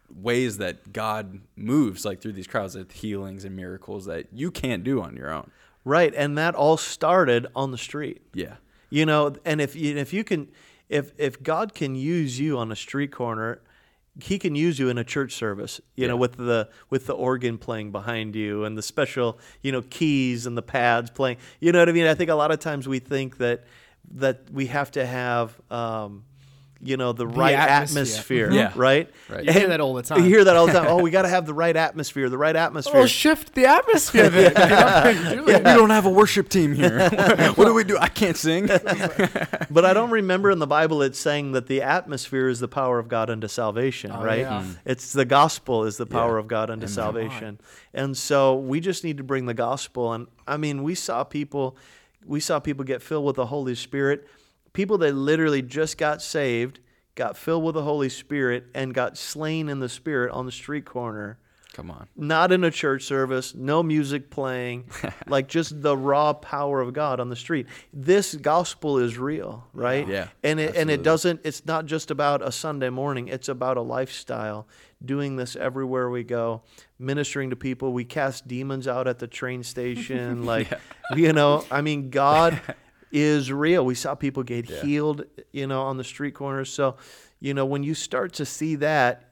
ways 0.10 0.58
that 0.58 0.94
God 0.94 1.42
moves 1.56 2.06
like 2.06 2.22
through 2.22 2.34
these 2.34 2.48
crowds 2.48 2.76
of 2.76 2.92
healings 2.92 3.46
and 3.46 3.56
miracles 3.56 4.06
that 4.06 4.28
you 4.32 4.52
can't 4.52 4.84
do 4.84 5.02
on 5.02 5.16
your 5.16 5.32
own. 5.32 5.50
Right, 5.86 6.14
and 6.16 6.38
that 6.38 6.56
all 6.56 6.78
started 6.78 7.48
on 7.56 7.72
the 7.72 7.78
street. 7.78 8.22
Yeah. 8.34 8.56
You 8.90 9.06
know, 9.06 9.36
and 9.44 9.60
if 9.60 9.76
you, 9.76 9.98
if 9.98 10.14
you 10.14 10.24
can 10.24 10.50
if 10.90 11.12
if 11.18 11.42
God 11.42 11.74
can 11.74 11.96
use 11.96 12.40
you 12.40 12.58
on 12.58 12.72
a 12.72 12.76
street 12.76 13.12
corner, 13.12 13.62
he 14.22 14.38
can 14.38 14.54
use 14.54 14.78
you 14.78 14.90
in 14.90 14.98
a 14.98 15.04
church 15.04 15.34
service, 15.34 15.82
you 15.96 16.04
yeah. 16.04 16.10
know, 16.10 16.18
with 16.18 16.38
the 16.38 16.70
with 16.90 17.08
the 17.08 17.14
organ 17.14 17.58
playing 17.58 17.92
behind 17.92 18.36
you 18.36 18.64
and 18.64 18.78
the 18.78 18.82
special, 18.82 19.40
you 19.62 19.72
know, 19.72 19.82
keys 19.82 20.46
and 20.46 20.56
the 20.56 20.62
pads 20.62 21.10
playing. 21.10 21.38
You 21.60 21.72
know 21.72 21.80
what 21.80 21.90
I 21.90 21.94
mean? 21.94 22.06
I 22.06 22.14
think 22.14 22.30
a 22.30 22.36
lot 22.36 22.52
of 22.52 22.60
times 22.60 22.88
we 22.88 23.00
think 23.00 23.38
that 23.38 23.64
that 24.12 24.52
we 24.52 24.68
have 24.68 24.92
to 24.92 25.06
have 25.06 25.60
um, 25.72 26.26
you 26.84 26.98
know 26.98 27.14
the, 27.14 27.26
the 27.26 27.28
right 27.28 27.56
atmosphere, 27.56 28.48
atmosphere 28.48 28.52
yeah. 28.52 28.74
right? 28.76 29.10
right. 29.30 29.46
You 29.46 29.54
hear 29.54 29.68
that 29.70 29.80
all 29.80 29.94
the 29.94 30.04
time. 30.04 30.20
You 30.20 30.26
hear 30.26 30.44
that 30.44 30.56
all 30.56 30.68
the 30.68 30.74
time. 30.80 30.88
oh, 30.88 31.02
we 31.02 31.12
got 31.12 31.24
to 31.24 31.30
have 31.30 31.46
the 31.46 31.54
right 31.54 31.76
atmosphere, 31.76 32.30
the 32.30 32.38
right 32.38 32.56
atmosphere. 32.56 33.02
Oh, 33.02 33.06
shift 33.06 33.56
the 33.56 33.66
atmosphere. 33.66 34.30
Then. 34.30 34.54
yeah. 34.56 35.42
We 35.44 35.54
don't 35.54 35.90
have 35.90 36.06
a 36.06 36.10
worship 36.10 36.50
team 36.50 36.74
here. 36.74 37.10
what 37.56 37.66
do 37.66 37.74
we 37.74 37.84
do? 37.84 37.98
I 37.98 38.10
can't 38.10 38.38
sing. 38.38 38.68
but 38.68 39.86
I 39.86 39.94
don't 39.94 40.12
remember 40.12 40.52
in 40.52 40.60
the 40.60 40.68
Bible 40.68 41.02
it's 41.02 41.20
saying 41.20 41.54
that 41.54 41.68
the 41.68 41.82
atmosphere 41.82 42.50
is 42.50 42.60
the 42.60 42.68
power 42.68 43.00
of 43.00 43.08
God 43.08 43.30
unto 43.30 43.48
salvation, 43.48 44.12
oh, 44.12 44.24
right? 44.24 44.40
Yeah. 44.40 44.64
Mm. 44.64 44.78
It's 44.86 45.14
the 45.14 45.26
gospel 45.26 45.86
is 45.86 45.98
the 45.98 46.06
power 46.06 46.38
of 46.38 46.48
God 46.48 46.70
unto 46.70 46.88
salvation, 46.88 47.60
and 47.94 48.18
so 48.18 48.56
we 48.56 48.80
just 48.80 49.04
need 49.04 49.18
to 49.18 49.24
bring 49.24 49.46
the 49.46 49.54
gospel. 49.54 50.14
And 50.14 50.28
I 50.48 50.58
mean, 50.58 50.84
we 50.84 50.96
saw 50.96 51.24
people, 51.24 51.78
we 52.26 52.40
saw 52.40 52.60
people 52.60 52.84
get 52.84 53.02
filled 53.02 53.26
with 53.26 53.38
the 53.38 53.48
Holy 53.48 53.76
Spirit 53.76 54.28
people 54.74 54.98
that 55.00 55.14
literally 55.14 55.62
just 55.62 55.98
got 55.98 56.22
saved, 56.22 56.80
got 57.16 57.38
filled 57.38 57.64
with 57.64 57.76
the 57.76 57.84
Holy 57.84 58.10
Spirit, 58.10 58.66
and 58.74 58.94
got 58.94 59.18
slain 59.18 59.70
in 59.70 59.80
the 59.80 59.90
Spirit 59.90 60.32
on 60.32 60.46
the 60.46 60.52
street 60.52 60.86
corner. 60.86 61.38
Come 61.74 61.90
on. 61.90 62.08
Not 62.16 62.52
in 62.52 62.64
a 62.64 62.70
church 62.70 63.04
service, 63.04 63.56
no 63.56 63.82
music 63.82 64.30
playing, 64.30 64.86
like 65.28 65.48
just 65.48 65.82
the 65.82 65.98
raw 65.98 66.34
power 66.34 66.80
of 66.80 66.94
God 66.94 67.20
on 67.20 67.30
the 67.30 67.36
street. 67.36 67.66
This 67.92 68.36
gospel 68.36 69.00
is 69.00 69.18
real, 69.18 69.68
right? 69.74 70.08
Yeah. 70.08 70.28
And 70.44 70.60
it 70.60 70.70
absolutely. 70.70 70.82
and 70.82 70.92
it 70.92 71.04
doesn't 71.04 71.42
it's 71.44 71.66
not 71.66 71.88
just 71.88 72.12
about 72.12 72.48
a 72.48 72.52
Sunday 72.52 72.92
morning, 72.92 73.28
it's 73.28 73.50
about 73.50 73.78
a 73.78 73.82
lifestyle. 73.82 74.68
Doing 75.04 75.36
this 75.36 75.58
everywhere 75.58 76.10
we 76.10 76.24
go, 76.24 76.62
ministering 76.98 77.50
to 77.50 77.58
people. 77.58 77.92
We 77.92 78.06
cast 78.06 78.48
demons 78.48 78.88
out 78.88 79.08
at 79.08 79.20
the 79.20 79.28
train 79.28 79.64
station 79.64 80.46
like 80.46 80.70
yeah. 80.70 80.78
you 81.16 81.34
know, 81.34 81.66
I 81.72 81.82
mean 81.82 82.12
God 82.12 82.62
is 83.14 83.52
real. 83.52 83.86
We 83.86 83.96
saw 83.96 84.16
people 84.16 84.42
get 84.42 84.68
yeah. 84.68 84.82
healed, 84.82 85.26
you 85.52 85.68
know, 85.68 85.84
on 85.84 85.98
the 85.98 86.04
street 86.04 86.34
corners. 86.34 86.74
So, 86.74 86.98
you 87.40 87.54
know, 87.54 87.66
when 87.66 87.84
you 87.84 87.94
start 87.94 88.34
to 88.34 88.46
see 88.46 88.76
that, 88.76 89.30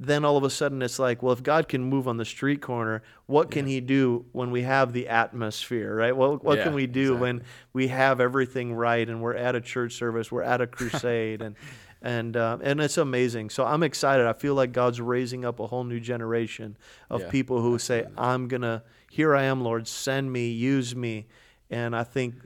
then 0.00 0.24
all 0.24 0.36
of 0.36 0.44
a 0.44 0.50
sudden 0.50 0.80
it's 0.80 0.98
like, 0.98 1.22
well, 1.22 1.32
if 1.32 1.42
God 1.42 1.68
can 1.68 1.82
move 1.82 2.08
on 2.08 2.16
the 2.16 2.24
street 2.24 2.62
corner, 2.62 3.02
what 3.26 3.50
can 3.50 3.66
yeah. 3.66 3.74
He 3.74 3.80
do 3.80 4.24
when 4.32 4.50
we 4.50 4.62
have 4.62 4.92
the 4.92 5.08
atmosphere, 5.08 5.94
right? 5.94 6.16
Well, 6.16 6.36
what 6.36 6.58
yeah, 6.58 6.64
can 6.64 6.74
we 6.74 6.86
do 6.86 7.14
exactly. 7.14 7.20
when 7.20 7.42
we 7.72 7.88
have 7.88 8.20
everything 8.20 8.72
right 8.72 9.06
and 9.06 9.20
we're 9.20 9.34
at 9.34 9.54
a 9.54 9.60
church 9.60 9.94
service, 9.94 10.32
we're 10.32 10.42
at 10.42 10.60
a 10.60 10.66
crusade, 10.66 11.42
and 11.42 11.56
and 12.02 12.36
uh, 12.36 12.58
and 12.62 12.80
it's 12.80 12.96
amazing. 12.96 13.50
So 13.50 13.66
I'm 13.66 13.82
excited. 13.82 14.24
I 14.24 14.34
feel 14.34 14.54
like 14.54 14.72
God's 14.72 15.00
raising 15.00 15.44
up 15.44 15.58
a 15.58 15.66
whole 15.66 15.84
new 15.84 16.00
generation 16.00 16.76
of 17.10 17.22
yeah, 17.22 17.30
people 17.30 17.60
who 17.60 17.74
absolutely. 17.74 18.08
say, 18.08 18.14
"I'm 18.16 18.46
gonna, 18.46 18.84
here 19.10 19.34
I 19.34 19.42
am, 19.42 19.62
Lord, 19.62 19.88
send 19.88 20.32
me, 20.32 20.48
use 20.50 20.94
me," 20.94 21.26
and 21.70 21.96
I 21.96 22.04
think 22.04 22.36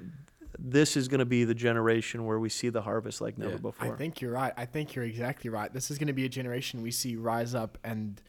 this 0.65 0.97
is 0.97 1.09
going 1.09 1.19
to 1.19 1.25
be 1.27 1.43
the 1.45 1.55
generation 1.55 2.25
where 2.25 2.39
we 2.39 2.49
see 2.49 2.69
the 2.69 2.83
harvest 2.83 3.21
like 3.21 3.37
never 3.37 3.53
Yeah. 3.53 3.59
before. 3.59 3.93
I 3.95 3.97
think 3.97 4.21
you're 4.21 4.31
right. 4.33 4.53
I 4.57 4.65
think 4.65 4.95
you're 4.95 5.05
exactly 5.05 5.51
right. 5.51 5.73
This 5.73 5.91
is 5.91 5.99
going 5.99 6.07
to 6.07 6.13
be 6.13 6.25
a 6.25 6.29
generation 6.29 6.83
we 6.83 6.93
see 6.93 7.17
rise 7.17 7.55
up 7.55 7.79
and 7.83 8.23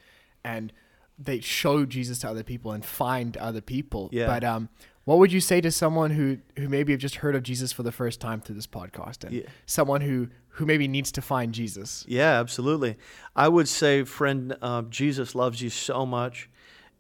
and 0.44 0.74
they 1.20 1.40
show 1.40 1.86
Jesus 1.86 2.18
to 2.20 2.30
other 2.30 2.44
people 2.44 2.72
and 2.72 2.84
find 2.84 3.38
other 3.38 3.62
people. 3.62 4.10
Yeah. 4.12 4.26
But 4.26 4.44
um, 4.44 4.70
what 5.06 5.20
would 5.20 5.32
you 5.32 5.40
say 5.42 5.62
to 5.62 5.70
someone 5.72 6.10
who 6.12 6.40
who 6.58 6.68
maybe 6.68 6.92
have 6.92 7.00
just 7.02 7.18
heard 7.18 7.36
of 7.36 7.44
Jesus 7.44 7.72
for 7.72 7.84
the 7.84 7.92
first 7.92 8.20
time 8.20 8.42
through 8.42 8.56
this 8.56 8.68
podcast 8.68 9.24
and 9.24 9.34
Yeah. 9.34 9.44
someone 9.68 10.02
who 10.02 10.30
who 10.58 10.66
maybe 10.66 10.88
needs 10.88 11.12
to 11.12 11.22
find 11.22 11.54
Jesus? 11.54 12.04
Yeah, 12.08 12.40
absolutely. 12.40 12.98
I 13.36 13.48
would 13.48 13.68
say, 13.68 14.04
friend, 14.04 14.56
uh, 14.62 14.82
Jesus 14.84 15.36
loves 15.36 15.62
you 15.62 15.70
so 15.70 16.06
much. 16.06 16.50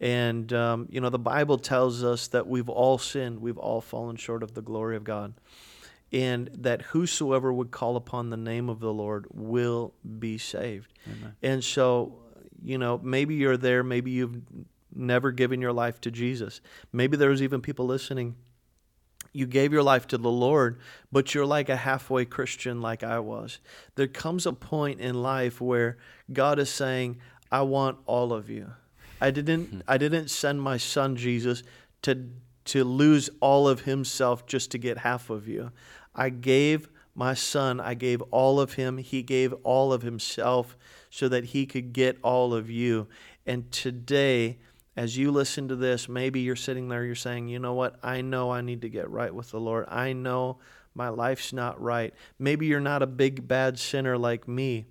And, 0.03 0.51
um, 0.51 0.89
you 0.91 0.99
know, 0.99 1.09
the 1.09 1.17
Bible 1.17 1.57
tells 1.57 2.03
us 2.03 2.27
that 2.27 2.45
we've 2.45 2.67
all 2.67 2.97
sinned, 2.97 3.39
we've 3.39 3.57
all 3.57 3.79
fallen 3.79 4.17
short 4.17 4.43
of 4.43 4.53
the 4.53 4.61
glory 4.61 4.97
of 4.97 5.05
God. 5.05 5.33
And 6.11 6.49
that 6.55 6.81
whosoever 6.81 7.53
would 7.53 7.71
call 7.71 7.95
upon 7.95 8.29
the 8.29 8.35
name 8.35 8.67
of 8.67 8.81
the 8.81 8.91
Lord 8.91 9.27
will 9.33 9.93
be 10.19 10.37
saved. 10.37 10.91
Amen. 11.07 11.35
And 11.41 11.63
so, 11.63 12.19
you 12.61 12.77
know, 12.77 12.99
maybe 13.01 13.35
you're 13.35 13.55
there, 13.55 13.81
maybe 13.81 14.11
you've 14.11 14.41
never 14.93 15.31
given 15.31 15.61
your 15.61 15.71
life 15.71 16.01
to 16.01 16.11
Jesus. 16.11 16.59
Maybe 16.91 17.15
there's 17.15 17.41
even 17.41 17.61
people 17.61 17.85
listening. 17.85 18.35
You 19.31 19.47
gave 19.47 19.71
your 19.71 19.83
life 19.83 20.05
to 20.07 20.17
the 20.17 20.29
Lord, 20.29 20.81
but 21.13 21.33
you're 21.33 21.45
like 21.45 21.69
a 21.69 21.77
halfway 21.77 22.25
Christian, 22.25 22.81
like 22.81 23.03
I 23.03 23.19
was. 23.19 23.59
There 23.95 24.07
comes 24.07 24.45
a 24.45 24.51
point 24.51 24.99
in 24.99 25.23
life 25.23 25.61
where 25.61 25.97
God 26.31 26.59
is 26.59 26.69
saying, 26.69 27.19
I 27.49 27.61
want 27.61 27.99
all 28.05 28.33
of 28.33 28.49
you. 28.49 28.73
I 29.23 29.31
didn't 29.31 29.65
hmm. 29.67 29.79
I 29.87 29.97
didn't 29.97 30.29
send 30.29 30.61
my 30.61 30.77
son 30.77 31.15
Jesus 31.15 31.63
to 32.03 32.29
to 32.65 32.83
lose 32.83 33.29
all 33.39 33.67
of 33.67 33.81
himself 33.81 34.45
just 34.45 34.71
to 34.71 34.77
get 34.77 34.99
half 34.99 35.29
of 35.29 35.47
you. 35.47 35.71
I 36.15 36.29
gave 36.29 36.89
my 37.15 37.33
son, 37.33 37.79
I 37.79 37.93
gave 37.93 38.21
all 38.23 38.59
of 38.59 38.73
him. 38.73 38.97
He 38.97 39.21
gave 39.21 39.53
all 39.63 39.93
of 39.93 40.01
himself 40.01 40.77
so 41.09 41.27
that 41.29 41.45
he 41.45 41.65
could 41.65 41.93
get 41.93 42.17
all 42.23 42.53
of 42.53 42.69
you. 42.69 43.07
And 43.45 43.71
today, 43.71 44.57
as 44.95 45.17
you 45.17 45.31
listen 45.31 45.67
to 45.67 45.75
this, 45.75 46.09
maybe 46.09 46.39
you're 46.39 46.55
sitting 46.55 46.87
there, 46.87 47.03
you're 47.03 47.15
saying, 47.15 47.49
you 47.49 47.59
know 47.59 47.73
what? 47.73 47.99
I 48.03 48.21
know 48.21 48.51
I 48.51 48.61
need 48.61 48.81
to 48.81 48.89
get 48.89 49.09
right 49.09 49.33
with 49.33 49.51
the 49.51 49.59
Lord. 49.59 49.85
I 49.89 50.13
know 50.13 50.57
my 50.95 51.09
life's 51.09 51.53
not 51.53 51.79
right. 51.81 52.13
Maybe 52.39 52.65
you're 52.65 52.79
not 52.79 53.03
a 53.03 53.07
big, 53.07 53.47
bad 53.47 53.79
sinner 53.79 54.17
like 54.17 54.47
me, 54.47 54.85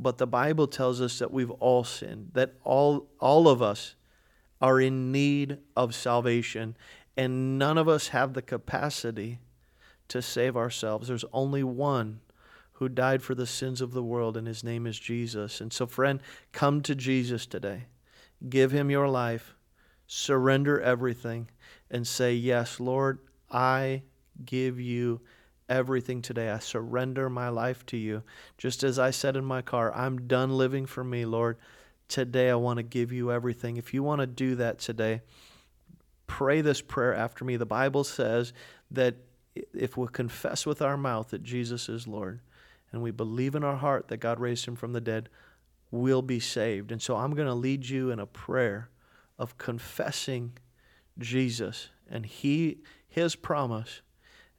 but 0.00 0.16
the 0.16 0.26
Bible 0.26 0.66
tells 0.66 1.00
us 1.00 1.18
that 1.18 1.30
we've 1.30 1.50
all 1.50 1.84
sinned, 1.84 2.30
that 2.32 2.54
all, 2.64 3.06
all 3.20 3.48
of 3.48 3.60
us 3.60 3.96
are 4.60 4.80
in 4.80 5.12
need 5.12 5.58
of 5.76 5.94
salvation, 5.94 6.74
and 7.18 7.58
none 7.58 7.76
of 7.76 7.86
us 7.86 8.08
have 8.08 8.32
the 8.32 8.40
capacity 8.40 9.38
to 10.08 10.22
save 10.22 10.56
ourselves. 10.56 11.08
There's 11.08 11.24
only 11.34 11.62
one 11.62 12.20
who 12.72 12.88
died 12.88 13.22
for 13.22 13.34
the 13.34 13.46
sins 13.46 13.82
of 13.82 13.92
the 13.92 14.02
world, 14.02 14.38
and 14.38 14.46
his 14.46 14.64
name 14.64 14.86
is 14.86 14.98
Jesus. 14.98 15.60
And 15.60 15.70
so, 15.70 15.86
friend, 15.86 16.20
come 16.50 16.80
to 16.82 16.94
Jesus 16.94 17.44
today. 17.44 17.84
Give 18.48 18.72
him 18.72 18.90
your 18.90 19.08
life, 19.08 19.54
surrender 20.06 20.80
everything, 20.80 21.50
and 21.90 22.06
say, 22.06 22.32
Yes, 22.32 22.80
Lord, 22.80 23.18
I 23.50 24.02
give 24.46 24.80
you 24.80 25.20
everything 25.70 26.20
today. 26.20 26.50
I 26.50 26.58
surrender 26.58 27.30
my 27.30 27.48
life 27.48 27.86
to 27.86 27.96
you. 27.96 28.22
Just 28.58 28.82
as 28.82 28.98
I 28.98 29.10
said 29.10 29.36
in 29.36 29.44
my 29.44 29.62
car, 29.62 29.94
I'm 29.94 30.26
done 30.26 30.50
living 30.50 30.84
for 30.84 31.04
me, 31.04 31.24
Lord. 31.24 31.56
Today 32.08 32.50
I 32.50 32.56
want 32.56 32.78
to 32.78 32.82
give 32.82 33.12
you 33.12 33.32
everything. 33.32 33.76
If 33.76 33.94
you 33.94 34.02
want 34.02 34.20
to 34.20 34.26
do 34.26 34.56
that 34.56 34.80
today, 34.80 35.22
pray 36.26 36.60
this 36.60 36.82
prayer 36.82 37.14
after 37.14 37.44
me. 37.44 37.56
The 37.56 37.64
Bible 37.64 38.04
says 38.04 38.52
that 38.90 39.14
if 39.72 39.96
we 39.96 40.08
confess 40.08 40.66
with 40.66 40.82
our 40.82 40.96
mouth 40.96 41.30
that 41.30 41.42
Jesus 41.42 41.88
is 41.88 42.06
Lord 42.06 42.40
and 42.92 43.00
we 43.00 43.12
believe 43.12 43.54
in 43.54 43.64
our 43.64 43.76
heart 43.76 44.08
that 44.08 44.18
God 44.18 44.40
raised 44.40 44.66
him 44.66 44.76
from 44.76 44.92
the 44.92 45.00
dead, 45.00 45.28
we'll 45.90 46.22
be 46.22 46.40
saved. 46.40 46.90
And 46.90 47.00
so 47.00 47.16
I'm 47.16 47.34
going 47.34 47.48
to 47.48 47.54
lead 47.54 47.88
you 47.88 48.10
in 48.10 48.18
a 48.18 48.26
prayer 48.26 48.90
of 49.38 49.56
confessing 49.56 50.52
Jesus 51.18 51.88
and 52.10 52.26
he 52.26 52.78
his 53.08 53.34
promise 53.34 54.02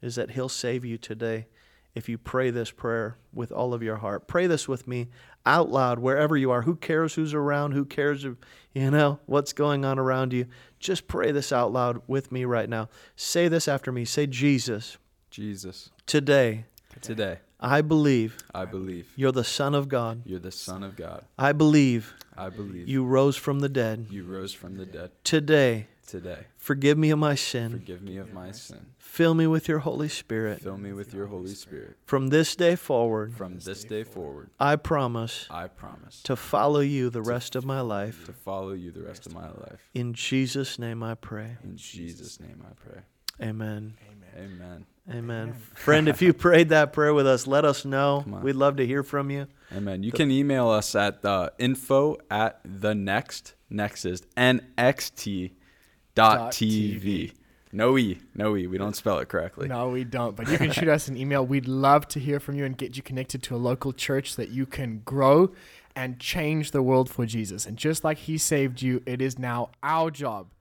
is 0.01 0.15
that 0.15 0.31
he'll 0.31 0.49
save 0.49 0.83
you 0.85 0.97
today 0.97 1.47
if 1.93 2.07
you 2.07 2.17
pray 2.17 2.49
this 2.49 2.71
prayer 2.71 3.17
with 3.33 3.51
all 3.51 3.73
of 3.73 3.83
your 3.83 3.97
heart. 3.97 4.27
Pray 4.27 4.47
this 4.47 4.67
with 4.67 4.87
me 4.87 5.09
out 5.45 5.69
loud 5.69 5.99
wherever 5.99 6.37
you 6.37 6.51
are. 6.51 6.61
Who 6.61 6.75
cares 6.75 7.15
who's 7.15 7.33
around? 7.33 7.73
Who 7.73 7.85
cares 7.85 8.23
if, 8.23 8.35
you 8.73 8.91
know 8.91 9.19
what's 9.25 9.53
going 9.53 9.83
on 9.83 9.99
around 9.99 10.33
you? 10.33 10.45
Just 10.79 11.07
pray 11.07 11.31
this 11.31 11.51
out 11.51 11.73
loud 11.73 12.01
with 12.07 12.31
me 12.31 12.45
right 12.45 12.69
now. 12.69 12.89
Say 13.15 13.47
this 13.47 13.67
after 13.67 13.91
me. 13.91 14.05
Say 14.05 14.27
Jesus, 14.27 14.97
Jesus, 15.29 15.89
today 16.05 16.65
today 17.01 17.39
I 17.59 17.81
believe 17.81 18.37
I 18.53 18.65
believe 18.65 19.11
you're 19.15 19.31
the 19.31 19.43
son 19.43 19.75
of 19.75 19.87
God. 19.87 20.23
you're 20.25 20.39
the 20.39 20.51
Son 20.51 20.83
of 20.83 20.95
God. 20.95 21.25
I 21.37 21.51
believe 21.51 22.13
I 22.35 22.49
believe 22.49 22.87
you 22.87 23.05
rose 23.05 23.37
from 23.37 23.59
the 23.59 23.69
dead. 23.69 24.07
you 24.09 24.23
rose 24.23 24.53
from 24.53 24.77
the 24.77 24.85
dead. 24.85 25.11
Today, 25.23 25.87
Today, 26.07 26.47
forgive 26.57 26.97
me 26.97 27.09
of 27.11 27.19
my 27.19 27.35
sin. 27.35 27.71
forgive 27.71 28.01
me 28.01 28.17
of 28.17 28.33
my 28.33 28.51
sin. 28.51 28.85
Fill 28.97 29.33
me 29.33 29.47
with 29.47 29.67
your 29.67 29.79
Holy 29.79 30.09
Spirit. 30.09 30.61
Fill 30.61 30.77
me 30.77 30.93
with 30.93 31.13
your 31.13 31.27
Holy 31.27 31.53
Spirit. 31.53 31.97
From 32.05 32.27
this 32.27 32.55
day 32.55 32.75
forward, 32.75 33.33
From 33.33 33.59
this 33.59 33.83
day 33.83 34.03
forward, 34.03 34.49
I 34.59 34.75
promise 34.75 35.47
I 35.49 35.67
promise 35.67 36.21
to 36.23 36.35
follow 36.35 36.79
you 36.81 37.09
the 37.09 37.21
rest 37.21 37.55
of 37.55 37.65
my 37.65 37.81
life. 37.81 38.25
to 38.25 38.33
follow 38.33 38.73
you 38.73 38.91
the 38.91 39.03
rest 39.03 39.25
of 39.25 39.33
my 39.33 39.47
life. 39.47 39.79
In 39.93 40.13
Jesus' 40.13 40.77
name 40.79 41.01
I 41.03 41.15
pray. 41.15 41.57
In 41.63 41.77
Jesus' 41.77 42.39
name 42.39 42.63
I 42.69 42.73
pray. 42.73 43.01
Amen. 43.41 43.93
Amen. 44.37 44.85
Amen. 45.09 45.53
Friend, 45.73 46.07
if 46.07 46.21
you 46.21 46.31
prayed 46.31 46.69
that 46.69 46.93
prayer 46.93 47.13
with 47.13 47.27
us, 47.27 47.47
let 47.47 47.65
us 47.65 47.83
know. 47.85 48.23
We'd 48.41 48.55
love 48.55 48.77
to 48.77 48.85
hear 48.85 49.03
from 49.03 49.29
you. 49.29 49.47
Amen. 49.75 50.03
You 50.03 50.11
can 50.11 50.31
email 50.31 50.69
us 50.69 50.95
at 50.95 51.23
uh, 51.25 51.49
info 51.57 52.17
at 52.29 52.59
the 52.63 52.93
next 52.95 53.55
next 53.69 54.03
is 54.05 54.21
nxt 54.35 55.51
dot 56.15 56.51
tv. 56.51 57.01
TV. 57.01 57.33
No 57.73 57.97
e, 57.97 58.19
no 58.35 58.57
e. 58.57 58.67
We 58.67 58.77
don't 58.77 58.95
spell 58.95 59.19
it 59.19 59.29
correctly. 59.29 59.67
No, 59.67 59.89
we 59.89 60.03
don't. 60.03 60.35
But 60.35 60.49
you 60.49 60.57
can 60.57 60.71
shoot 60.71 60.89
us 60.89 61.07
an 61.07 61.15
email. 61.15 61.45
We'd 61.45 61.67
love 61.67 62.07
to 62.09 62.19
hear 62.19 62.39
from 62.39 62.55
you 62.55 62.65
and 62.65 62.77
get 62.77 62.97
you 62.97 63.03
connected 63.03 63.41
to 63.43 63.55
a 63.55 63.57
local 63.57 63.93
church 63.93 64.35
that 64.35 64.49
you 64.49 64.65
can 64.65 65.01
grow 65.05 65.51
and 65.95 66.19
change 66.19 66.71
the 66.71 66.81
world 66.81 67.09
for 67.09 67.25
Jesus. 67.25 67.65
And 67.65 67.77
just 67.77 68.03
like 68.03 68.17
He 68.17 68.37
saved 68.37 68.81
you, 68.81 69.01
it 69.05 69.21
is 69.21 69.39
now 69.39 69.69
our 69.83 70.11
job 70.11 70.51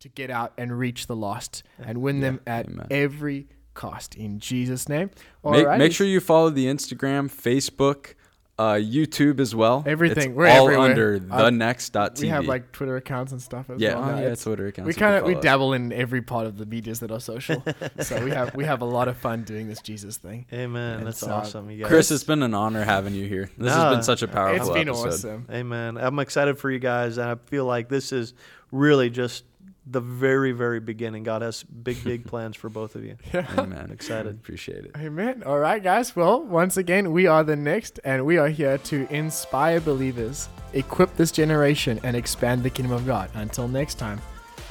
to 0.00 0.08
get 0.08 0.30
out 0.30 0.52
and 0.56 0.78
reach 0.78 1.06
the 1.06 1.16
lost 1.16 1.62
and 1.78 2.00
win 2.00 2.20
them 2.20 2.40
at 2.46 2.66
Amen. 2.66 2.86
every 2.90 3.48
cost. 3.74 4.14
In 4.14 4.38
Jesus' 4.38 4.88
name. 4.88 5.10
Make, 5.44 5.68
make 5.78 5.92
sure 5.92 6.06
you 6.06 6.20
follow 6.20 6.50
the 6.50 6.66
Instagram, 6.66 7.30
Facebook, 7.30 8.14
uh, 8.60 8.74
YouTube 8.74 9.40
as 9.40 9.54
well. 9.54 9.82
Everything. 9.86 10.30
It's 10.32 10.36
We're 10.36 10.48
all 10.48 10.66
everywhere. 10.68 10.90
under 10.90 11.20
Uh, 11.30 11.44
the 11.44 11.50
next 11.50 11.90
dot 11.90 12.16
TV. 12.16 12.20
we 12.22 12.28
have 12.28 12.44
like 12.44 12.72
Twitter 12.72 12.96
accounts 12.96 13.32
and 13.32 13.40
stuff 13.40 13.70
as 13.70 13.80
yeah, 13.80 13.94
well. 13.94 14.04
oh, 14.04 14.14
yeah, 14.16 14.20
It's- 14.20 14.44
Twitter 14.44 14.66
accounts. 14.66 14.86
we 14.86 14.92
kind 14.94 15.16
of 15.16 15.24
we 15.24 15.34
dabble 15.34 15.72
in 15.72 15.92
every 15.92 16.20
part 16.20 16.46
of 16.46 16.58
the 16.58 16.66
medias 16.66 17.00
that 17.00 17.10
are 17.10 17.20
social. 17.20 17.64
so 18.00 18.22
we 18.22 18.30
have 18.32 18.54
we 18.54 18.64
have 18.64 18.82
a 18.82 18.84
lot 18.84 19.08
of 19.08 19.16
fun 19.16 19.44
doing 19.44 19.66
this 19.68 19.80
Jesus 19.80 20.18
thing. 20.18 20.44
Amen. 20.52 20.98
And 20.98 21.06
That's 21.06 21.18
so, 21.20 21.30
awesome. 21.30 21.70
You 21.70 21.78
guys. 21.84 21.88
Chris, 21.88 22.10
it's 22.10 22.24
been 22.24 22.42
an 22.42 22.52
honor 22.54 22.84
having 22.84 23.14
you 23.14 23.26
here. 23.26 23.50
This 23.56 23.72
Nah, 23.74 23.86
has 23.88 23.94
been 23.96 24.02
such 24.02 24.22
a 24.22 24.28
powerful 24.28 24.56
It's 24.66 24.68
been 24.78 24.88
episode. 24.88 25.08
awesome. 25.08 25.46
Amen. 25.50 25.96
I'm 25.96 26.18
excited 26.18 26.58
for 26.58 26.70
you 26.70 26.78
guys, 26.78 27.16
and 27.18 27.30
I 27.30 27.36
feel 27.46 27.64
like 27.64 27.88
this 27.88 28.12
is 28.12 28.34
really 28.72 29.08
just 29.10 29.44
the 29.90 30.00
very, 30.00 30.52
very 30.52 30.80
beginning. 30.80 31.22
God 31.24 31.42
has 31.42 31.62
big, 31.64 32.02
big 32.04 32.24
plans 32.30 32.56
for 32.56 32.68
both 32.68 32.94
of 32.94 33.04
you. 33.04 33.16
Yeah. 33.32 33.46
Amen. 33.58 33.90
Excited. 33.92 34.34
Appreciate 34.34 34.84
it. 34.86 34.90
Amen. 34.96 35.42
All 35.44 35.58
right, 35.58 35.82
guys. 35.82 36.16
Well, 36.16 36.42
once 36.42 36.76
again, 36.76 37.12
we 37.12 37.26
are 37.26 37.44
the 37.44 37.56
next, 37.56 38.00
and 38.04 38.26
we 38.26 38.38
are 38.38 38.48
here 38.48 38.78
to 38.78 39.06
inspire 39.12 39.80
believers, 39.80 40.48
equip 40.72 41.14
this 41.16 41.30
generation, 41.30 42.00
and 42.02 42.16
expand 42.16 42.62
the 42.62 42.70
kingdom 42.70 42.92
of 42.92 43.06
God. 43.06 43.30
Until 43.34 43.68
next 43.68 43.94
time, 43.96 44.20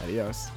adios. 0.04 0.50